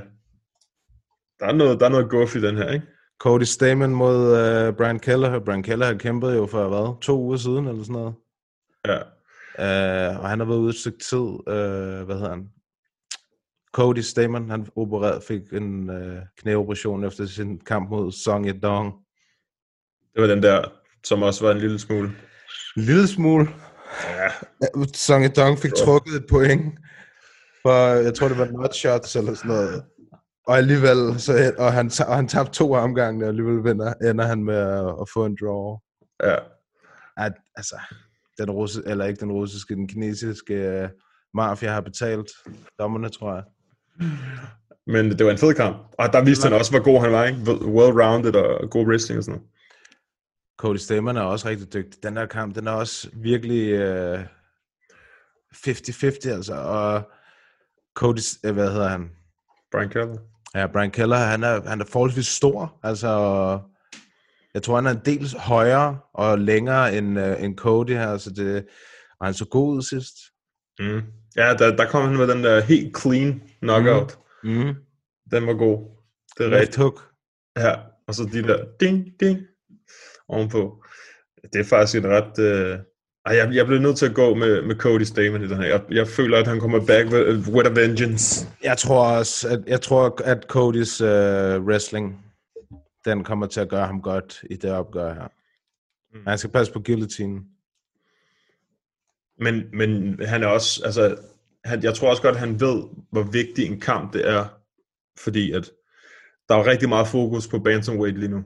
[1.39, 2.85] der er noget, der er noget guf i den her, ikke?
[3.19, 5.39] Cody Stamen mod uh, Brian Keller.
[5.39, 8.13] Brian Keller har kæmpet jo for, hvad, to uger siden eller sådan noget.
[8.87, 8.97] Ja.
[9.59, 11.17] Uh, og han har været ude et stykke tid.
[11.17, 12.47] Uh, hvad hedder han?
[13.73, 18.93] Cody Stamen, han opereret, fik en uh, knæoperation efter sin kamp mod Song Yadong.
[20.13, 20.63] Det var den der,
[21.03, 22.07] som også var en lille smule.
[22.77, 23.47] En lille smule.
[24.03, 24.29] Ja.
[24.93, 26.79] Song Yadong fik trukket et point.
[27.61, 29.83] For, jeg tror, det var not shots eller sådan noget.
[30.47, 34.43] Og alligevel, så, og han, og han tabte to omgange, og alligevel vinder, ender han
[34.43, 35.77] med at, at få en draw.
[36.23, 36.37] Ja.
[37.17, 37.75] At, altså,
[38.37, 40.89] den russiske, eller ikke den russiske, den kinesiske uh,
[41.33, 42.31] mafia har betalt
[42.79, 43.43] dommerne, tror jeg.
[44.87, 45.77] Men det var en fed kamp.
[45.97, 47.39] Og der viste han også, hvor god han var, ikke?
[47.77, 49.51] Well-rounded og god wrestling og sådan noget.
[50.57, 52.03] Cody Stamen er også rigtig dygtig.
[52.03, 54.19] Den der kamp, den er også virkelig uh,
[55.55, 56.53] 50-50, altså.
[56.53, 57.11] Og
[57.95, 59.09] Cody, uh, hvad hedder han?
[59.71, 60.17] Brian Keller.
[60.55, 62.79] Ja, Brian Keller, han er, han er forholdsvis stor.
[62.83, 63.09] Altså,
[64.53, 68.29] jeg tror, han er en del højere og længere end, uh, end Cody her, så
[68.29, 68.65] det,
[69.19, 70.13] og han så god ud sidst.
[70.79, 71.01] Mm.
[71.35, 74.19] Ja, der, der kom han med den der helt clean knockout.
[74.43, 74.49] Mm.
[74.49, 74.75] Mm.
[75.31, 75.87] Den var god.
[76.37, 76.77] Det er Left rigtigt.
[76.77, 77.01] hook.
[77.57, 77.75] Ja,
[78.07, 79.39] og så de der ding, ding
[80.27, 80.83] ovenpå.
[81.53, 82.39] Det er faktisk et ret...
[82.39, 82.79] Øh...
[83.25, 85.65] Ej, jeg, jeg blev nødt til at gå med, med Cody Stamen i den her.
[85.65, 88.47] Jeg, jeg føler, at han kommer back with, with a vengeance.
[88.63, 91.07] Jeg tror også, at, jeg tror, at Codys uh,
[91.65, 92.25] wrestling,
[93.05, 95.27] den kommer til at gøre ham godt i det opgør her.
[96.13, 96.25] Mm.
[96.27, 97.41] Han skal passe på guillotine.
[99.39, 100.81] Men, men han er også...
[100.85, 101.17] Altså,
[101.65, 104.45] han, jeg tror også godt, at han ved, hvor vigtig en kamp det er.
[105.19, 105.71] Fordi at
[106.49, 108.43] der er rigtig meget fokus på bantamweight lige nu.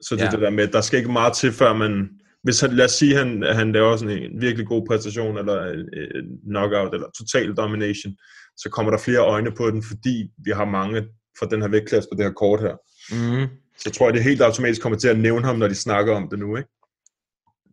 [0.00, 0.30] Så det er Ja.
[0.30, 2.10] det der med, der skal ikke meget til, før man...
[2.42, 5.66] Hvis han, lad os sige, at han, han laver sådan en virkelig god præstation, eller
[5.66, 8.12] en knockout, eller total domination,
[8.56, 12.08] så kommer der flere øjne på den, fordi vi har mange fra den her vægtklasse
[12.12, 12.74] på det her kort her.
[13.10, 13.46] Mm.
[13.76, 16.14] Så jeg tror jeg, det helt automatisk kommer til at nævne ham, når de snakker
[16.14, 16.68] om det nu, ikke?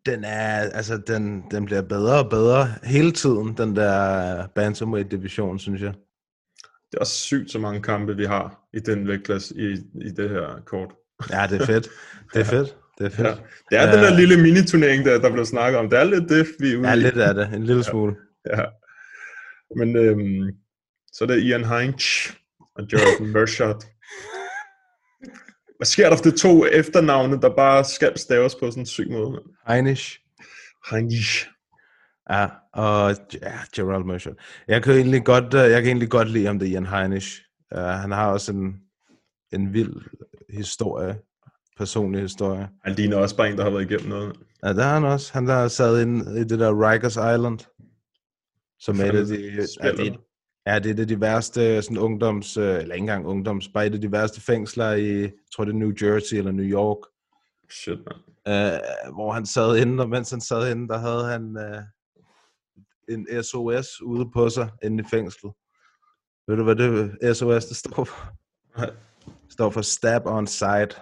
[0.08, 5.60] Den er, altså, den, den bliver bedre og bedre hele tiden, den der bantamweight division,
[5.60, 5.94] synes jeg.
[6.92, 9.72] Det er også sygt så mange kampe, vi har i den vægtklasse i,
[10.08, 10.92] i det her kort.
[11.32, 11.88] Ja, det er fedt.
[12.34, 12.76] Det er fedt.
[12.98, 13.28] Det er fedt.
[13.28, 13.34] Ja.
[13.70, 15.90] Det er den der lille miniturnering, der, der blev snakket om.
[15.90, 16.98] Det er lidt det, vi er ude Ja, i.
[17.00, 17.54] lidt af det.
[17.54, 18.16] En lille smule.
[18.46, 18.64] Ja.
[19.78, 20.52] Men øhm,
[21.12, 22.04] så er det Ian Heinz
[22.76, 23.84] og Jordan Mershot.
[25.78, 29.12] Hvad sker der for de to efternavne, der bare skal staves på sådan en syg
[29.12, 29.42] måde?
[29.68, 30.22] Heinisch.
[30.92, 31.46] Heinz.
[32.30, 34.32] Ja, og ja, Gerald Mercer.
[34.68, 37.42] Jeg kan egentlig godt, øh, jeg kan egentlig godt lide ham, det er Ian Heinisch.
[37.76, 38.76] Uh, han har også en,
[39.54, 39.94] en vild
[40.50, 41.18] historie,
[41.78, 42.70] personlig historie.
[42.84, 44.36] Han ligner også bare en, der har været igennem noget.
[44.64, 45.34] Ja, der er han også.
[45.34, 47.60] Han der sad inde i det der Rikers Island,
[48.80, 49.66] som er et af de, ja,
[49.96, 50.18] Spiller.
[50.68, 53.68] Det, ja, det er et af de værste sådan ungdoms, øh, eller ikke engang ungdoms,
[53.74, 56.66] bare et af de værste fængsler i, jeg tror det er New Jersey eller New
[56.66, 56.98] York,
[57.72, 58.16] Shit, man.
[58.74, 58.80] øh,
[59.14, 61.82] hvor han sad inde, og mens han sad inde, der havde han øh,
[63.10, 65.52] en SOS ude på sig inde i fængslet.
[66.48, 68.30] Ved du, hvad det SOS det står for?
[68.78, 68.90] Nej.
[69.26, 71.02] Det står for Stab on Sight.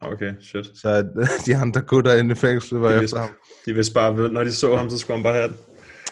[0.00, 0.66] Okay, shit.
[0.74, 1.02] Så
[1.46, 3.30] de andre gutter inde i fængslet var De efter vidste, ham.
[3.66, 5.56] de vidste bare, når de så ham, så skulle han bare have det.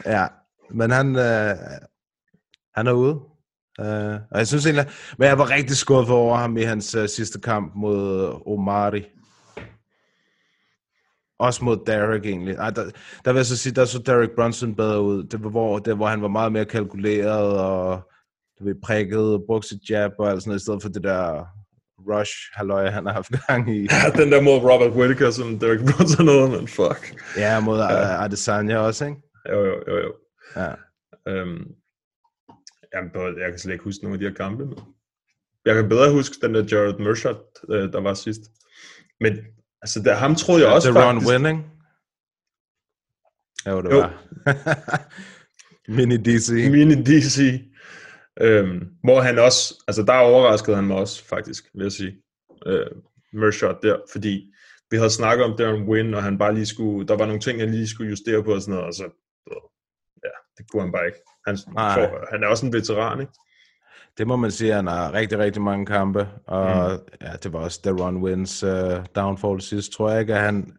[0.06, 0.26] Ja,
[0.70, 1.56] men han, øh,
[2.76, 3.20] han er ude.
[3.80, 4.86] Øh, og jeg synes egentlig,
[5.18, 9.04] men jeg var rigtig skuffet over ham i hans øh, sidste kamp mod Omari.
[11.38, 12.54] Også mod Derek egentlig.
[12.54, 12.84] Ej, der,
[13.24, 15.24] der vil jeg så sige, der så Derek Brunson bedre ud.
[15.24, 18.10] Det var, hvor, det, hvor han var meget mere kalkuleret og
[18.58, 21.46] du ved, prikket, brugte sit jab og alt sådan noget, i stedet for det der
[21.98, 23.88] rush halløj, han har haft gang i.
[23.90, 27.22] Ja, den der mod Robert Whittaker, som Derek Brunson havde, men fuck.
[27.36, 28.24] Ja, mod ja.
[28.24, 29.20] Adesanya også, ikke?
[29.48, 30.12] Jo, jo, jo, jo.
[30.56, 30.72] Ja.
[31.28, 31.64] Øhm,
[32.96, 34.66] jamen, både- jeg kan slet ikke huske nogle af de her kampe.
[34.66, 34.78] men
[35.64, 37.40] Jeg kan bedre huske den der Jared Mershot,
[37.70, 38.40] øh, der var sidst.
[39.20, 39.32] Men
[39.82, 41.30] altså, der, ham troede jeg også The Ron faktisk...
[41.32, 41.58] Winning.
[43.66, 43.98] Jo, det Jo.
[43.98, 44.22] var.
[45.96, 46.50] Mini DC.
[46.70, 47.38] Mini DC.
[48.40, 52.22] Øhm, hvor han også, altså der overraskede han mig også, faktisk, vil jeg sige.
[52.66, 52.86] Øh,
[53.32, 54.52] Mershot der, fordi
[54.90, 57.58] vi havde snakket om Darren Win, og han bare lige skulle, der var nogle ting,
[57.60, 59.04] jeg lige skulle justere på og sådan noget, og så,
[59.50, 59.56] ja,
[60.58, 61.18] det kunne han bare ikke.
[61.46, 63.32] Han, for, han er også en veteran, ikke?
[64.18, 66.28] Det må man sige, han har rigtig, rigtig mange kampe.
[66.46, 67.26] Og mm.
[67.26, 70.34] ja, det var også Ron Wins uh, downfall sidst, tror jeg ikke.
[70.34, 70.76] At han,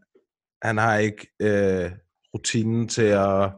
[0.61, 1.91] han har ikke uh,
[2.33, 3.51] rutinen til at,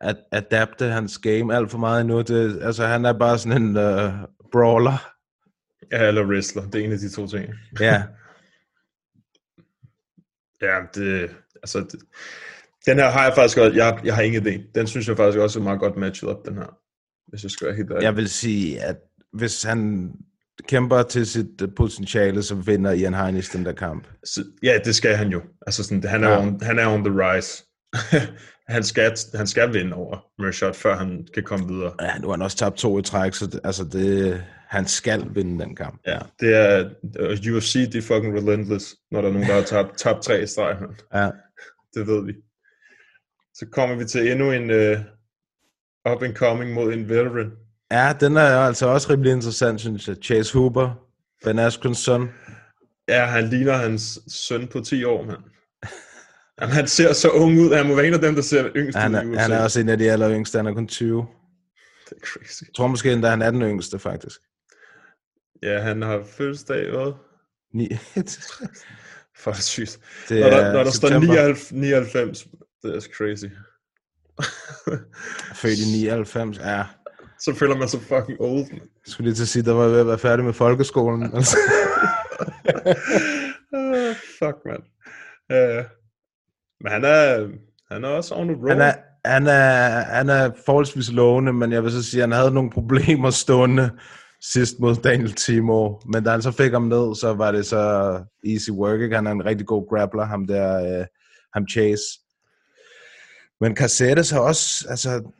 [0.00, 2.22] at adapte hans game alt for meget endnu.
[2.22, 4.12] Det, altså, han er bare sådan en uh,
[4.52, 5.12] brawler.
[5.92, 7.54] Ja, eller wrestler, det er en af de to ting.
[7.80, 8.02] Ja,
[10.62, 12.00] Ja, det, altså, det,
[12.86, 14.70] Den her har jeg faktisk også, jeg, jeg har ingen idé.
[14.74, 16.76] Den synes jeg faktisk også er meget godt matchet op, den her.
[17.28, 18.02] Hvis jeg skal være helt ærlig.
[18.02, 18.96] Jeg vil sige, at
[19.32, 20.10] hvis han
[20.68, 24.06] kæmper til sit øh, potentiale, så vinder Ian Heinisch den der kamp.
[24.24, 25.40] Så, ja, det skal han jo.
[25.66, 26.40] Altså sådan, han er, Ja.
[26.42, 27.64] on, han er on the rise.
[28.74, 31.92] han, skal, han skal vinde over Mershot, før han kan komme videre.
[32.00, 35.24] Ja, nu har han også tabt to i træk, så det, altså det, han skal
[35.34, 36.00] vinde den kamp.
[36.06, 36.90] Ja, det er
[37.56, 40.46] UFC, de er fucking relentless, når der er nogen, der har tabt, tabt tre i
[40.46, 40.76] streg.
[41.14, 41.30] Ja.
[41.94, 42.32] Det ved vi.
[43.58, 47.52] Så kommer vi til endnu en uh, up and coming mod en veteran.
[47.90, 50.16] Ja, den er altså også rimelig interessant, synes jeg.
[50.22, 51.06] Chase Hooper,
[51.44, 52.28] Ben Askrens søn.
[53.08, 55.38] Ja, han ligner hans søn på 10 år, mand.
[56.60, 57.74] Jamen, han ser så ung ud.
[57.74, 59.40] Han må være en af dem, der ser yngst Han ud er, USA.
[59.40, 61.26] han er også en af de aller yngste, han er kun 20.
[62.08, 62.62] Det er crazy.
[62.62, 64.40] Jeg tror måske endda, han er den yngste, faktisk.
[65.62, 67.12] Ja, han har fødselsdag, hvad?
[67.74, 67.88] Ni...
[69.42, 69.98] For det sygt.
[70.28, 71.34] Det når der, er når der står september.
[71.34, 72.46] 99, 99,
[72.86, 73.46] det er crazy.
[75.60, 76.84] Født i 99, ja.
[77.40, 78.66] Så føler man sig fucking old.
[78.70, 81.22] Jeg skulle lige til at sige, der var jeg ved at være færdig med folkeskolen.
[81.36, 81.56] Altså.
[83.72, 84.82] Ah, fuck, man.
[85.52, 85.84] Uh,
[86.80, 87.48] men han er,
[87.92, 88.68] han er også on the road.
[88.68, 92.38] Han er, han, er, han er forholdsvis lovende, men jeg vil så sige, at han
[92.38, 93.90] havde nogle problemer stående
[94.52, 96.02] sidst mod Daniel Timor.
[96.12, 98.14] Men da han så fik ham ned, så var det så
[98.46, 99.00] easy work.
[99.00, 99.14] Ikke?
[99.16, 101.06] Han er en rigtig god grappler, ham der, øh,
[101.54, 102.02] ham Chase.
[103.60, 105.32] Men Cassettes har også, altså,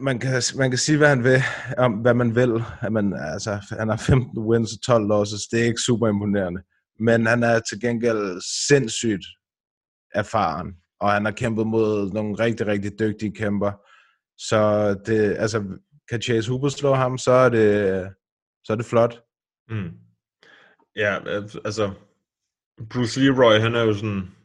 [0.00, 1.42] man kan, man kan sige, hvad han vil,
[1.78, 2.62] om hvad man vil.
[2.80, 5.46] At man, altså, han har 15 wins og 12 losses.
[5.46, 6.62] Det er ikke super imponerende.
[7.00, 9.24] Men han er til gengæld sindssygt
[10.14, 13.72] erfaren, og han har kæmpet mod nogle rigtig, rigtig dygtige kæmper.
[14.38, 15.64] Så det, altså,
[16.10, 18.08] kan Chase Hooper slå ham, så er det,
[18.64, 19.22] så er det flot.
[19.68, 19.90] Mm.
[20.96, 21.18] Ja,
[21.64, 21.92] altså,
[22.90, 24.35] Bruce Leroy, han er jo sådan...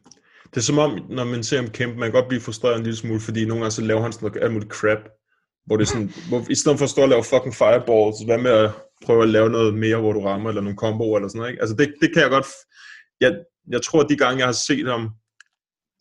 [0.54, 2.82] Det er som om, når man ser ham kæmpe, man kan godt blive frustreret en
[2.82, 4.98] lille smule, fordi nogle gange så laver han sådan noget alt muligt crap,
[5.66, 8.38] hvor det er sådan, hvor, i stedet for at stå og lave fucking fireballs, hvad
[8.38, 8.70] med at
[9.04, 11.62] prøve at lave noget mere, hvor du rammer, eller nogle comboer, eller sådan noget, ikke?
[11.62, 12.46] Altså, det, det kan jeg godt...
[13.20, 13.36] Jeg,
[13.70, 15.10] jeg tror, at de gange, jeg har set ham,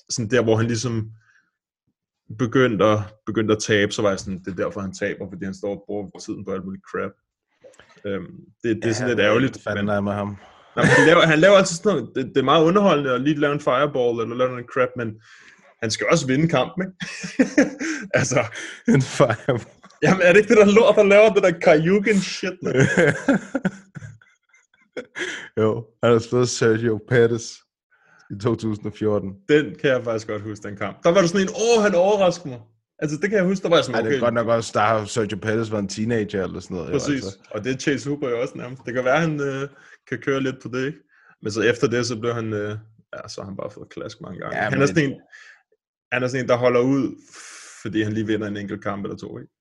[0.10, 1.12] sådan der, hvor han ligesom
[2.38, 5.46] begyndte at, begyndte at tabe, så var jeg sådan, det er derfor, han taber, fordi
[5.46, 7.12] han står og bruger tiden på alt muligt crap.
[8.06, 9.58] Øhm, det, det er sådan lidt ærgerligt.
[9.64, 10.38] Fanden er med ham.
[10.76, 13.40] Men han, laver, han laver altid sådan noget, det, det er meget underholdende at lige
[13.40, 15.08] lave en fireball, eller lave noget crap, men
[15.82, 16.96] han skal også vinde kampen, ikke?
[18.20, 18.40] altså,
[18.88, 19.66] En fireball.
[20.04, 22.76] jamen er det ikke det der lort, der laver det der Karyuken shit, man?
[25.58, 27.52] jo, han har slået Sergio Pettis
[28.32, 29.30] i 2014.
[29.50, 31.04] Den kan jeg faktisk godt huske, den kamp.
[31.04, 32.60] Der var du sådan en, åh, han overraskede mig.
[33.00, 34.10] Altså, det kan jeg huske, der var jeg sådan, Ej, okay.
[34.12, 36.90] det er godt nok også, der har Sergio Pettis været en teenager eller sådan noget.
[36.90, 37.38] jo, Præcis, altså.
[37.52, 38.82] og det er Chase Hooper jo også nærmest.
[38.86, 39.68] Det kan være, han øh,
[40.10, 41.00] kan køre lidt på det, ikke?
[41.42, 42.78] Men så efter det, så blev han, øh,
[43.16, 44.58] ja, så har han bare fået klask mange gange.
[44.58, 45.22] Ja, han, er sådan en,
[46.12, 47.16] han er sådan en, der holder ud,
[47.82, 49.52] fordi han lige vinder en enkelt kamp eller to, ikke?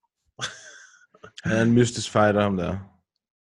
[1.44, 2.78] Han er en mystisk fighter, ham der.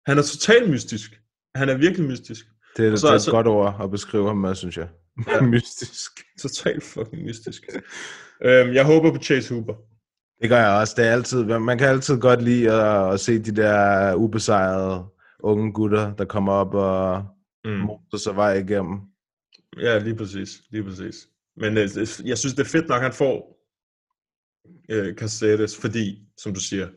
[0.07, 1.21] Han er totalt mystisk.
[1.55, 2.45] Han er virkelig mystisk.
[2.77, 4.89] Det er, så, det er et så- godt ord at beskrive ham med, synes jeg.
[5.29, 5.41] Ja.
[5.55, 6.11] mystisk.
[6.43, 7.63] Totalt fucking mystisk.
[8.45, 9.75] øhm, jeg håber på Chase Hooper.
[10.43, 10.95] Det gør jeg også.
[10.97, 15.05] Det er altid, man kan altid godt lide at, at se de der ubesejrede
[15.43, 17.25] unge gutter, der kommer op og
[17.65, 17.71] Mm.
[17.71, 18.99] moser sig vej igennem.
[19.81, 20.63] Ja, lige præcis.
[20.71, 21.29] Lige præcis.
[21.57, 21.89] Men øh,
[22.25, 23.59] jeg synes, det er fedt nok, at han får
[24.91, 26.89] øh, Caceres, fordi, som du siger,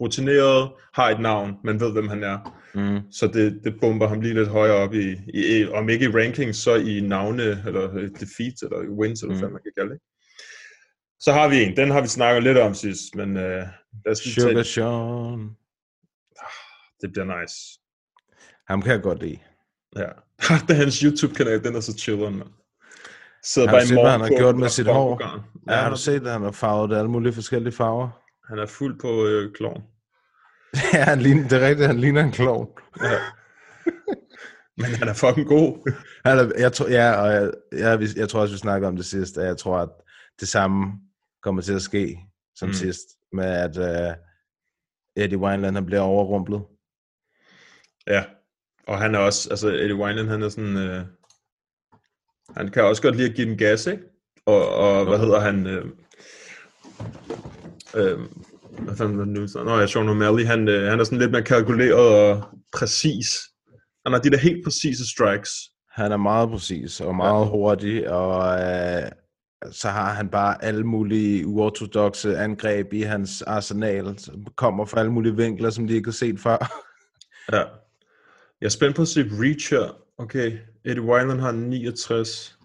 [0.00, 2.62] rutineret, har et navn, man ved, hvem han er.
[2.74, 3.12] Mm.
[3.12, 6.58] Så det, det bomber ham lige lidt højere op i, i, om ikke i rankings,
[6.58, 9.40] så i navne, eller øh, defeats, eller wins, eller Mm.
[9.40, 10.00] hvad man kan kalde det.
[11.20, 13.62] Så har vi en, den har vi snakket lidt om sidst, men øh,
[14.04, 15.50] lad os lige Sugar tage, Sean.
[17.06, 17.56] Det bliver nice.
[18.68, 19.38] Ham kan jeg godt lide.
[19.96, 20.08] Ja.
[20.66, 22.48] det er hans YouTube-kanal, den er så chilleren, mand.
[23.42, 25.16] Sidder Har du set, hvad han har gjort med sit hår?
[25.16, 25.40] garn.
[25.68, 28.08] Ja, har du set, at han har farvet det alle mulige forskellige farver?
[28.48, 29.82] han er fuld på øh, klovn.
[30.94, 32.68] ja, han ligner, det er rigtigt, han ligner en klovn.
[33.02, 33.18] Ja.
[34.76, 35.92] Men han er fucking god.
[36.26, 38.96] Han er, jeg tror, ja, og jeg, jeg, jeg, jeg tror også, vi snakker om
[38.96, 39.88] det sidst, at jeg tror, at
[40.40, 40.92] det samme
[41.42, 42.18] kommer til at ske
[42.54, 42.72] som Mm.
[42.72, 43.00] sidst,
[43.32, 44.14] med at uh,
[45.16, 46.62] Eddie Wineland han bliver overrumplet.
[48.06, 48.24] Ja,
[48.86, 51.04] og han er også, altså Eddie Wineland, han er sådan, øh,
[52.56, 54.02] han kan også godt lide at give den gas, ikke?
[54.46, 55.84] Og, og hvad hedder han, øh,
[57.94, 58.18] øh,
[58.78, 59.64] hvad fanden var det nu?
[59.64, 62.42] Nå ja, Sean O'Malley, han, øh, han er sådan lidt mere kalkuleret og
[62.72, 63.26] præcis.
[64.04, 65.50] Han har de der helt præcise strikes.
[65.90, 67.50] Han er meget præcis og meget ja.
[67.50, 69.10] hurtig, og øh,
[69.72, 75.12] så har han bare alle mulige uortodoxe angreb i hans arsenal, som kommer fra alle
[75.12, 76.82] mulige vinkler, som de ikke har set før.
[77.52, 77.62] Ja.
[78.66, 79.96] Jeg er spændt på at se Reacher.
[80.18, 82.58] Okay, Eddie Weiland har 69.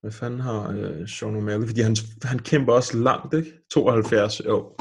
[0.00, 1.66] Hvad fanden har øh, Sean O'Malley?
[1.66, 3.52] Fordi han, han kæmper også langt, ikke?
[3.70, 4.76] 72, jo.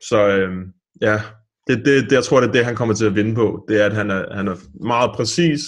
[0.00, 0.66] Så øh,
[1.00, 1.22] ja,
[1.66, 3.64] det, det, det, jeg tror, det er det, han kommer til at vinde på.
[3.68, 5.60] Det er, at han er, han er meget præcis,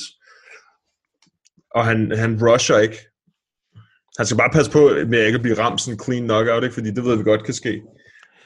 [1.75, 2.99] og han, han rusher ikke.
[4.19, 6.75] Han skal bare passe på med ikke at blive ramt sådan en clean knockout, ikke?
[6.75, 7.83] fordi det ved vi godt kan ske.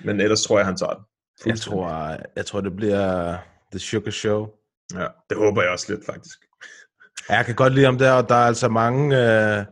[0.04, 1.04] Men ellers tror jeg, han tager den.
[1.46, 3.36] Jeg tror, jeg tror, det bliver
[3.72, 4.61] The Sugar Show.
[4.94, 6.38] Ja, det håber jeg også lidt, faktisk.
[7.30, 9.64] Ja, Jeg kan godt lide ham der, og der er altså mange, øh,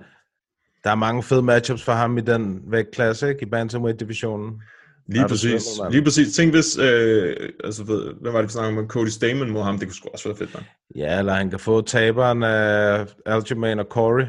[0.85, 3.43] der er mange fede matchups for ham i den vægtklasse, ikke?
[3.43, 4.63] I Bantamweight-divisionen.
[5.07, 5.63] Lige præcis.
[5.81, 5.93] mand?
[5.93, 6.37] Lige præcis.
[6.37, 9.79] Tænk hvis, øh, altså ved, hvad var det, vi snakkede om, Cody Stamen mod ham,
[9.79, 10.63] det kunne sgu også være fedt, man.
[10.97, 14.27] Ja, eller han kan få taberen af Aljamain og Corey.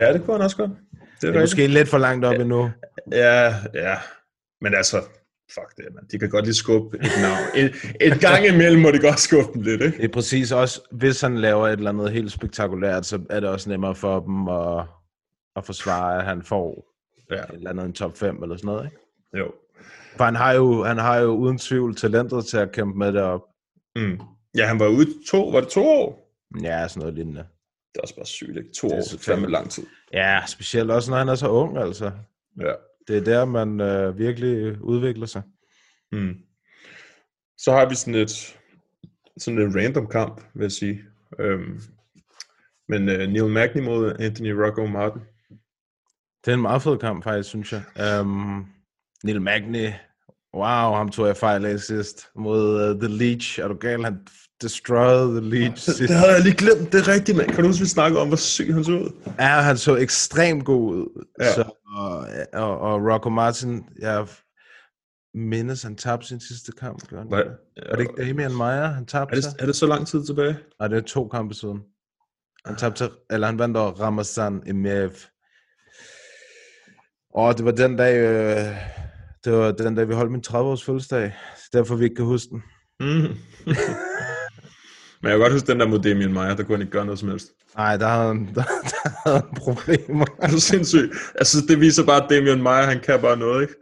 [0.00, 0.70] Ja, det kunne han også godt.
[0.70, 2.70] Det er, Det er måske lidt for langt op endnu.
[3.12, 3.96] Ja, ja.
[4.60, 5.02] Men altså,
[5.54, 6.04] fuck det, man.
[6.12, 7.38] De kan godt lige skubbe et navn.
[7.56, 7.74] Et,
[8.12, 9.96] et gang imellem må de godt skubbe dem lidt, ikke?
[9.96, 13.48] Det er præcis også, hvis han laver et eller andet helt spektakulært, så er det
[13.48, 14.86] også nemmere for dem at,
[15.56, 16.90] at forsvare, at han får
[17.30, 17.42] Ja.
[17.42, 18.84] et eller andet en top 5 eller sådan noget.
[18.84, 18.96] Ikke?
[19.44, 19.52] Jo.
[20.16, 23.22] For han har, jo, han har jo uden tvivl talentet til at kæmpe med det
[23.22, 23.40] op.
[23.96, 24.20] Mm.
[24.56, 26.34] Ja, han var ude to, var det to år?
[26.62, 27.40] Ja, sådan noget lignende.
[27.94, 28.70] Det er også bare sygt, ikke?
[28.76, 29.82] To Det er år, det er fandme lang tid.
[30.12, 32.10] Ja, specielt også, når han er så ung, altså.
[32.60, 32.72] Ja.
[33.08, 35.42] Det er der, man øh, virkelig udvikler sig.
[36.12, 36.34] Mm.
[37.58, 38.56] Så har vi sådan et,
[39.36, 41.04] sådan et random kamp, vil jeg sige.
[41.38, 41.80] Øhm,
[42.88, 45.20] men uh, Neil Magny mod Anthony Rocco Martin.
[46.44, 48.20] Det er en meget fed kamp, faktisk, synes jeg.
[48.20, 48.66] Um,
[49.24, 49.88] Neil Magny,
[50.54, 53.60] wow, ham tog jeg fejl af sidst mod uh, The Leech.
[53.60, 54.04] Er du gal?
[54.04, 54.26] Han
[54.62, 55.98] destroyed The Leech sidst.
[56.10, 57.48] Det havde jeg lige glemt, det er rigtigt, mand.
[57.50, 59.10] Kan du huske, vi snakkede om, hvor syg han så ud?
[59.38, 61.24] Ja, han så ekstremt god ud.
[61.40, 61.54] Ja.
[61.54, 61.62] Så,
[61.96, 64.26] og, og, og Rocco Martin, jeg
[65.34, 67.08] mindes, han tabte sin sidste kamp.
[67.08, 67.28] Gjorde han?
[67.28, 67.44] Hvad?
[67.90, 69.52] Var det ikke Damian Meyer, han Er tabte det, sig?
[69.58, 70.56] er det så lang tid tilbage?
[70.80, 71.78] Nej, det er to kampe siden.
[72.66, 75.10] Han tabte eller han vandt over Ramazan Emeev.
[77.34, 78.76] Og det var den dag, øh,
[79.44, 81.22] det var den dag, vi holdt min 30-års fødselsdag.
[81.22, 81.32] Det
[81.72, 82.62] er derfor, vi ikke kan huske den.
[83.00, 83.36] Mm.
[85.24, 87.04] Men jeg kan godt huske den der mod Damien Meyer, der kunne han ikke gøre
[87.04, 87.52] noget som helst.
[87.76, 90.26] Nej, der havde han, der, der havde problemer.
[90.42, 91.12] Er du sindssyg?
[91.34, 93.74] Altså, det viser bare, at Damien Meyer, han kan bare noget, ikke?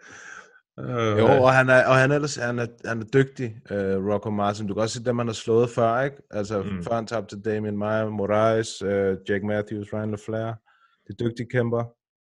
[0.78, 3.76] Uh, Jo, og han er, og han er, ellers, han er, han er dygtig, uh,
[3.76, 4.66] Rocco Martin.
[4.66, 6.16] Du kan også se dem, han har slået før, ikke?
[6.30, 6.82] Altså, Mm.
[6.84, 8.90] før han tabte til Damien Meyer, Moraes, uh,
[9.30, 10.54] Jake Matthews, Ryan LaFleur.
[11.06, 11.84] Det er dygtige kæmper.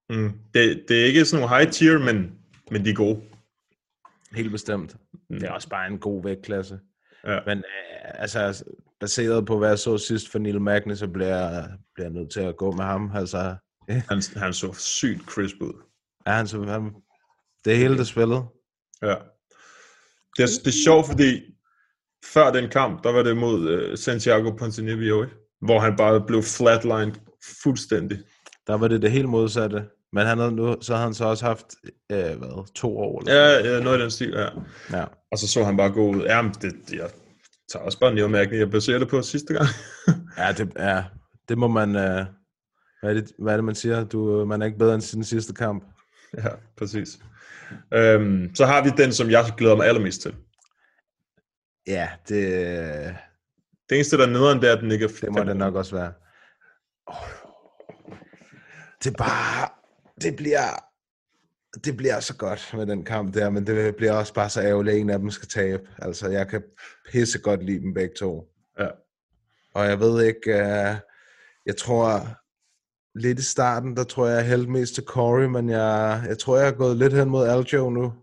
[0.10, 0.32] Mm.
[0.54, 2.32] Det, det er ikke sådan nogle high tier, men,
[2.72, 3.22] men de er gode.
[4.36, 4.96] Helt bestemt.
[5.30, 5.40] Mm.
[5.40, 6.80] Det er også bare en god vægtklasse.
[7.28, 7.40] Ja.
[7.46, 8.64] Men øh, altså,
[9.02, 12.32] baseret på, hvad jeg så sidst for Neil Magny, så bliver jeg, bliver jeg nødt
[12.32, 13.12] til at gå med ham.
[13.16, 13.56] Altså,
[13.90, 15.74] Han, han så sygt crisp ud.
[16.26, 16.92] er han så, han,
[17.66, 18.44] det hele det spillet.
[19.02, 19.16] Ja.
[20.38, 21.42] Det er, det er sjovt, fordi
[22.34, 25.36] før den kamp, der var det mod uh, Santiago Ponzinibbio, ikke?
[25.62, 27.14] hvor han bare blev flatlined
[27.64, 28.20] fuldstændig.
[28.68, 29.84] Der var det det helt modsatte.
[30.14, 31.66] Men han havde nu, så havde han så også haft,
[32.12, 33.20] øh, hvad, to år?
[33.20, 34.48] Eller Ja, ja, noget i den stil, ja.
[34.98, 35.06] ja.
[35.32, 36.22] Og så så han bare gå ud.
[36.24, 37.10] Ja, men det, det, jeg
[37.72, 38.60] tager også bare Neil Magny.
[38.60, 39.68] Jeg baserer det på sidste gang.
[40.38, 41.04] Ja, det, ja,
[41.50, 41.96] det må man...
[41.96, 42.26] Øh,
[43.02, 44.04] hvad, er det, hvad er det, man siger?
[44.04, 45.84] Du, man er ikke bedre end sin sidste kamp.
[46.38, 47.20] ja, præcis.
[47.94, 50.36] Øhm, så har vi den, som jeg glæder mig allermest til.
[51.88, 53.16] Ja, det,
[53.90, 55.76] Det eneste, der er nederen, det er, at den ikke er det må det nok
[55.76, 56.14] også være.
[57.08, 57.16] Oh.
[59.04, 59.70] Det er bare...
[60.22, 60.91] Det bliver...
[61.86, 64.96] Det bliver så godt med den kamp der, men det bliver også bare så ærgerligt,
[64.96, 65.88] at en af dem skal tabe.
[65.98, 66.64] Altså, jeg kan
[67.12, 68.48] pisse godt lide dem begge to.
[68.80, 68.88] Ja.
[69.74, 70.96] Og jeg ved ikke, uh,
[71.66, 72.28] jeg tror
[73.20, 76.58] lidt i starten, der tror jeg, jeg hældte mest til Corey, men jeg, jeg tror,
[76.58, 78.14] jeg har gået lidt hen mod Aljo nu.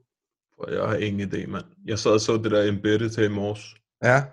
[0.69, 1.65] Jeg har ingen idé, mand.
[1.85, 3.75] Jeg sad og så det der embedded til i morges.
[4.05, 4.25] Ja,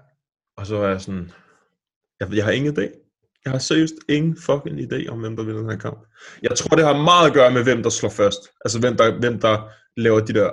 [0.57, 1.31] Og så var jeg sådan,
[2.19, 3.04] jeg, jeg har ingen idé.
[3.45, 5.99] Jeg har seriøst ingen fucking idé om, hvem der vinder den her kamp.
[6.43, 8.39] Jeg tror, det har meget at gøre med, hvem der slår først.
[8.65, 10.49] Altså, hvem der, hvem der laver de der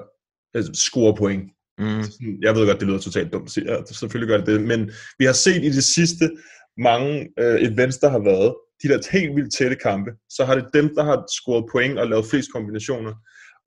[0.56, 1.42] øh, score point.
[1.78, 2.02] mm.
[2.42, 3.56] Jeg ved godt, det lyder totalt dumt.
[3.56, 4.60] Ja, det- selvfølgelig gør det det.
[4.62, 6.30] Men vi har set i de sidste
[6.78, 10.66] mange øh, events, der har været, de der helt vildt tætte kampe, så har det
[10.74, 13.12] dem, der har scoret point og lavet flest kombinationer.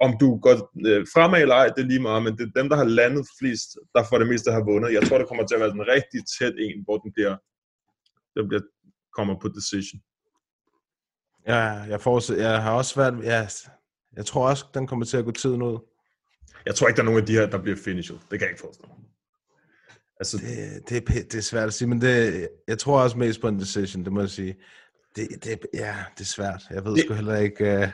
[0.06, 0.56] Om du går
[0.90, 3.26] øh, fremad eller ej, det er lige meget, men det er dem, der har landet
[3.40, 4.94] flest, der får det meste har vundet.
[4.94, 7.36] Jeg tror, det kommer til at være en rigtig tæt en, hvor den bliver,
[8.38, 8.64] den bliver
[9.16, 10.02] kommer på decision.
[11.48, 13.14] Ja, jeg, får, jeg har også svært...
[13.24, 13.48] Ja,
[14.18, 15.80] jeg tror også, den kommer til at gå tiden ud.
[16.66, 18.16] Jeg tror ikke, der er nogen af de her, der bliver finished.
[18.16, 19.06] Det kan jeg ikke forestille mig.
[20.20, 23.42] Altså, Det, det, er, det er svært at sige, men det, jeg tror også mest
[23.42, 24.56] på en decision, det må jeg sige.
[25.16, 26.64] Det, det, ja, det er svært.
[26.70, 27.06] Jeg ved Det- det...
[27.06, 27.78] sgu heller ikke...
[27.84, 27.90] Uh...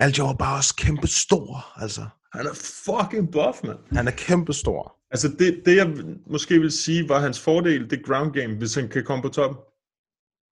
[0.00, 2.06] Aljo er bare også kæmpe stor, altså.
[2.32, 2.54] han er
[2.86, 3.78] fucking buff, mand.
[3.92, 4.96] Han er kæmpe stor.
[5.10, 5.94] Altså det, det, jeg
[6.26, 9.58] måske vil sige, var hans fordel, det ground game, hvis han kan komme på toppen.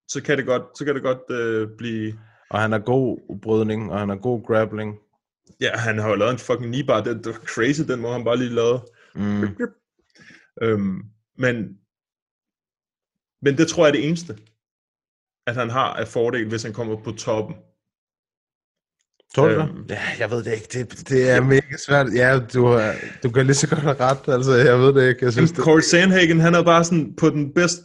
[0.08, 2.18] Så kan det godt, så kan det godt øh, blive...
[2.50, 4.98] Og han har god brydning, og han har god grappling.
[5.60, 7.02] Ja, han har jo lavet en fucking kneebar.
[7.02, 8.84] Det, det var crazy, den må han bare lige lavede.
[9.14, 9.56] Mm.
[10.62, 11.02] Øhm,
[11.38, 11.78] men,
[13.42, 14.38] men det tror jeg er det eneste,
[15.46, 17.56] at han har af fordel, hvis han kommer på toppen.
[19.34, 19.54] Tror du?
[19.54, 19.86] Øhm.
[19.88, 20.68] Ja, jeg ved det ikke.
[20.72, 22.06] Det, det er mega svært.
[22.14, 22.80] Ja, du,
[23.22, 24.34] du kan lige så godt have ret.
[24.34, 25.24] Altså, jeg ved det ikke.
[25.24, 27.82] Jeg synes, Men det, Corey Sandhagen, han er bare sådan på den bedst,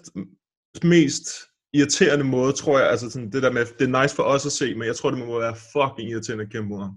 [0.83, 1.27] mest
[1.77, 2.89] irriterende måde, tror jeg.
[2.89, 5.09] Altså sådan det der med, det er nice for os at se, men jeg tror,
[5.09, 6.93] det må være fucking irriterende at kæmpe mod ham.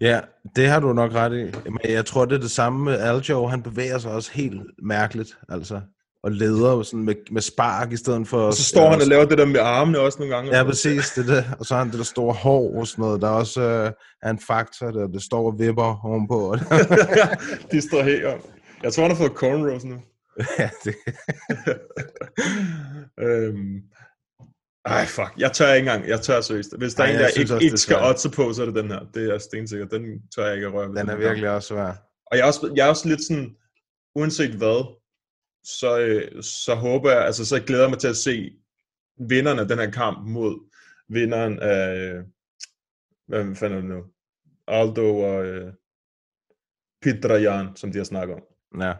[0.00, 0.20] ja,
[0.56, 1.70] det har du nok ret i.
[1.70, 3.46] Men jeg tror, det er det samme med Aljo.
[3.46, 5.38] Han bevæger sig også helt mærkeligt.
[5.48, 5.80] Altså,
[6.22, 8.40] og leder jo sådan med, med spark i stedet for...
[8.40, 10.56] Og så står han og laver det der med armene også nogle gange.
[10.56, 11.10] Ja, præcis.
[11.10, 11.44] Det er det.
[11.58, 13.22] Og så har han det der store hår og sådan noget.
[13.22, 13.92] Der er også øh,
[14.22, 16.56] er en faktor, der det står og vipper ovenpå.
[17.72, 18.36] De står her.
[18.82, 19.96] Jeg tror, han har fået cornrows nu.
[20.58, 20.94] ja, det,
[23.26, 23.82] øhm,
[24.84, 25.32] ej, fuck.
[25.38, 26.08] Jeg tør ikke engang.
[26.08, 26.78] Jeg tør seriøst.
[26.78, 28.66] Hvis der Ej, er en, der ikke, også, ikke er skal oddse på, så er
[28.66, 29.00] det den her.
[29.14, 29.90] Det er stensikkert.
[29.90, 30.96] Den tør jeg ikke at røre ved.
[30.96, 31.92] den er her virkelig også svær.
[32.26, 33.56] Og jeg er også, jeg er også lidt sådan,
[34.14, 34.98] uanset hvad,
[35.64, 38.50] så, øh, så håber jeg, altså så glæder jeg mig til at se
[39.28, 40.70] vinderen af den her kamp mod
[41.08, 42.14] vinderen af,
[43.26, 44.04] hvad fanden er det nu?
[44.66, 45.72] Aldo og øh,
[47.02, 48.42] Petrajan, som de har snakket om.
[48.80, 48.94] Ja.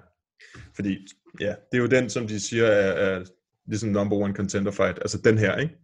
[0.75, 1.07] Fordi,
[1.41, 3.25] ja, det er jo den, som de siger er, er
[3.67, 4.99] ligesom number one contender fight.
[4.99, 5.75] Altså den her, ikke?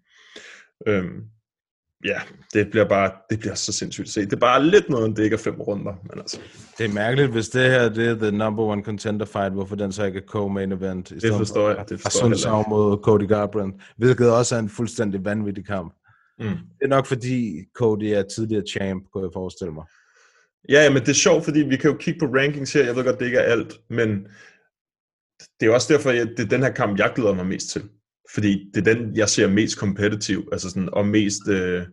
[0.87, 1.21] Øhm,
[2.05, 2.21] ja,
[2.55, 4.21] det bliver bare, det bliver så sindssygt at se.
[4.21, 6.39] Det er bare lidt noget, det ikke er fem runder, men altså.
[6.79, 9.93] Det er mærkeligt, hvis det her det er the number one contender fight, hvorfor den
[9.93, 11.11] så ikke er co-main event.
[11.11, 14.59] i stedet forstår for jeg, det forstår jeg heller mod Cody Garbrandt, hvilket også er
[14.59, 15.95] en fuldstændig vanvittig kamp.
[16.39, 16.45] Mm.
[16.45, 19.85] Det er nok fordi Cody er tidligere champ, kunne jeg forestille mig.
[20.69, 22.85] Ja, ja, men det er sjovt, fordi vi kan jo kigge på rankings her.
[22.85, 24.27] Jeg ved godt, det ikke er alt, men
[25.61, 27.83] det er også derfor, at det er den her kamp, jeg glæder mig mest til.
[28.35, 31.49] Fordi det er den, jeg ser mest kompetitiv, altså sådan, og mest...
[31.49, 31.87] Øh,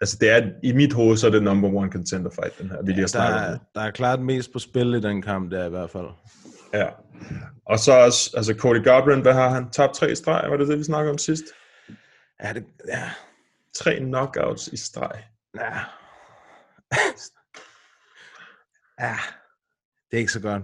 [0.00, 2.82] altså det er, i mit hoved, så er det number one contender fight, den her,
[2.82, 3.54] vi lige har Der snakket om.
[3.54, 6.06] er, der er klart mest på spil i den kamp, der i hvert fald.
[6.72, 6.86] Ja.
[7.66, 9.70] Og så også, altså Cody Garbrandt, hvad har han?
[9.70, 11.44] Tabt tre i streg, var det det, vi snakkede om sidst?
[12.44, 13.10] Ja, det, ja,
[13.74, 15.22] Tre knockouts i streg.
[15.56, 15.70] ja.
[19.00, 19.14] ja,
[20.10, 20.62] det er ikke så godt.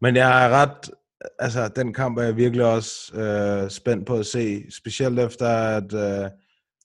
[0.00, 0.90] Men jeg er ret,
[1.38, 5.94] altså den kamp er jeg virkelig også øh, spændt på at se, specielt efter at
[5.94, 6.30] øh,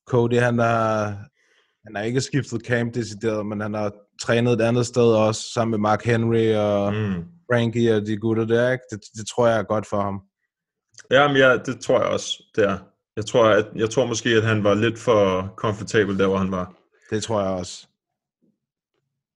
[0.07, 1.05] Cody, han har,
[1.85, 5.71] han har ikke skiftet camp decideret, men han har trænet et andet sted også, sammen
[5.71, 7.23] med Mark Henry og Mm.
[7.53, 8.83] Frankie og de gutter der, ikke?
[8.91, 10.21] Det, det tror jeg er godt for ham.
[11.11, 12.77] Ja, men ja, det tror jeg også, det er.
[13.15, 16.51] Jeg tror, at, jeg tror måske, at han var lidt for komfortabel der, hvor han
[16.51, 16.73] var.
[17.09, 17.87] Det tror jeg også.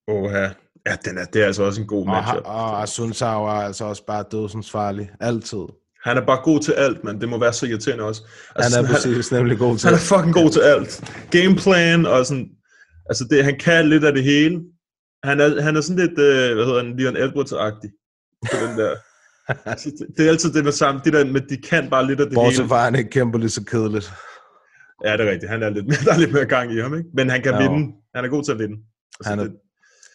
[0.08, 0.50] Oha.
[0.88, 2.42] Ja, den er, det er altså også en god Og, matchup.
[2.46, 5.12] og Asun Sao er altså også bare dødsens farlig.
[5.20, 5.60] Altid.
[6.04, 8.22] Han er bare god til alt, men det må være så irriterende også.
[8.56, 11.04] Han er sådan, præcis nemlig god til Han, han er fucking god til alt.
[11.32, 12.50] Gameplan og sådan...
[13.10, 14.62] Altså, det, han kan lidt af det hele.
[15.24, 17.90] Han er, han er sådan lidt, øh, hvad hedder han, Leon Edwards-agtig.
[18.52, 18.96] På den der.
[19.66, 21.02] Altså, det, det, er altid det med sammen.
[21.06, 22.70] Det der med, de kan bare lidt af det Bortset hele.
[22.70, 24.12] fra, at han ikke kæmper lige så kedeligt.
[25.06, 25.50] Ja, det er rigtigt.
[25.52, 27.10] Han er lidt, der er lidt mere gang i ham, ikke?
[27.14, 27.62] Men han kan Ja.
[27.62, 27.92] vinde.
[28.16, 28.76] Han er god til at vinde.
[29.20, 29.54] Altså, Han er, det,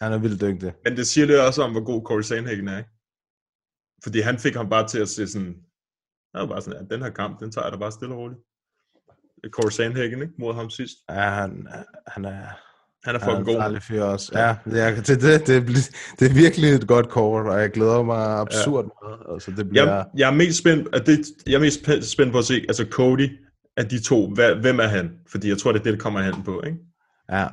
[0.01, 0.73] han er vildt dygtig.
[0.83, 2.89] men det siger lidt også om, hvor god Corey Sandhagen er, ikke?
[4.03, 5.55] Fordi han fik ham bare til at se sådan...
[6.35, 8.19] Han var bare sådan, ja, den her kamp, den tager jeg da bare stille og
[8.19, 8.39] roligt.
[9.51, 10.33] Corey Sandhagen, ikke?
[10.39, 10.95] Mod ham sidst.
[11.09, 11.67] Ja, han,
[12.07, 12.47] han er, Han er
[13.03, 13.55] han er fucking god.
[13.55, 14.31] farlig fyr også.
[14.39, 15.61] Ja, det er, det, det, det, er,
[16.19, 19.07] det er virkelig et godt kort, og jeg glæder mig absurd ja.
[19.09, 19.33] meget.
[19.33, 19.85] Altså, det bliver...
[19.93, 22.53] Jeg, jeg er mest spændt, at det, jeg er mest spæ- spændt på at se,
[22.67, 23.29] altså Cody,
[23.77, 25.11] af de to, hvad, hvem er han?
[25.31, 26.77] Fordi jeg tror, det er det, det kommer hen på, ikke?
[27.31, 27.47] Ja.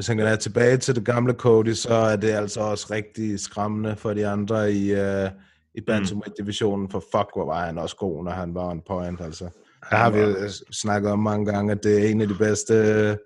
[0.00, 3.40] Hvis han kan være tilbage til det gamle Cody, så er det altså også rigtig
[3.40, 5.30] skræmmende for de andre i, uh,
[5.74, 9.48] i Bantamweight-divisionen, for fuck, hvor var han også god, når han var on point, altså.
[9.90, 12.74] Der har vi øh, snakket om mange gange, at det er en af de bedste
[12.74, 13.16] øh,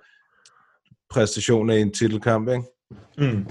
[1.10, 2.64] præstationer i en titelkamp, ikke?
[3.18, 3.46] Mm.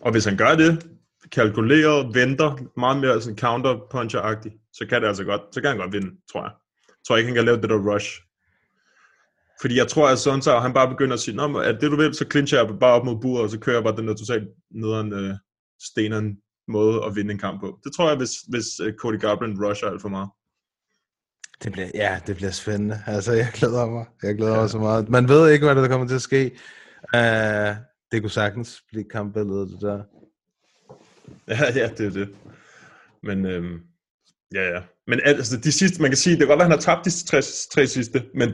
[0.00, 0.86] Og hvis han gør det,
[1.32, 5.92] kalkuleret, venter, meget mere sådan counter-puncher-agtigt, så kan det altså godt, så kan han godt
[5.92, 6.52] vinde, tror jeg.
[6.88, 8.20] Jeg tror ikke, han kan lave det der rush.
[9.64, 11.96] Fordi jeg tror, at sådan så han bare begynder at sige, Nå, er det du
[11.96, 14.14] vil, så clincher jeg bare op mod buret, og så kører jeg bare den der
[14.14, 15.34] totalt nederen øh,
[15.82, 16.36] steneren
[16.68, 17.78] måde at vinde en kamp på.
[17.84, 20.28] Det tror jeg, hvis, hvis øh, Cody Garbrandt rusher alt for meget.
[21.62, 23.02] Det bliver, ja, det bliver spændende.
[23.06, 24.06] Altså, jeg glæder mig.
[24.22, 24.60] Jeg glæder ja.
[24.60, 25.08] mig så meget.
[25.08, 26.50] Man ved ikke, hvad der kommer til at ske.
[27.14, 27.76] Uh,
[28.12, 30.02] det kunne sagtens blive kampbilledet, det der.
[31.54, 32.28] Ja, ja, det er det.
[33.22, 33.80] Men, øhm,
[34.54, 34.82] ja, ja.
[35.06, 36.94] Men al- altså, de sidste, man kan sige, det kan godt være, at han har
[36.94, 37.40] tabt de tre,
[37.72, 38.52] tre sidste, men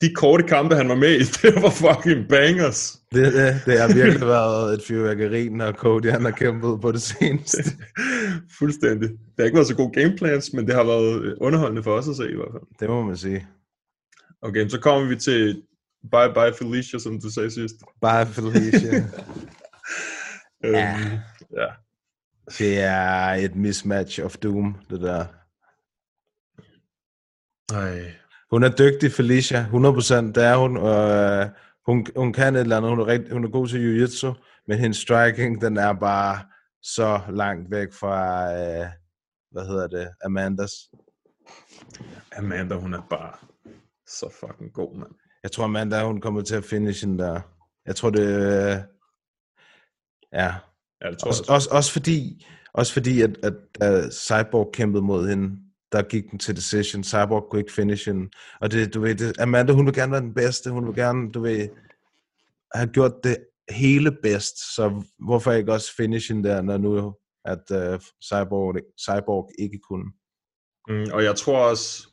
[0.00, 2.98] de korte kampe, han var med i, det var fucking bangers.
[3.12, 7.02] Det, det, det har virkelig været et fyrværkeri, når Cody han har kæmpet på det
[7.02, 7.62] seneste.
[8.58, 9.08] Fuldstændig.
[9.10, 12.08] Det har ikke været så gode gameplans, men det har været øh, underholdende for os
[12.08, 12.62] at se i hvert fald.
[12.80, 13.46] Det må man sige.
[14.42, 15.62] Okay, så kommer vi til
[16.12, 17.74] Bye Bye Felicia, som du sagde sidst.
[18.00, 18.96] Bare Felicia.
[20.64, 21.00] Øhm, Ja.
[21.56, 21.66] ja.
[22.58, 25.24] det er et mismatch of doom, det der.
[27.74, 28.14] Ej.
[28.56, 29.62] Hun er dygtig, Felicia.
[29.64, 30.76] 100% det er hun.
[30.76, 31.46] Øh,
[31.86, 32.90] hun, hun kan et eller andet.
[32.90, 34.34] Hun er, rigt, hun er god til jiu-jitsu.
[34.68, 36.44] Men hendes striking, den er bare
[36.82, 38.86] så langt væk fra, øh,
[39.50, 40.72] hvad hedder det, Amandas.
[42.36, 43.32] Amanda, hun er bare
[44.06, 45.10] så fucking god, mand.
[45.42, 47.40] Jeg tror, Amanda, hun kommer til at finish den der.
[47.86, 48.26] Jeg tror, det...
[48.26, 48.76] Øh,
[50.32, 50.54] ja.
[51.02, 51.54] Ja, det tror Også, jeg.
[51.54, 56.38] også, også fordi, også fordi at, at, at Cyborg kæmpede mod hende, der gik den
[56.38, 57.04] til decision.
[57.04, 58.30] Cyborg kunne ikke finish hende.
[58.60, 60.70] Og det, du ved, det, Amanda, hun vil gerne være den bedste.
[60.70, 61.68] Hun vil gerne, du ved,
[62.74, 63.36] have gjort det
[63.70, 64.74] hele bedst.
[64.74, 67.14] Så hvorfor ikke også finish hende der, når nu
[67.44, 70.12] at uh, Cyborg, Cyborg ikke kunne?
[70.88, 72.08] Mm, og jeg tror også,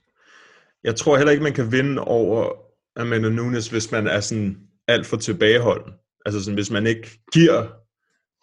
[0.84, 2.53] jeg tror heller ikke, man kan vinde over
[2.95, 4.57] Amanda Nunes, hvis man er sådan
[4.88, 5.93] alt for tilbageholden.
[6.26, 7.67] Altså sådan, hvis man ikke giver,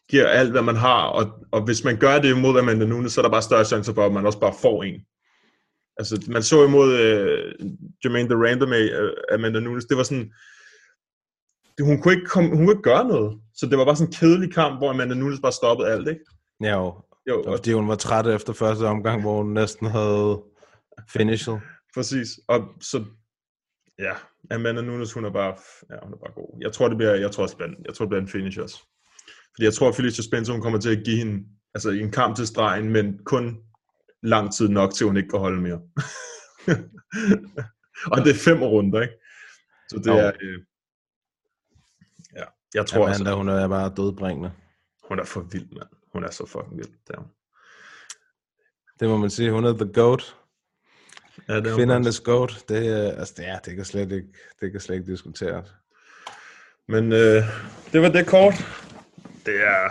[0.08, 3.20] giver alt, hvad man har, og, og hvis man gør det imod Amanda Nunes, så
[3.20, 5.00] er der bare større chance for, at man også bare får en.
[6.01, 7.55] Altså, man så imod øh,
[8.05, 10.26] Jermaine Durand med øh, Amanda Nunes, det var sådan,
[11.78, 13.40] det, hun, kunne ikke komme, hun kunne ikke gøre noget.
[13.55, 16.20] Så det var bare sådan en kedelig kamp, hvor Amanda Nunes bare stoppede alt, ikke?
[16.61, 17.03] Ja, jo.
[17.28, 20.42] Jo, Det var, og, fordi hun var træt efter første omgang, hvor hun næsten havde
[21.12, 21.57] finished.
[21.94, 22.28] præcis.
[22.48, 23.05] Og så,
[23.98, 24.12] ja,
[24.51, 25.55] Amanda Nunes, hun er bare,
[25.90, 26.59] ja, hun er bare god.
[26.61, 28.76] Jeg tror, det bliver, jeg tror, en- jeg tror, det bliver en finish også.
[29.55, 31.44] Fordi jeg tror, at Felicia Spencer, hun kommer til at give hende,
[31.74, 33.57] altså en kamp til stregen, men kun
[34.22, 35.80] lang tid nok, til hun ikke kan holde mere.
[38.12, 39.14] og det er fem runder, ikke?
[39.88, 40.16] Så det Jo.
[40.16, 40.58] er, øh,
[42.36, 42.44] ja,
[42.74, 44.52] jeg tror Amanda, også, hun er bare dødbringende.
[45.08, 45.88] hun er for vild, mand.
[46.12, 46.88] Hun er så fucking vild.
[47.10, 47.26] Er hun.
[49.00, 49.52] Det må man sige.
[49.52, 50.36] Hun er the goat.
[51.48, 52.64] Ja, det er Kvindernes goat.
[52.68, 54.28] Det, er- altså, det, er, det kan slet ikke,
[54.60, 55.74] det kan slet ikke diskuteres.
[56.88, 57.42] Men øh,
[57.92, 58.54] det var det kort.
[59.46, 59.90] Det er,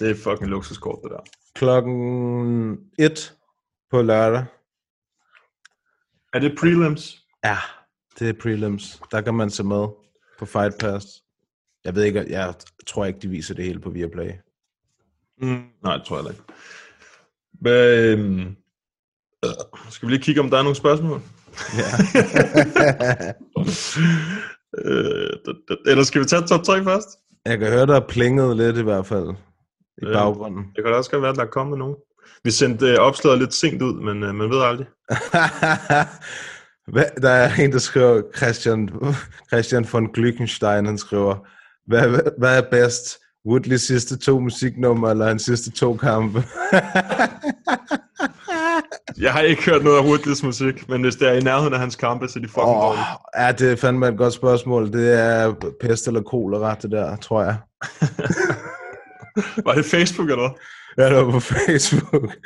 [0.00, 1.20] det er fucking luksuskort, det der.
[1.54, 3.34] Klokken 1
[3.90, 4.44] på lørdag.
[6.32, 7.24] Er det prelims?
[7.44, 7.56] Ja,
[8.18, 9.00] det er prelims.
[9.10, 9.86] Der kan man se med
[10.38, 11.06] på Fight Pass.
[11.84, 12.54] Jeg ved ikke, jeg
[12.86, 14.30] tror ikke, de viser det hele på Viaplay.
[15.38, 16.42] Mm, nej, det tror jeg ikke.
[17.60, 18.56] Men,
[19.44, 19.50] øh,
[19.90, 21.20] skal vi lige kigge, om der er nogle spørgsmål?
[21.80, 21.88] Ja.
[24.84, 27.08] øh, d- d- eller skal vi tage top 3 først?
[27.46, 29.34] jeg kan høre, der er plinget lidt i hvert fald
[30.02, 30.12] i Ja.
[30.12, 30.64] baggrunden.
[30.76, 31.96] Det kan da også godt være, at der er kommet nogen.
[32.44, 34.86] Vi sendte øh, opslaget lidt sent ud, men øh, man ved aldrig.
[36.92, 38.90] Hvad, der er en, der skriver, Christian,
[39.52, 41.34] Christian von Glückenstein, han skriver,
[41.86, 43.18] hvad, hvad, hvad er bedst?
[43.46, 46.44] Woodleys sidste to musiknumre, eller hans sidste to kampe?
[49.20, 51.80] Jeg har ikke hørt noget af Woodleys musik, men hvis det er i nærheden af
[51.80, 53.04] hans kampe, så er de fucking dårlige.
[53.38, 54.92] ja, det er fandme et godt spørgsmål.
[54.92, 57.56] Det er pest eller kolera, det der, tror jeg.
[59.66, 61.04] Var det Facebook eller hvad?
[61.04, 62.36] Ja, det var på Facebook.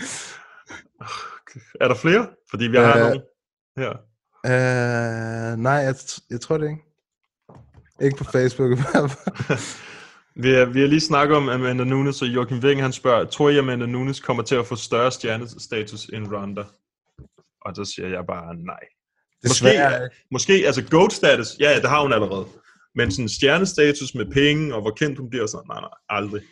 [1.80, 2.28] Er der flere?
[2.50, 3.22] Fordi vi har Øh, nogen
[3.76, 3.92] her.
[4.44, 5.94] Uh, nej, jeg,
[6.30, 6.82] jeg tror det ikke.
[8.02, 9.58] Ikke på Facebook i hvert fald.
[10.42, 13.50] Vi har, vi har lige snakket om Amanda Nunes, og Joachim Wing han spørger, tror
[13.50, 16.64] I, Amanda Nunes kommer til at få større stjernestatus end Ronda?
[17.64, 18.80] Og så siger jeg bare nej.
[19.42, 22.46] Desværre Måske, måske altså GOAT status, ja, det har hun allerede.
[22.94, 26.42] Men sådan stjernestatus med penge, og hvor kendt hun bliver, sådan, nej, nej, aldrig.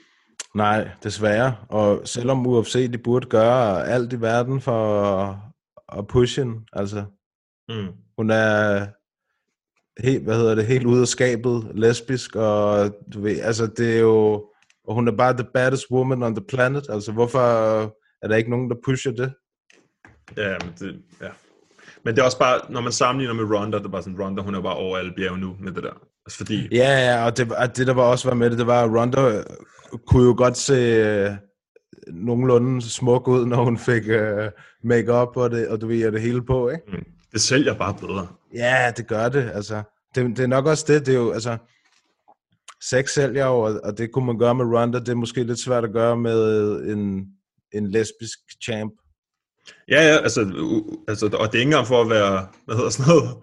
[0.57, 1.57] Nej, desværre.
[1.69, 5.13] Og selvom UFC de burde gøre alt i verden for
[5.99, 7.05] at, pushe hende, altså
[7.69, 7.89] Mm.
[8.19, 8.87] hun er
[10.03, 14.01] helt, hvad hedder det, helt ude af skabet, lesbisk, og du ved, altså det er
[14.01, 14.33] jo,
[14.85, 17.39] og hun er bare the baddest woman on the planet, altså hvorfor
[18.23, 19.33] er der ikke nogen, der pusher det?
[20.37, 21.29] Ja, men det, ja.
[22.05, 24.43] Men det er også bare, når man sammenligner med Ronda, det er bare sådan, Ronda,
[24.43, 26.03] hun er bare over alle bjerge nu med det der.
[26.27, 28.67] Altså fordi, Ja, ja, og det, og det der var også var med det, det
[28.67, 29.45] var, at Ronda øh,
[30.07, 31.31] kunne jo godt se øh,
[32.13, 34.51] nogenlunde smuk ud, når hun fik øh,
[34.85, 36.83] make-up og det, og du ved, og det hele på, ikke?
[36.89, 38.27] mm, det sælger bare bedre.
[38.55, 39.83] Ja, det gør det, altså.
[40.15, 41.57] Det, det er nok også det, det er jo, altså,
[42.83, 45.59] sex sælger jo, og, og det kunne man gøre med Ronda, det er måske lidt
[45.59, 47.27] svært at gøre med en,
[47.73, 48.93] en lesbisk champ.
[49.89, 52.91] Ja, ja, altså, u- altså, og det er ikke engang for at være, hvad hedder
[52.91, 53.37] sådan noget,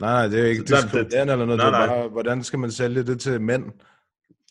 [0.00, 1.96] Nej, nej, det er ikke Nej, det- diskriminerende eller noget, nej, det er nej.
[1.96, 3.64] bare, hvordan skal man sælge det til mænd?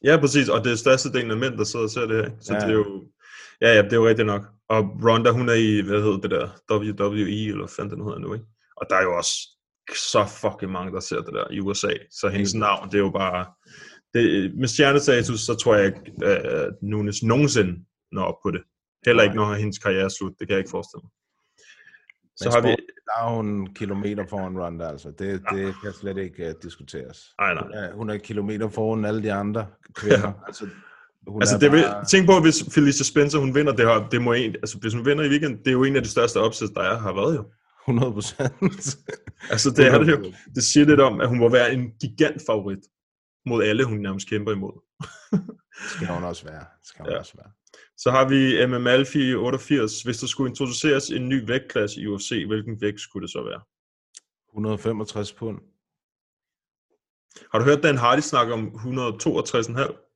[0.04, 2.32] Ja, præcis, og det er størstedelen af mænd, der sidder og ser det her.
[2.42, 2.60] Så Ja.
[2.60, 3.04] det er jo,
[3.62, 4.42] ja, ja, det er jo rigtigt nok.
[4.70, 8.34] Og Ronda, hun er i, hvad hedder det der, WWE, eller hvad nu hedder nu,
[8.34, 8.46] ikke?
[8.78, 9.34] Og der er jo også
[9.96, 11.94] så fucking mange, der ser det der i USA.
[12.12, 12.60] Så hendes Helt.
[12.60, 13.46] navn, det er jo bare,
[14.14, 18.62] det, med stjernestatus, så tror jeg ikke, at Nunes nogensinde når op på det.
[19.06, 20.34] Heller ikke, når hendes karriere er slut.
[20.40, 21.12] Det kan jeg ikke forestille mig.
[22.38, 22.76] Så har vi,
[23.18, 25.12] er en kilometer foran Ronda, altså.
[25.20, 27.20] Det, det kan slet ikke uh, diskuteres.
[27.40, 27.64] Nej, nej.
[27.64, 30.20] Hun er, hun er kilometer foran alle de andre kvinder.
[30.28, 30.32] Ja.
[30.48, 30.68] Altså,
[31.28, 34.22] hun Altså, det vil, bare- tænk på, hvis Felicia Spencer, hun vinder det her, det
[34.22, 36.38] må en, altså, hvis hun vinder i weekend, det er jo en af de største
[36.40, 37.46] opsæt, der er, har været jo.
[37.88, 38.54] 100 procent.
[39.52, 40.34] Altså, det er det jo.
[40.56, 42.80] Det siger lidt om, at hun må være en gigant favorit
[43.46, 44.74] mod alle, hun nærmest kæmper imod.
[45.96, 46.66] skal hun også være.
[46.84, 47.20] Skal hun Ja.
[47.20, 47.52] også være.
[47.98, 50.02] Så har vi MM Alfie 88.
[50.02, 53.62] Hvis der skulle introduceres en ny vægtklasse i UFC, hvilken vægt skulle det så være?
[54.54, 55.60] 165 pund.
[57.52, 60.10] Har du hørt Dan Hardy snakke om 162,5?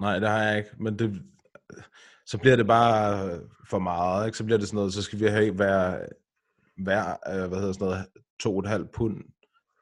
[0.00, 0.70] Nej, det har jeg ikke.
[0.80, 1.22] Men det,
[2.26, 3.40] så bliver det bare
[3.70, 4.26] for meget.
[4.26, 4.38] Ikke?
[4.38, 6.06] Så bliver det sådan noget, så skal vi have hver,
[6.82, 8.06] hver øh, hvad hedder sådan noget,
[8.40, 9.16] to og et halvt pund.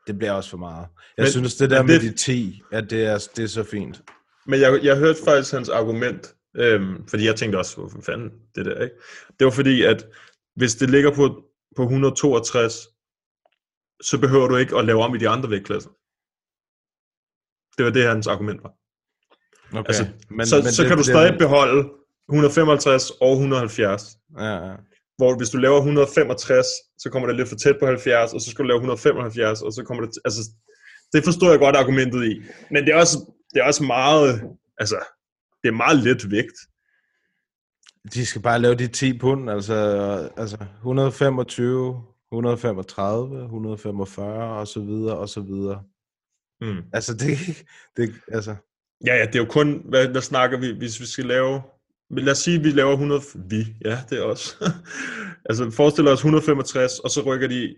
[0.06, 0.86] Det bliver også for meget.
[1.16, 3.48] Jeg Men- synes, det der men med det- de 10, at det er, det er
[3.48, 4.02] så fint.
[4.48, 8.66] Men jeg, jeg hørte faktisk hans argument, øhm, fordi jeg tænkte også, hvorfor fanden det
[8.66, 8.94] der, ikke?
[9.38, 10.06] Det var fordi, at
[10.56, 11.44] hvis det ligger på,
[11.76, 12.74] på 162,
[14.02, 15.90] så behøver du ikke at lave om i de andre vægtklasser.
[17.76, 18.72] Det var det, hans argument var.
[19.78, 19.88] Okay.
[19.88, 21.88] Altså, men, så, så det- kan du det- stadig beholde
[22.28, 24.16] 155 og 170.
[24.38, 24.74] Ja, ja.
[25.16, 26.66] Hvor hvis du laver 165,
[26.98, 29.72] så kommer det lidt for tæt på 70, og så skal du lave 175, og
[29.72, 30.18] så kommer det...
[30.24, 30.40] Altså,
[31.12, 32.42] det forstår jeg godt argumentet i.
[32.70, 33.18] Men det er også,
[33.54, 34.56] det er også meget...
[34.78, 34.96] Altså,
[35.62, 36.58] det er meget let vægt.
[38.14, 39.74] De skal bare lave de 10 pund, altså,
[40.36, 45.82] altså 125, 135, 145 og så videre og så videre.
[46.60, 46.82] Mm.
[46.92, 47.38] Altså det,
[47.96, 48.56] det altså,
[49.06, 49.82] Ja, ja, det er jo kun...
[49.88, 51.62] Hvad, hvad snakker vi, hvis vi skal lave...
[52.10, 53.20] Men lad os sige, at vi laver 100...
[53.48, 54.72] Vi, ja, det er også.
[55.48, 57.74] altså, forestil os 165, og så rykker de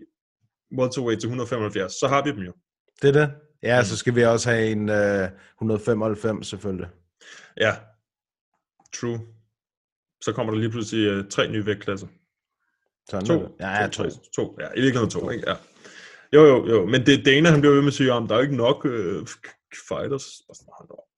[0.79, 1.93] welterweight til 175.
[1.93, 2.53] Så har vi dem jo.
[3.01, 3.31] det er det.
[3.63, 6.87] Ja, så skal vi også have en øh, 195 selvfølgelig.
[7.57, 7.75] Ja,
[8.93, 9.19] true.
[10.21, 12.07] Så kommer der lige pludselig uh, tre nye vægtklasser.
[13.09, 13.55] Sådan To.
[13.59, 14.03] Ja, ja, to.
[14.35, 14.57] to.
[14.59, 15.49] Ja, i virkeligheden to, ikke?
[15.49, 15.55] Ja.
[16.33, 16.85] Jo, jo, jo.
[16.85, 19.27] Men det Dana, han bliver ved med at sige, om der er ikke nok øh,
[19.87, 20.25] fighters.
[20.47, 21.10] Bare sådan.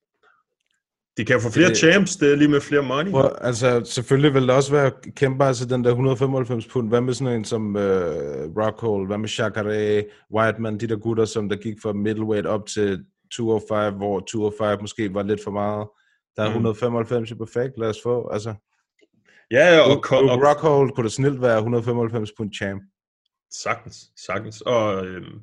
[1.18, 3.11] De kan få flere Det- champs, det er lige med flere money.
[3.11, 6.89] Prøv, altså, selvfølgelig vil der også være kæmper, altså den der 195 pund.
[6.89, 9.07] Hvad med sådan en som øh, Rockhold?
[9.07, 10.03] Hvad med Chakare,
[10.36, 13.05] Whiteman, de der gutter, som der gik fra middleweight op til
[13.36, 15.88] 205, hvor 205 måske var lidt for meget.
[16.36, 16.53] Der er Mm.
[16.53, 18.30] 195 i perfekt, lad os få.
[18.30, 18.53] Altså,
[19.51, 22.82] Ja, ja, og, og, og, og Rockhold kunne da snilt være 195 pund champ.
[23.64, 23.95] sagtens,
[24.26, 24.61] sagtens.
[24.61, 25.39] Og, øhm,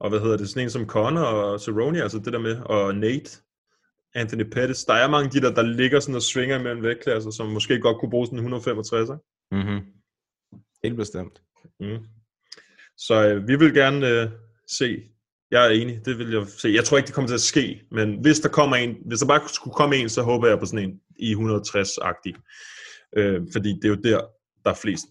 [0.00, 2.94] og hvad hedder det, sådan en som Connor og Cerrone, altså det der med, og
[2.94, 3.30] Nate,
[4.14, 4.84] Anthony Pettis.
[4.84, 7.80] Der er mange af de der, der ligger sådan og svinger imellem vægtklasser, som måske
[7.80, 9.62] godt kunne bruge sådan en 165, ikke?
[9.62, 9.80] Mm-hmm.
[10.84, 11.42] Helt bestemt.
[11.80, 11.98] Mm.
[12.96, 14.28] Så øh, vi vil gerne øh,
[14.78, 15.02] se.
[15.50, 16.68] Jeg er enig, det vil jeg se.
[16.68, 19.26] Jeg tror ikke, det kommer til at ske, men hvis der kommer en, hvis der
[19.26, 22.34] bare skulle komme en, så håber jeg på sådan en i 160-agtig.
[23.16, 24.20] Øh, fordi det er jo der,
[24.64, 25.06] der er flest.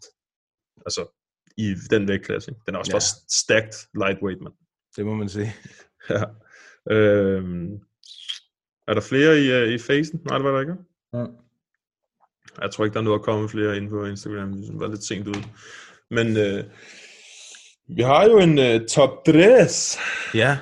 [0.85, 1.19] Altså,
[1.57, 2.55] i den vægtklasse.
[2.65, 2.93] Den er også Ja.
[2.93, 3.73] bare stacked
[4.03, 4.51] lightweight, man.
[4.95, 5.53] Det må man sige.
[6.09, 6.23] Ja.
[6.91, 7.79] Øhm,
[8.87, 10.21] er der flere i, øh, i facen?
[10.25, 10.73] Nej, det var der ikke.
[11.13, 11.25] Ja.
[12.61, 14.53] Jeg tror ikke, der er noget at komme flere ind på Instagram.
[14.53, 15.43] Vi var lidt sent ude.
[16.09, 16.63] Men øh,
[17.87, 19.33] vi har jo en øh, top 3.
[20.33, 20.57] Ja.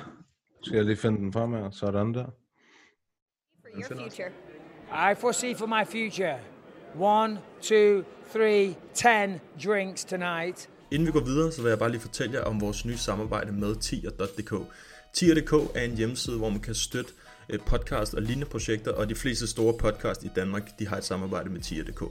[0.62, 1.70] Skal jeg lige finde den frem her?
[1.70, 2.24] Sådan der.
[3.74, 4.30] your future?
[5.12, 6.38] I foresee for my future
[6.98, 10.68] one, two, three, ten drinks tonight.
[10.90, 13.52] Inden vi går videre, så vil jeg bare lige fortælle jer om vores nye samarbejde
[13.52, 14.54] med tier.dk.
[15.14, 17.12] Tier.dk er en hjemmeside, hvor man kan støtte
[17.52, 21.04] Øh, podcast og lignende projekter, og de fleste store podcast i Danmark, de har et
[21.04, 22.02] samarbejde med tier.dk.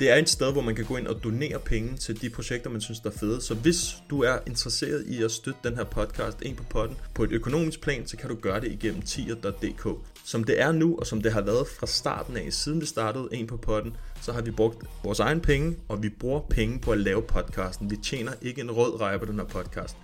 [0.00, 2.70] Det er et sted, hvor man kan gå ind og donere penge til de projekter,
[2.70, 3.40] man synes der er fede.
[3.40, 7.24] Så hvis du er interesseret i at støtte den her podcast ind på potten på
[7.24, 9.88] et økonomisk plan, så kan du gøre det igennem tier.dk.
[10.24, 13.28] Som det er nu, og som det har været fra starten af, siden vi startede
[13.32, 16.92] en på potten, så har vi brugt vores egen penge, og vi bruger penge på
[16.92, 17.90] at lave podcasten.
[17.90, 19.96] Vi tjener ikke en rød rej på den her podcast.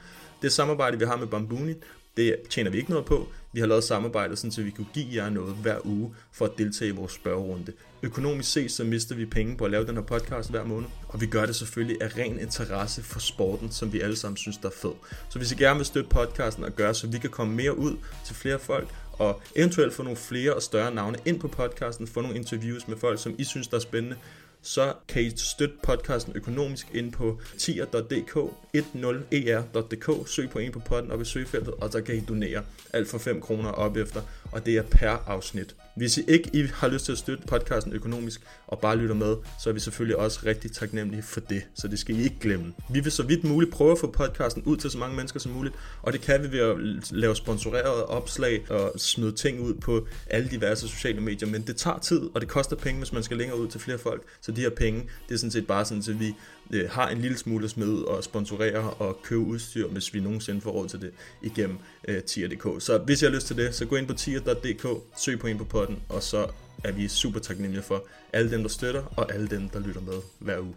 [0.42, 1.74] Det samarbejde, vi har med Bambuni,
[2.16, 3.28] det tjener vi ikke noget på.
[3.52, 6.50] Vi har lavet samarbejde, sådan, så vi kunne give jer noget hver uge for at
[6.58, 7.72] deltage i vores spørgerunde.
[8.02, 11.20] Økonomisk set, så mister vi penge på at lave den her podcast hver måned, og
[11.20, 14.68] vi gør det selvfølgelig af ren interesse for sporten, som vi alle sammen synes, der
[14.68, 14.92] er fed.
[15.28, 17.96] Så hvis I gerne vil støtte podcasten og gøre, så vi kan komme mere ud
[18.26, 22.20] til flere folk, og eventuelt få nogle flere og større navne ind på podcasten, få
[22.20, 24.16] nogle interviews med folk, som I synes, der er spændende,
[24.62, 28.36] så kan I støtte podcasten økonomisk ind på tier.dk,
[28.76, 32.62] 10er.dk, søg på en på podden op i søgefeltet, og så kan I donere.
[32.92, 34.20] Alt for 5 kroner op efter,
[34.52, 35.74] og det er per afsnit.
[35.96, 39.36] Hvis I ikke I har lyst til at støtte podcasten økonomisk og bare lytter med,
[39.62, 42.72] så er vi selvfølgelig også rigtig taknemmelige for det, så det skal I ikke glemme.
[42.90, 45.52] Vi vil så vidt muligt prøve at få podcasten ud til så mange mennesker som
[45.52, 46.76] muligt, og det kan vi ved at
[47.10, 51.98] lave sponsorerede opslag og smide ting ud på alle diverse sociale medier, men det tager
[51.98, 54.60] tid, og det koster penge, hvis man skal længere ud til flere folk, så de
[54.60, 56.34] her penge, det er sådan set bare sådan, at vi
[56.72, 60.60] øh, har en lille smule at smide og sponsorere og købe udstyr, hvis vi nogensinde
[60.60, 61.10] får råd til det
[61.42, 62.82] igennem øh, tier.dk.
[62.82, 64.84] Så hvis jeg har lyst til det, så gå ind på tier tier.dk,
[65.16, 66.40] søg på ind på potten, og så
[66.84, 70.18] er vi super taknemmelige for alle dem, der støtter, og alle dem, der lytter med
[70.40, 70.74] hver uge.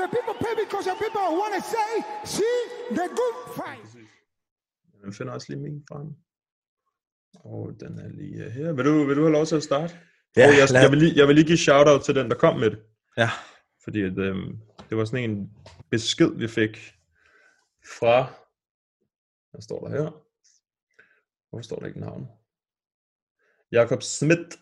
[0.00, 1.92] The people pay because the people want to say,
[2.36, 2.56] see
[2.98, 4.06] the good fight.
[5.04, 6.06] Jeg finder også lige min frem.
[7.34, 8.72] Og den er lige her.
[8.72, 9.98] Vil du, vil du have lov til at starte?
[10.36, 12.36] Ja, og jeg, lad- jeg, vil lige, jeg vil lige give shout-out til den, der
[12.36, 12.78] kom med det.
[13.16, 13.30] Ja.
[13.84, 14.58] Fordi at, øhm,
[14.88, 15.50] det var sådan en
[15.90, 16.76] besked, vi fik
[17.98, 18.16] fra...
[19.50, 20.10] Hvad står der her?
[21.50, 22.26] Hvorfor står der ikke navn?
[23.72, 24.58] Jakob Schmidt.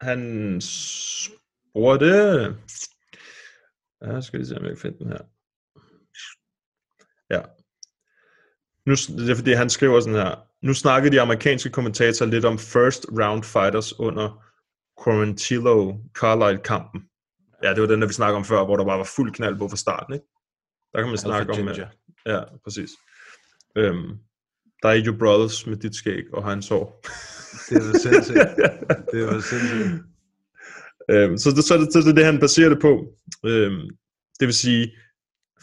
[0.00, 2.06] Han spurgte...
[4.02, 5.24] Ja, skal lige se, om jeg kan finde den her.
[7.30, 7.42] Ja.
[8.86, 10.34] Nu, det er fordi, han skriver sådan her.
[10.62, 14.44] Nu snakkede de amerikanske kommentatorer lidt om first round fighters under
[15.04, 17.00] Quarantillo Carlisle-kampen.
[17.62, 19.58] Ja, det var den, der vi snakkede om før, hvor der bare var fuld knald
[19.58, 20.26] på fra starten, ikke?
[20.92, 21.56] Der kan man snakke om...
[21.56, 21.72] Ginger.
[21.72, 21.88] øh,
[22.26, 22.90] Ja, præcis.
[23.76, 24.18] Øhm,
[24.82, 27.00] der er jo brothers med dit skæg og hans hår.
[27.68, 28.38] Det var sindssygt.
[29.12, 30.02] Det var sindssygt.
[31.10, 33.06] Øhm, så, det, så, er det, så det er det, han baserer det på.
[33.44, 33.90] Øhm,
[34.40, 34.92] det vil sige,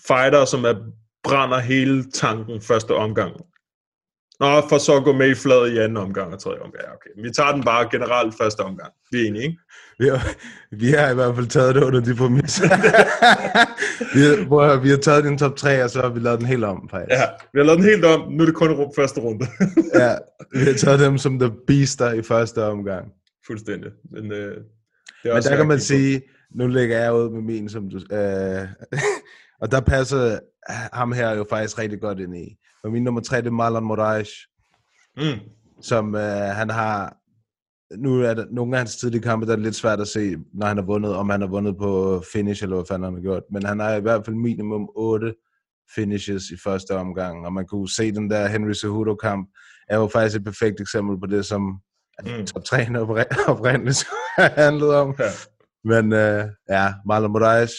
[0.07, 0.75] fighter, som er,
[1.23, 3.34] brænder hele tanken første omgang.
[4.39, 6.84] Nå, for så at gå med i flad i anden omgang og tredje omgang.
[6.84, 7.23] Ja, okay.
[7.23, 8.93] Vi tager den bare generelt første omgang.
[9.11, 9.57] Vi er enige, ikke?
[9.99, 10.27] Vi har,
[10.75, 12.63] vi har i hvert fald taget det under de præmisser.
[14.15, 16.63] vi, har, vi har taget den top 3, og så har vi lavet den helt
[16.63, 17.19] om, faktisk.
[17.19, 18.31] Ja, vi har lavet den helt om.
[18.31, 19.45] Nu er det kun rum første runde.
[20.03, 20.15] ja,
[20.53, 23.05] vi har taget dem som the beaster i første omgang.
[23.47, 23.91] Fuldstændig.
[24.11, 24.57] Men, øh,
[25.23, 26.21] det er Men der kan man sige,
[26.55, 27.97] nu lægger jeg ud med min, som du...
[28.15, 28.67] Øh,
[29.61, 30.39] og der passer
[30.93, 32.57] ham her jo faktisk rigtig godt ind i.
[32.83, 34.29] Og min nummer tre, det er Marlon Moraes,
[35.17, 35.39] Mm.
[35.81, 37.17] som øh, han har...
[37.97, 40.35] Nu er der nogle af hans tidlige kampe, der er det lidt svært at se,
[40.53, 43.21] når han har vundet, om han har vundet på finish, eller hvad fanden han har
[43.21, 43.43] gjort.
[43.51, 45.33] Men han har i hvert fald minimum 8
[45.95, 49.49] finishes i første omgang, og man kunne se den der Henry Cejudo-kamp,
[49.87, 51.81] er jo faktisk et perfekt eksempel på det, som
[52.25, 52.45] mm.
[52.45, 54.05] top 3 opri- oprindeligt
[54.37, 55.15] handlede om.
[55.19, 55.29] Ja.
[55.83, 57.71] Men øh, ja, Marlon Moraes,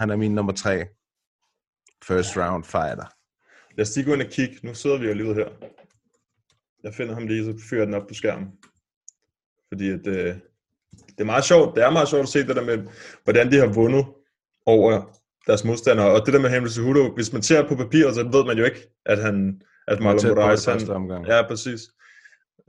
[0.00, 0.84] han er min nummer 3.
[2.04, 3.06] First round fighter.
[3.76, 4.58] Lad os lige gå ind og kigge.
[4.62, 5.48] Nu sidder vi jo lige her.
[6.84, 8.48] Jeg finder ham lige, så fyrer den op på skærmen.
[9.72, 10.34] Fordi at, øh,
[10.92, 11.76] det er meget sjovt.
[11.76, 12.78] Det er meget sjovt at se det der med,
[13.24, 14.06] hvordan de har vundet
[14.66, 16.10] over deres modstandere.
[16.10, 18.64] Og det der med Henry Cejudo, hvis man ser på papiret, så ved man jo
[18.64, 21.26] ikke, at han at Han Marlon Moraes, første omgang.
[21.26, 21.80] Ja, præcis.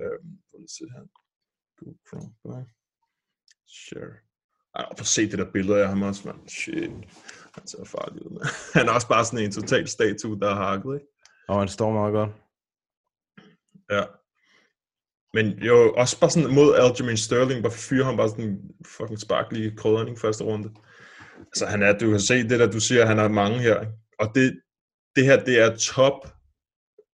[0.02, 0.18] Øh,
[0.54, 1.04] lige at se her.
[3.68, 4.14] Sure.
[4.76, 6.48] Ej, prøv at se det der billede af ham også, man.
[6.48, 6.92] Shit.
[7.54, 8.48] Han ser farlig ud.
[8.80, 11.08] Han er også bare sådan en total statue, der har hakket, ikke?
[11.48, 12.30] Og han står meget godt.
[13.90, 14.04] Ja.
[15.34, 19.78] Men jo, også bare sådan mod Aljamain Sterling, bare fyre ham bare sådan fucking sparklig
[19.78, 20.70] krydderning første runde.
[21.40, 23.80] Altså han er, du kan se det der, du siger, han har mange her.
[23.82, 23.94] ikke?
[24.20, 24.62] Og det,
[25.16, 26.28] det her, det er top,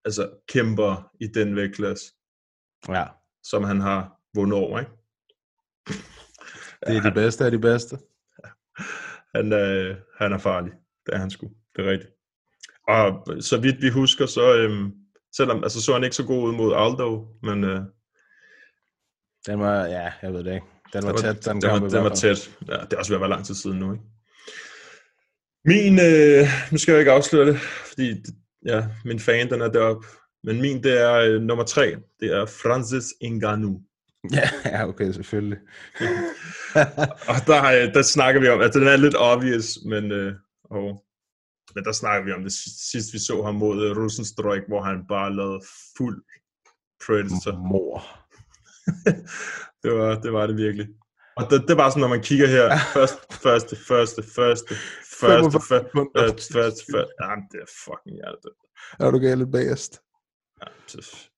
[0.06, 2.06] altså kæmper i den vægtklasse,
[2.90, 3.06] Ja.
[3.44, 4.92] som han har vundet over, ikke?
[6.88, 7.98] Det er de bedste af de bedste.
[9.36, 10.72] Han er, han er farlig.
[11.06, 11.48] Det er han sgu.
[11.76, 12.12] Det er rigtigt.
[12.88, 14.92] Og så vidt vi husker, så, øhm,
[15.36, 17.82] selvom, altså, så han ikke så god ud mod Aldo, men øh,
[19.48, 20.66] Den var, ja, jeg ved det ikke.
[20.94, 22.52] Den var det tæt, den, den, var, den var tæt.
[22.68, 24.04] Ja, det er også ved at være lang tid siden nu, ikke?
[25.66, 28.24] Min, øh, nu skal jeg ikke afsløre det, fordi
[28.66, 30.08] ja, min fan, den er deroppe.
[30.44, 31.96] Men min, det er øh, nummer tre.
[32.20, 33.82] Det er Francis Ngannou.
[34.34, 35.58] Ja, ja, okay, selvfølgelig.
[37.32, 40.34] Og der, øh, der snakker vi om, altså den er lidt obvious, men, øh,
[40.64, 41.04] og,
[41.76, 42.54] men der snakker vi om det
[42.92, 45.62] sidst, vi så ham mod øh, Rosenstreik, hvor han bare lavede
[45.98, 46.24] fuld
[47.06, 47.58] Predator.
[47.70, 48.27] Mor.
[49.84, 50.88] det, var, det var det virkelig.
[51.38, 54.76] Og det, det var sådan, når man kigger her, første, første, første, første,
[55.22, 58.52] første, 45 første, første, første, første, jamen, det er fucking hjertet.
[59.00, 60.02] Er du galt bedst?
[60.62, 61.30] Ja, det-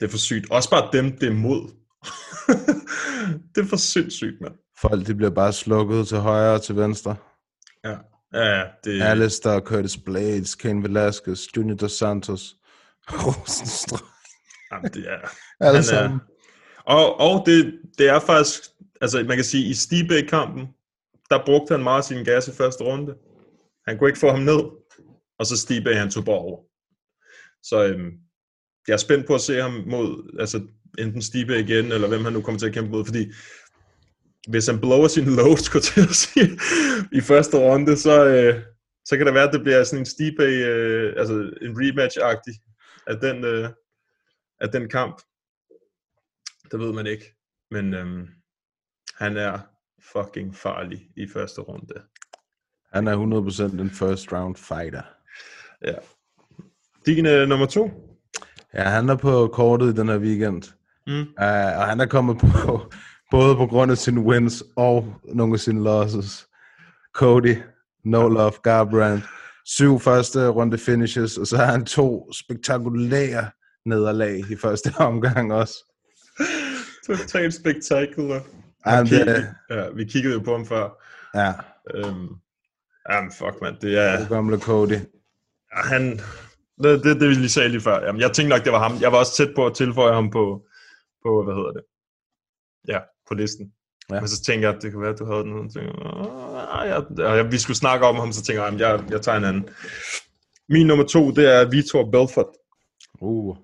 [0.00, 0.50] er for sygt.
[0.50, 1.62] Også bare dem, det er mod.
[3.54, 4.54] det er for sindssygt, mand.
[4.80, 7.16] Folk, de bliver bare slukket til højre og til venstre.
[7.84, 7.96] Ja,
[8.34, 12.56] ja, det, Alistair, Curtis Blades, Ken Velasquez, Junior Dos Santos,
[13.08, 14.06] Rosenstrøm.
[14.72, 15.28] Jamen, det er...
[15.60, 16.20] Alle sammen.
[16.86, 18.60] Og, og det, det er faktisk,
[19.00, 20.66] altså man kan sige, i Stibæk-kampen,
[21.30, 23.14] der brugte han meget sin gas i første runde.
[23.86, 24.60] Han kunne ikke få ham ned,
[25.38, 26.60] og så Stibæk, han tog bare over.
[27.62, 28.12] Så øhm,
[28.88, 30.60] jeg er spændt på at se ham mod, altså
[30.98, 33.32] enten Stipe igen, eller hvem han nu kommer til at kæmpe mod, fordi
[34.48, 36.50] hvis han blower sin load, skulle til at sige,
[37.12, 38.62] i første runde, så, øh,
[39.04, 42.54] så kan det være, at det bliver sådan en Stipe, øh, altså en rematch-agtig
[43.06, 43.68] af den, øh,
[44.60, 45.22] af den kamp.
[46.70, 47.24] Det ved man ikke.
[47.70, 48.28] Men øhm,
[49.14, 49.58] han er
[50.12, 51.94] fucking farlig i første runde.
[52.92, 53.16] Han er
[53.78, 55.02] 100% en first round fighter.
[55.84, 55.94] Ja.
[57.06, 57.90] Din øh, nummer to?
[58.74, 60.62] Ja, han er på kortet i den her weekend.
[61.06, 61.20] Mm.
[61.20, 62.92] Uh, og han er kommet på,
[63.30, 66.46] både på grund af sine wins og nogle af sine losses.
[67.14, 67.56] Cody,
[68.04, 69.24] No Love, Garbrandt.
[69.64, 73.50] Syv første runde finishes, og så har han to spektakulære
[73.86, 75.95] nederlag i første omgang også.
[77.06, 78.42] Totalt spektakulære.
[78.86, 81.02] Jamen, Okay, det- ja, vi kiggede jo på ham før.
[81.34, 81.52] Ja.
[81.94, 82.28] Øhm,
[83.10, 83.76] jamen, fuck, mand.
[83.80, 84.18] Det er...
[84.18, 84.92] Det gamle Cody.
[84.92, 86.20] Ja, han...
[86.82, 88.04] Det, det, det vi lige sagde lige før.
[88.06, 88.98] Jamen, jeg tænkte nok, det var ham.
[89.00, 90.62] Jeg var også tæt på at tilføje ham på,
[91.22, 91.82] på hvad hedder det?
[92.88, 93.72] Ja, på listen.
[94.10, 94.14] Ja.
[94.14, 94.20] Ja.
[94.20, 95.70] Men så tænker jeg, at det kan være, at du havde den.
[95.70, 96.88] Så tænker, jeg, "Ah,
[97.18, 99.38] ja, og jeg, vi skulle snakke om ham, så tænker jeg, "Jamen, jeg, jeg tager
[99.38, 99.68] en anden.
[100.68, 102.46] Min nummer to, det er Vitor Belfort.
[103.20, 103.56] Uh.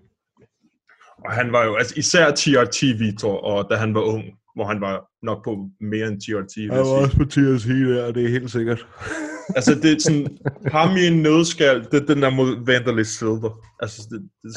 [1.24, 4.24] Og han var jo, altså især TRT Vitor, og da han var ung,
[4.54, 6.54] hvor han var nok på mere end TRT.
[6.56, 8.86] Han var også på Heat der, det er helt sikkert.
[9.56, 13.52] altså det er sådan, ham i en nødskal, det er den der mod Vanderlei Silver.
[13.80, 14.52] Altså det, det,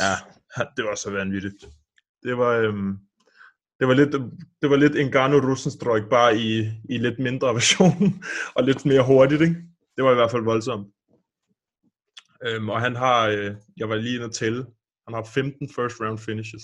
[0.58, 0.64] Ja.
[0.78, 1.66] det var så vanvittigt.
[2.24, 2.98] Det var, øhm,
[3.80, 4.12] det var lidt,
[4.62, 6.60] det var lidt Engano Russenstrøk, bare i,
[6.90, 8.24] i lidt mindre version,
[8.56, 9.56] og lidt mere hurtigt, ikke?
[9.96, 10.88] Det var i hvert fald voldsomt.
[12.46, 14.66] Øhm, og han har, øh, jeg var lige inde at tælle,
[15.08, 16.64] han har 15 first round finishes.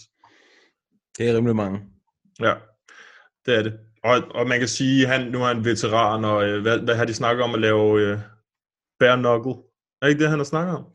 [1.17, 1.79] Det er rimelig mange.
[2.39, 2.53] Ja,
[3.45, 3.79] det er det.
[4.03, 7.05] Og, og man kan sige, han nu er han veteran, og øh, hvad, hvad har
[7.05, 8.19] de snakket om at lave øh,
[8.99, 9.63] bare knuckle?
[10.01, 10.85] Er ikke det, han har snakket om?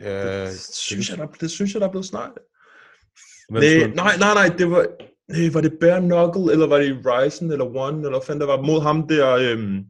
[0.00, 2.42] Ja, det, synes jeg, der, det synes jeg, der er blevet snakket.
[3.48, 4.86] Hvem Nej, nej, nej, nej, det var,
[5.28, 8.46] nej, var det bare knuckle, eller var det Ryzen, eller One, eller hvad fanden der
[8.46, 9.86] var mod ham der, øhm,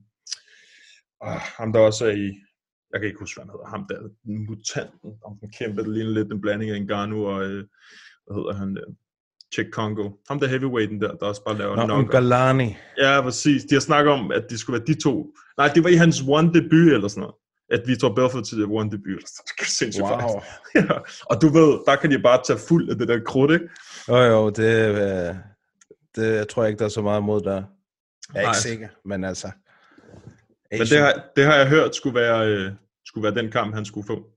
[1.21, 2.29] ah, ham der også er i,
[2.93, 3.99] jeg kan ikke huske, hvad han hedder, ham der,
[4.49, 7.65] mutanten, om den kæmpe, der ligner lidt en blanding af Ngannou og, øh,
[8.27, 8.85] hvad hedder han der,
[9.55, 10.11] Chick Congo.
[10.29, 12.11] Ham der heavyweighten der, der også bare laver Nå, knockout.
[12.11, 12.77] Galani.
[12.99, 13.65] Ja, præcis.
[13.65, 15.35] De har snakket om, at det skulle være de to.
[15.59, 17.35] Nej, det var i hans one debut eller sådan noget.
[17.71, 19.19] At Vitor Belfort til det one debut.
[19.19, 20.21] Det er sindssygt Wow.
[20.21, 20.47] faktisk.
[20.91, 20.95] ja.
[21.31, 23.69] Og du ved, der kan de bare tage fuld af det der krudt, ikke?
[24.09, 25.35] Jo, jo, det, øh,
[26.17, 27.53] det jeg tror jeg ikke, der er så meget imod der.
[27.55, 27.63] Jeg
[28.35, 28.43] er Nej.
[28.43, 29.51] ikke sikker, men altså.
[30.71, 32.73] Men det har, det har jeg hørt skulle være, øh,
[33.13, 34.31] skulle være den kamp, han skulle få.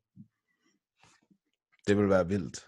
[1.87, 2.67] Det vil være vildt.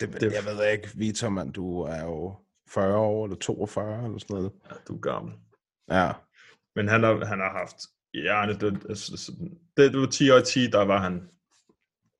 [0.00, 0.32] Det, det...
[0.32, 2.34] Jeg ved ikke, Vitor, mand, du er jo
[2.68, 4.52] 40 år, eller 42, eller sådan noget.
[4.70, 5.32] Ja, du er gammel.
[5.90, 6.10] Ja.
[6.76, 7.76] Men han har, han har haft
[8.14, 8.72] hjernedød.
[8.88, 9.32] altså,
[9.76, 11.20] Det, det var 10 og 10, der var han,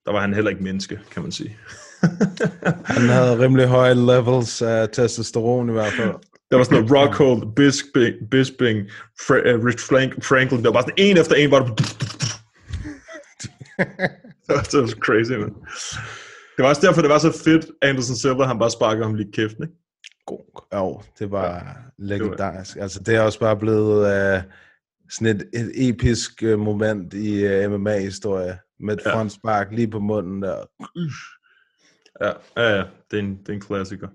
[0.07, 1.59] der var han heller ikke menneske, kan man sige.
[2.95, 6.15] Han havde rimelig høje levels af testosteron i hvert fald.
[6.51, 10.65] Der var sådan noget Rockhold, Bisping, Bisping Fra- uh, Rich Frank, Franklin.
[10.65, 11.75] Der var sådan en efter en, var der...
[14.47, 15.55] det var så crazy, man.
[16.57, 19.33] Det var også derfor, det var så fedt, Anderson Silva, han bare sparkede ham lige
[19.33, 19.75] kæften, ikke?
[20.27, 20.67] God.
[20.75, 22.77] Jo, det var ja, legendarisk.
[22.77, 23.99] Altså, det er også bare blevet
[24.37, 24.43] uh,
[25.11, 28.59] sådan et, et episk uh, moment i uh, MMA-historie.
[28.81, 29.15] Med et Ja.
[29.15, 30.65] frontspark lige på munden der.
[32.21, 32.85] Ja, ja, ja.
[33.11, 34.09] Det er en, det er en klassiker.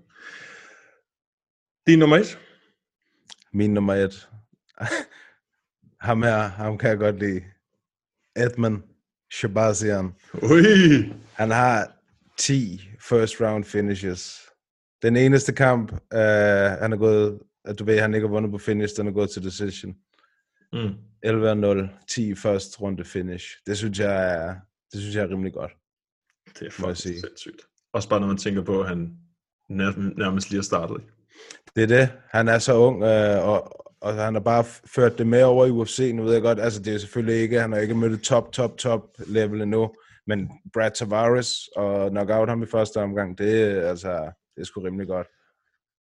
[1.86, 2.38] Din nummer et?
[3.52, 4.28] Min nummer et.
[6.00, 7.42] ham her, ham kan jeg godt lide.
[8.36, 8.82] Edmund
[9.32, 10.12] Shabazian.
[10.42, 11.12] Ui!
[11.34, 11.92] Han har
[12.38, 14.40] 10 first round finishes.
[15.02, 16.18] Den eneste kamp, uh,
[16.80, 19.30] han er gået, at du ved, han ikke har vundet på finish, den er gået
[19.30, 19.94] til decision.
[20.72, 20.94] Mm.
[21.26, 23.46] 11-0, 10 første runde finish.
[23.66, 24.54] Det synes jeg er,
[24.92, 25.72] det synes jeg er rimelig godt.
[26.58, 27.62] Det er faktisk sindssygt.
[27.92, 29.16] Også bare når man tænker på, at han
[29.70, 30.96] nær- nærmest lige har startet.
[31.76, 32.12] Det er det.
[32.30, 34.64] Han er så ung, øh, og, og han har bare
[34.94, 36.10] ført det med over i UFC.
[36.14, 38.78] Nu ved jeg godt, altså det er selvfølgelig ikke, han har ikke mødt top, top,
[38.78, 39.90] top level endnu.
[40.26, 44.10] Men Brad Tavares og knockout ham i første omgang, det altså,
[44.54, 45.26] det er sgu rimelig godt.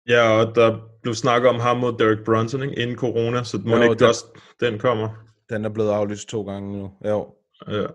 [0.07, 2.79] Ja, og der blev snakket om ham mod Derek Brunson ikke?
[2.81, 4.25] inden corona, så må Jo, ikke den- også
[4.59, 5.09] den kommer.
[5.49, 6.91] Den er blevet aflyst to gange nu.
[7.05, 7.33] Jo.
[7.67, 7.85] Ja.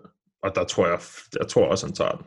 [0.43, 0.99] Og der tror jeg,
[1.39, 2.25] jeg tror også, han tager den.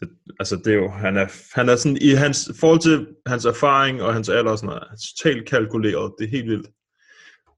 [0.00, 0.08] Det,
[0.40, 4.02] altså det er jo, han er, han er sådan, i hans forhold til hans erfaring
[4.02, 6.12] og hans alder, og sådan noget, han er totalt kalkuleret.
[6.18, 6.68] Det er helt vildt.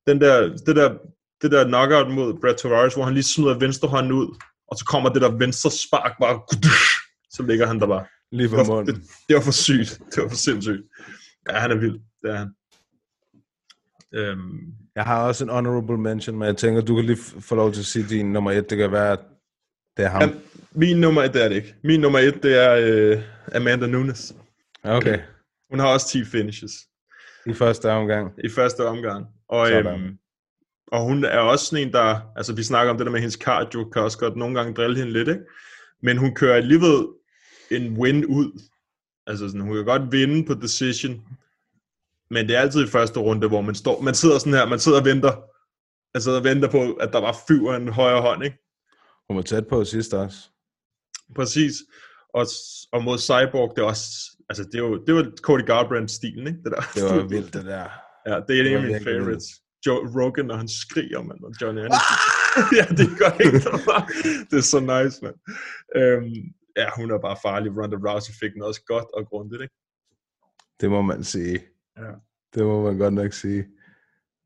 [0.06, 0.98] Den der, det der,
[1.42, 4.36] det der knockout mod Brad Tavares, hvor han lige smider venstre hånden ud,
[4.68, 6.40] og så kommer det der venstre spark bare,
[7.30, 8.04] så ligger han der bare.
[8.32, 8.82] Lige på det var.
[8.82, 8.94] Det,
[9.28, 10.00] det, var for sygt.
[10.14, 10.82] Det var for sindssygt.
[11.50, 12.00] Ja, han er vild.
[12.22, 12.54] Det er han.
[14.14, 17.72] Øhm, Jeg har også en honorable mention, men jeg tænker, du kan lige få lov
[17.72, 18.70] til at sige din nummer et.
[18.70, 19.16] Det kan være,
[19.96, 20.22] det er ham.
[20.22, 20.28] Ja,
[20.72, 21.74] min nummer et, det er det ikke.
[21.84, 23.22] Min nummer et, det er øh,
[23.54, 24.34] Amanda Nunes.
[24.84, 25.18] Okay.
[25.70, 26.72] Hun har også 10 finishes
[27.46, 28.32] I første omgang.
[28.44, 29.26] i første omgang.
[29.48, 29.86] Og, Sådan.
[29.86, 30.18] øhm,
[30.92, 32.20] og hun er også sådan en, der...
[32.36, 34.96] Altså, vi snakker om det der med hendes cardio, kan også godt nogle gange drille
[34.98, 35.40] hende lidt, ikke?
[36.02, 37.06] Men hun kører alligevel
[37.70, 38.60] en win ud.
[39.26, 41.22] Altså, sådan, hun kan godt vinde på decision.
[42.30, 44.00] Men det er altid i første runde, hvor man står...
[44.00, 45.32] Man sidder sådan her, man sidder og venter.
[46.18, 48.58] Sidder og venter på, at der var fyr en højre hånd, ikke?
[49.28, 50.38] Hun var tæt på sidst også.
[51.36, 51.72] Præcis.
[52.34, 52.46] Og,
[52.92, 54.08] og mod Cyborg, det er også...
[54.48, 56.58] Altså, det, er jo, det var Cody Garbrandt-stilen, ikke?
[56.64, 56.82] Det, der.
[56.94, 57.88] Det var vildt, det der.
[58.26, 59.46] Ja, det er en Det af var mine favorites.
[59.86, 62.18] Joe Rogan, når han skriger, mand, og Johnny Anderson.
[62.78, 63.58] ja, det gør ikke.
[64.50, 65.36] Det er så nice, mand.
[65.96, 66.34] Øhm,
[66.76, 67.72] ja, hun er bare farlig.
[67.78, 69.74] Ronda Rousey fik den også godt og grundigt, ikke?
[70.80, 71.60] Det må man sige.
[71.98, 72.12] Ja.
[72.54, 73.66] Det må man godt nok sige.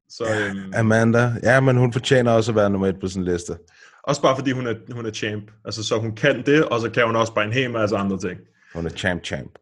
[0.09, 3.59] Så, øhm, Amanda, ja, men hun fortjener også at være nummer et på en liste.
[4.03, 5.45] Også bare fordi hun er, hun er champ.
[5.65, 8.19] Altså, så hun kan det, og så kan hun også bare en hel masse andre
[8.19, 8.41] ting.
[8.75, 9.59] Hun er champ champ.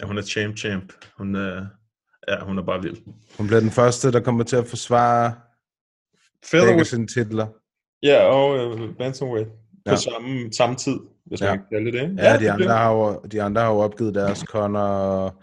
[0.00, 0.92] Ja, hun er champ, champ.
[1.18, 1.66] Hun er,
[2.28, 2.96] ja, hun er bare vild.
[3.38, 5.34] Hun bliver den første, der kommer til at forsvare
[6.52, 7.46] begge sine titler.
[8.02, 9.96] ja, og uh, Bantamweight på Ja.
[9.96, 10.96] samme, samme tid,
[11.26, 11.56] hvis man Ja.
[11.56, 12.14] kan kalde det ikke?
[12.22, 15.42] Ja, de det andre, har jo, de andre har jo opgivet deres Conor,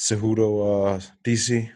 [0.00, 1.68] Cejudo og DC.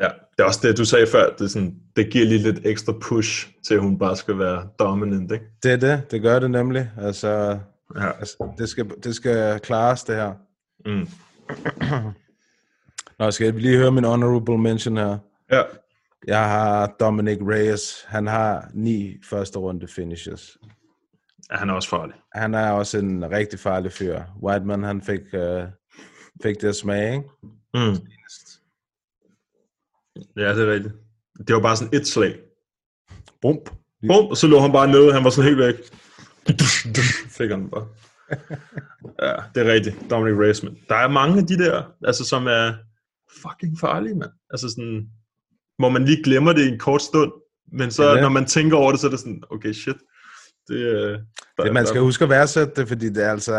[0.00, 1.30] Ja, det er også det, du sagde før.
[1.30, 4.68] Det, er sådan, det giver lige lidt ekstra push til, at hun bare skal være
[4.78, 5.44] dominant, ikke?
[5.62, 6.90] Det er det, det gør det nemlig.
[6.98, 7.58] Altså,
[7.96, 8.10] Ja.
[8.18, 10.32] altså det, skal, det skal klares, det her.
[10.86, 11.06] Mm.
[13.18, 15.18] Nå, skal jeg lige høre min honorable mention her.
[15.52, 15.62] Ja.
[16.26, 18.04] Jeg har Dominic Reyes.
[18.08, 20.58] Han har ni første runde finishes.
[21.52, 22.14] ja, han er også farlig.
[22.34, 24.20] Han er også en rigtig farlig fyr.
[24.42, 25.62] Whiteman, han fik, uh,
[26.42, 27.28] fik det at smage, ikke?
[27.74, 27.96] Mm.
[30.36, 30.94] Ja, det er rigtigt.
[31.46, 32.38] Det var bare sådan et slag.
[33.42, 33.70] Bump.
[34.06, 35.74] Bum, og så lå han bare nede, han var sådan helt væk.
[37.38, 37.86] Fik han bare.
[39.22, 39.96] Ja, det er rigtigt.
[40.10, 40.76] Dominic Reyes, man.
[40.88, 42.72] Der er mange af de der, altså, som er
[43.42, 44.30] fucking farlige, mand.
[44.50, 45.06] Altså sådan,
[45.78, 47.32] hvor man lige glemmer det i en kort stund,
[47.72, 48.22] men så er det.
[48.22, 49.96] når man tænker over det, så er det sådan, okay, shit.
[50.68, 51.18] Det, øh,
[51.56, 53.52] der, Det, man der- skal huske at værdsætte det, fordi det er altså...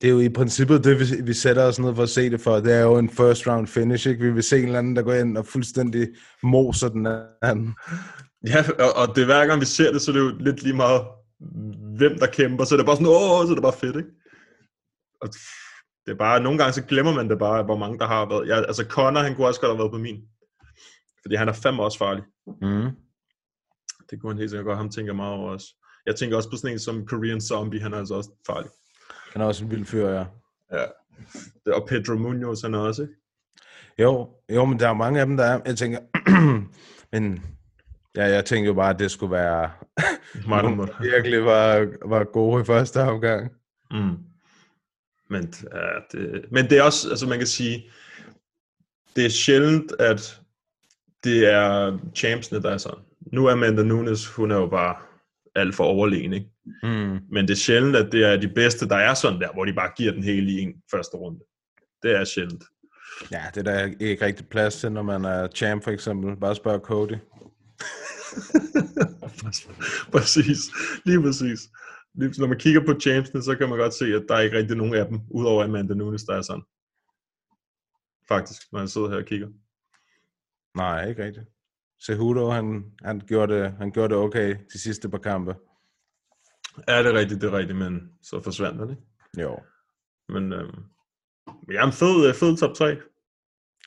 [0.00, 2.40] Det er jo i princippet det, vi, vi sætter os ned for at se det
[2.40, 2.56] for.
[2.56, 4.24] Det er jo en first round finish, ikke?
[4.24, 6.08] Vi vil se en eller anden, der går ind og fuldstændig
[6.42, 7.06] moser den
[7.42, 7.74] anden.
[8.46, 10.62] Ja, og, og det er hver gang vi ser det, så er det jo lidt
[10.62, 11.02] lige meget,
[11.98, 14.10] hvem der kæmper, så er det bare sådan, åh, så er det bare fedt, ikke?
[15.22, 15.28] Og
[16.06, 18.48] det er bare, nogle gange så glemmer man det bare, hvor mange der har været.
[18.48, 20.22] Ja, altså Connor, han kunne også godt have været på min.
[21.22, 22.24] Fordi han er fandme også farlig.
[22.46, 22.90] Mm.
[24.10, 25.66] Det kunne han helt sikkert godt, ham tænker meget over også.
[26.06, 28.70] Jeg tænker også på sådan en som Korean Zombie, han er altså også farlig.
[29.32, 30.24] Han er også en vild fyr, ja.
[30.72, 30.84] Ja.
[31.72, 33.14] Og Pedro Munoz, han er også, ikke?
[33.98, 35.60] Jo, jo, men der er mange af dem, der er.
[35.66, 35.98] Jeg tænker,
[37.12, 37.42] men
[38.16, 39.70] ja, jeg tænkte jo bare, at det skulle være
[40.48, 40.68] måtte.
[40.68, 43.52] der virkelig var, var gode i første omgang.
[43.90, 44.16] Mm.
[45.30, 47.90] Men, ja, det, men det er også, altså man kan sige,
[49.16, 50.40] det er sjældent, at
[51.24, 52.98] det er champsene, der er sådan.
[53.32, 54.96] Nu er Amanda Nunes, hun er jo bare
[55.54, 56.50] alt for overlegen, ikke?
[56.82, 57.18] Mm.
[57.30, 59.72] Men det er sjældent, at det er de bedste, der er sådan der, hvor de
[59.72, 61.40] bare giver den hele i en første runde.
[62.02, 62.64] Det er sjældent.
[63.32, 66.36] Ja, det er der ikke rigtig plads til, når man er champ for eksempel.
[66.36, 67.16] Bare spørg Cody.
[70.12, 70.58] præcis.
[71.04, 71.60] Lige præcis.
[72.14, 74.56] Lige, når man kigger på champsene, så kan man godt se, at der er ikke
[74.56, 76.62] rigtig nogen af dem, udover Amanda Nunes, der er sådan.
[78.28, 79.48] Faktisk, når jeg sidder her og kigger.
[80.76, 81.46] Nej, ikke rigtigt.
[82.06, 85.54] Cejudo, han, han, gjorde det, han gjorde det okay de sidste par kampe.
[86.88, 89.02] Ja, det er rigtigt, det er rigtigt, men så forsvandt han, ikke?
[89.42, 89.58] Jo.
[90.28, 90.82] Men øhm,
[91.72, 92.96] ja, en fed, øh, fed top 3.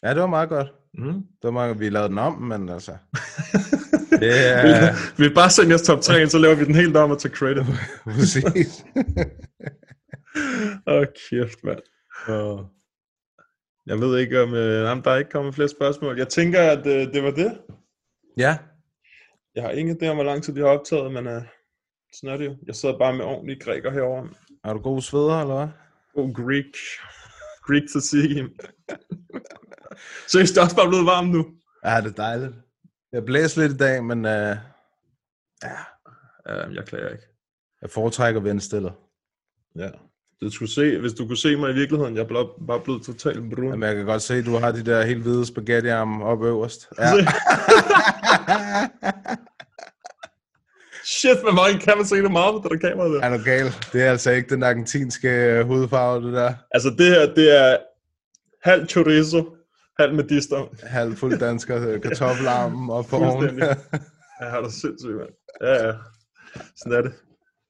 [0.04, 0.68] Ja, det var meget godt.
[0.94, 1.14] Mm.
[1.14, 2.92] Det var meget, vi lavede den om, men altså...
[4.22, 4.94] det er...
[5.18, 7.36] Vi vil bare sende jeres top 3, så laver vi den helt om og tager
[7.36, 7.66] credit.
[8.20, 8.86] Præcis.
[10.88, 11.80] Åh, oh, kæft, mand.
[12.28, 12.68] Og...
[13.86, 16.18] Jeg ved ikke, om øh, jamen, der er ikke kommet flere spørgsmål.
[16.18, 17.58] Jeg tænker, at øh, det var det.
[18.38, 18.58] Ja,
[19.56, 21.42] Jeg har ingen idé om, hvor lang tid vi har optaget, men øh,
[22.14, 22.56] sådan er det jo.
[22.68, 24.30] Jeg sidder bare med ordentlige græker herovre.
[24.64, 25.68] er du god sveder, eller hvad?
[26.16, 26.76] God Greek.
[27.68, 28.50] Greek to see.
[30.28, 31.46] så er det også bare blevet varmt nu.
[31.86, 32.54] Ja, det er dejligt.
[33.12, 34.32] Jeg blæser lidt i dag, men uh,
[35.64, 35.78] Ja,
[36.46, 37.24] jeg klager ikke.
[37.82, 38.94] jeg foretrækker vendstillet.
[39.76, 39.90] Ja.
[40.42, 43.54] Du skulle se, hvis du kunne se mig i virkeligheden, jeg er bare, blevet totalt
[43.56, 43.66] brun.
[43.70, 46.90] Jamen, jeg kan godt se, at du har de der helt hvide spaghettiarme oppe øverst.
[47.00, 47.06] Ja.
[51.20, 53.22] Shit, hvor meget kan man se det meget på det der kamera der?
[53.22, 53.66] er du gal?
[53.94, 56.54] Det er altså ikke den argentinske øh, hudfarve, det der.
[56.72, 57.78] Altså det her, det er
[58.64, 59.56] halv chorizo,
[60.00, 60.76] halv medister.
[60.84, 63.18] Halv fuld dansker øh, kartoffelarmen op på.
[63.18, 63.78] Fuldstændig.
[64.42, 65.30] Ja, har du sindssygt, mand.
[65.62, 65.94] Ja, ja.
[66.76, 67.14] Sådan er det.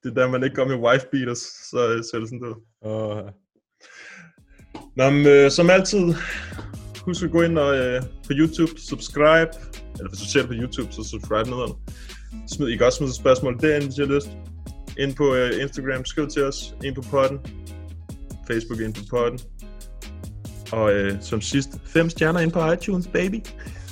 [0.04, 1.42] Det er der, man ikke går med wife beaters,
[1.72, 2.56] så øh, ser det sådan ud.
[2.82, 3.34] Og,
[4.96, 6.14] Nå, men, øh, som altid,
[7.06, 9.52] husk at gå ind og, øh, på YouTube, subscribe,
[9.98, 11.74] eller hvis du ser det på YouTube, så subscribe nederen.
[12.48, 14.30] Smid, I kan også smide spørgsmål derinde, hvis I har lyst.
[14.98, 17.40] Ind på øh, Instagram, skriv til os, ind på podden.
[18.48, 19.40] Facebook ind på podden.
[20.72, 23.36] Og øh, som sidst, fem stjerner ind på iTunes, baby.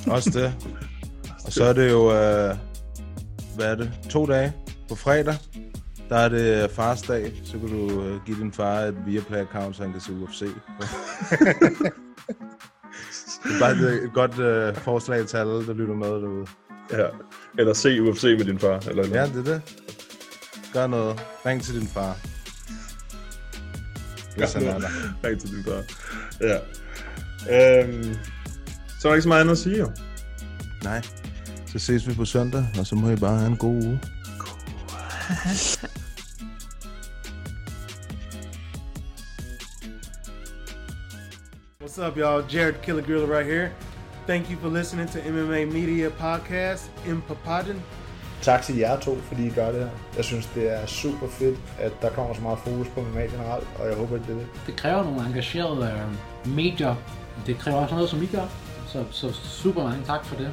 [0.08, 0.54] Også det.
[1.46, 2.56] Og så er det jo, øh,
[3.56, 4.54] hvad er det, to dage
[4.90, 5.36] på fredag.
[6.10, 9.84] Der er det fars dag, så kan du øh, give din far et Viaplay-account, så
[9.84, 10.40] han kan se UFC.
[13.44, 16.48] det er bare et, et godt øh, forslag til alle, der lytter med derude.
[16.92, 17.08] Ja,
[17.58, 18.80] eller se UFC med din far.
[18.90, 19.62] Eller Ja, det er det.
[20.74, 21.20] Gør noget.
[21.46, 22.18] Ring til din far.
[24.38, 24.90] Hvis han er der.
[25.24, 25.84] Ring til din far.
[26.42, 26.58] Ja.
[27.84, 28.16] Øhm,
[29.00, 29.92] så er der ikke så meget andet at sige, jo.
[30.84, 31.02] Nej.
[31.68, 34.00] Så ses vi på søndag, og så må I bare have en god uge.
[41.82, 42.54] What's up, y'all?
[42.54, 43.72] Jared Killer Gorilla right here.
[44.30, 47.82] Thank you for listening to MMA Media Podcast in Papadon.
[48.42, 49.90] Tak til jer to, fordi I gør det her.
[50.16, 53.68] Jeg synes, det er super fedt, at der kommer så meget fokus på MMA generelt,
[53.80, 54.48] og jeg håber, at det er det.
[54.68, 55.92] Det kræver nogle engagerede
[56.46, 56.96] øh, medier.
[57.46, 58.46] Det kræver også noget, som I gør.
[58.88, 60.52] Så, så super mange tak for det.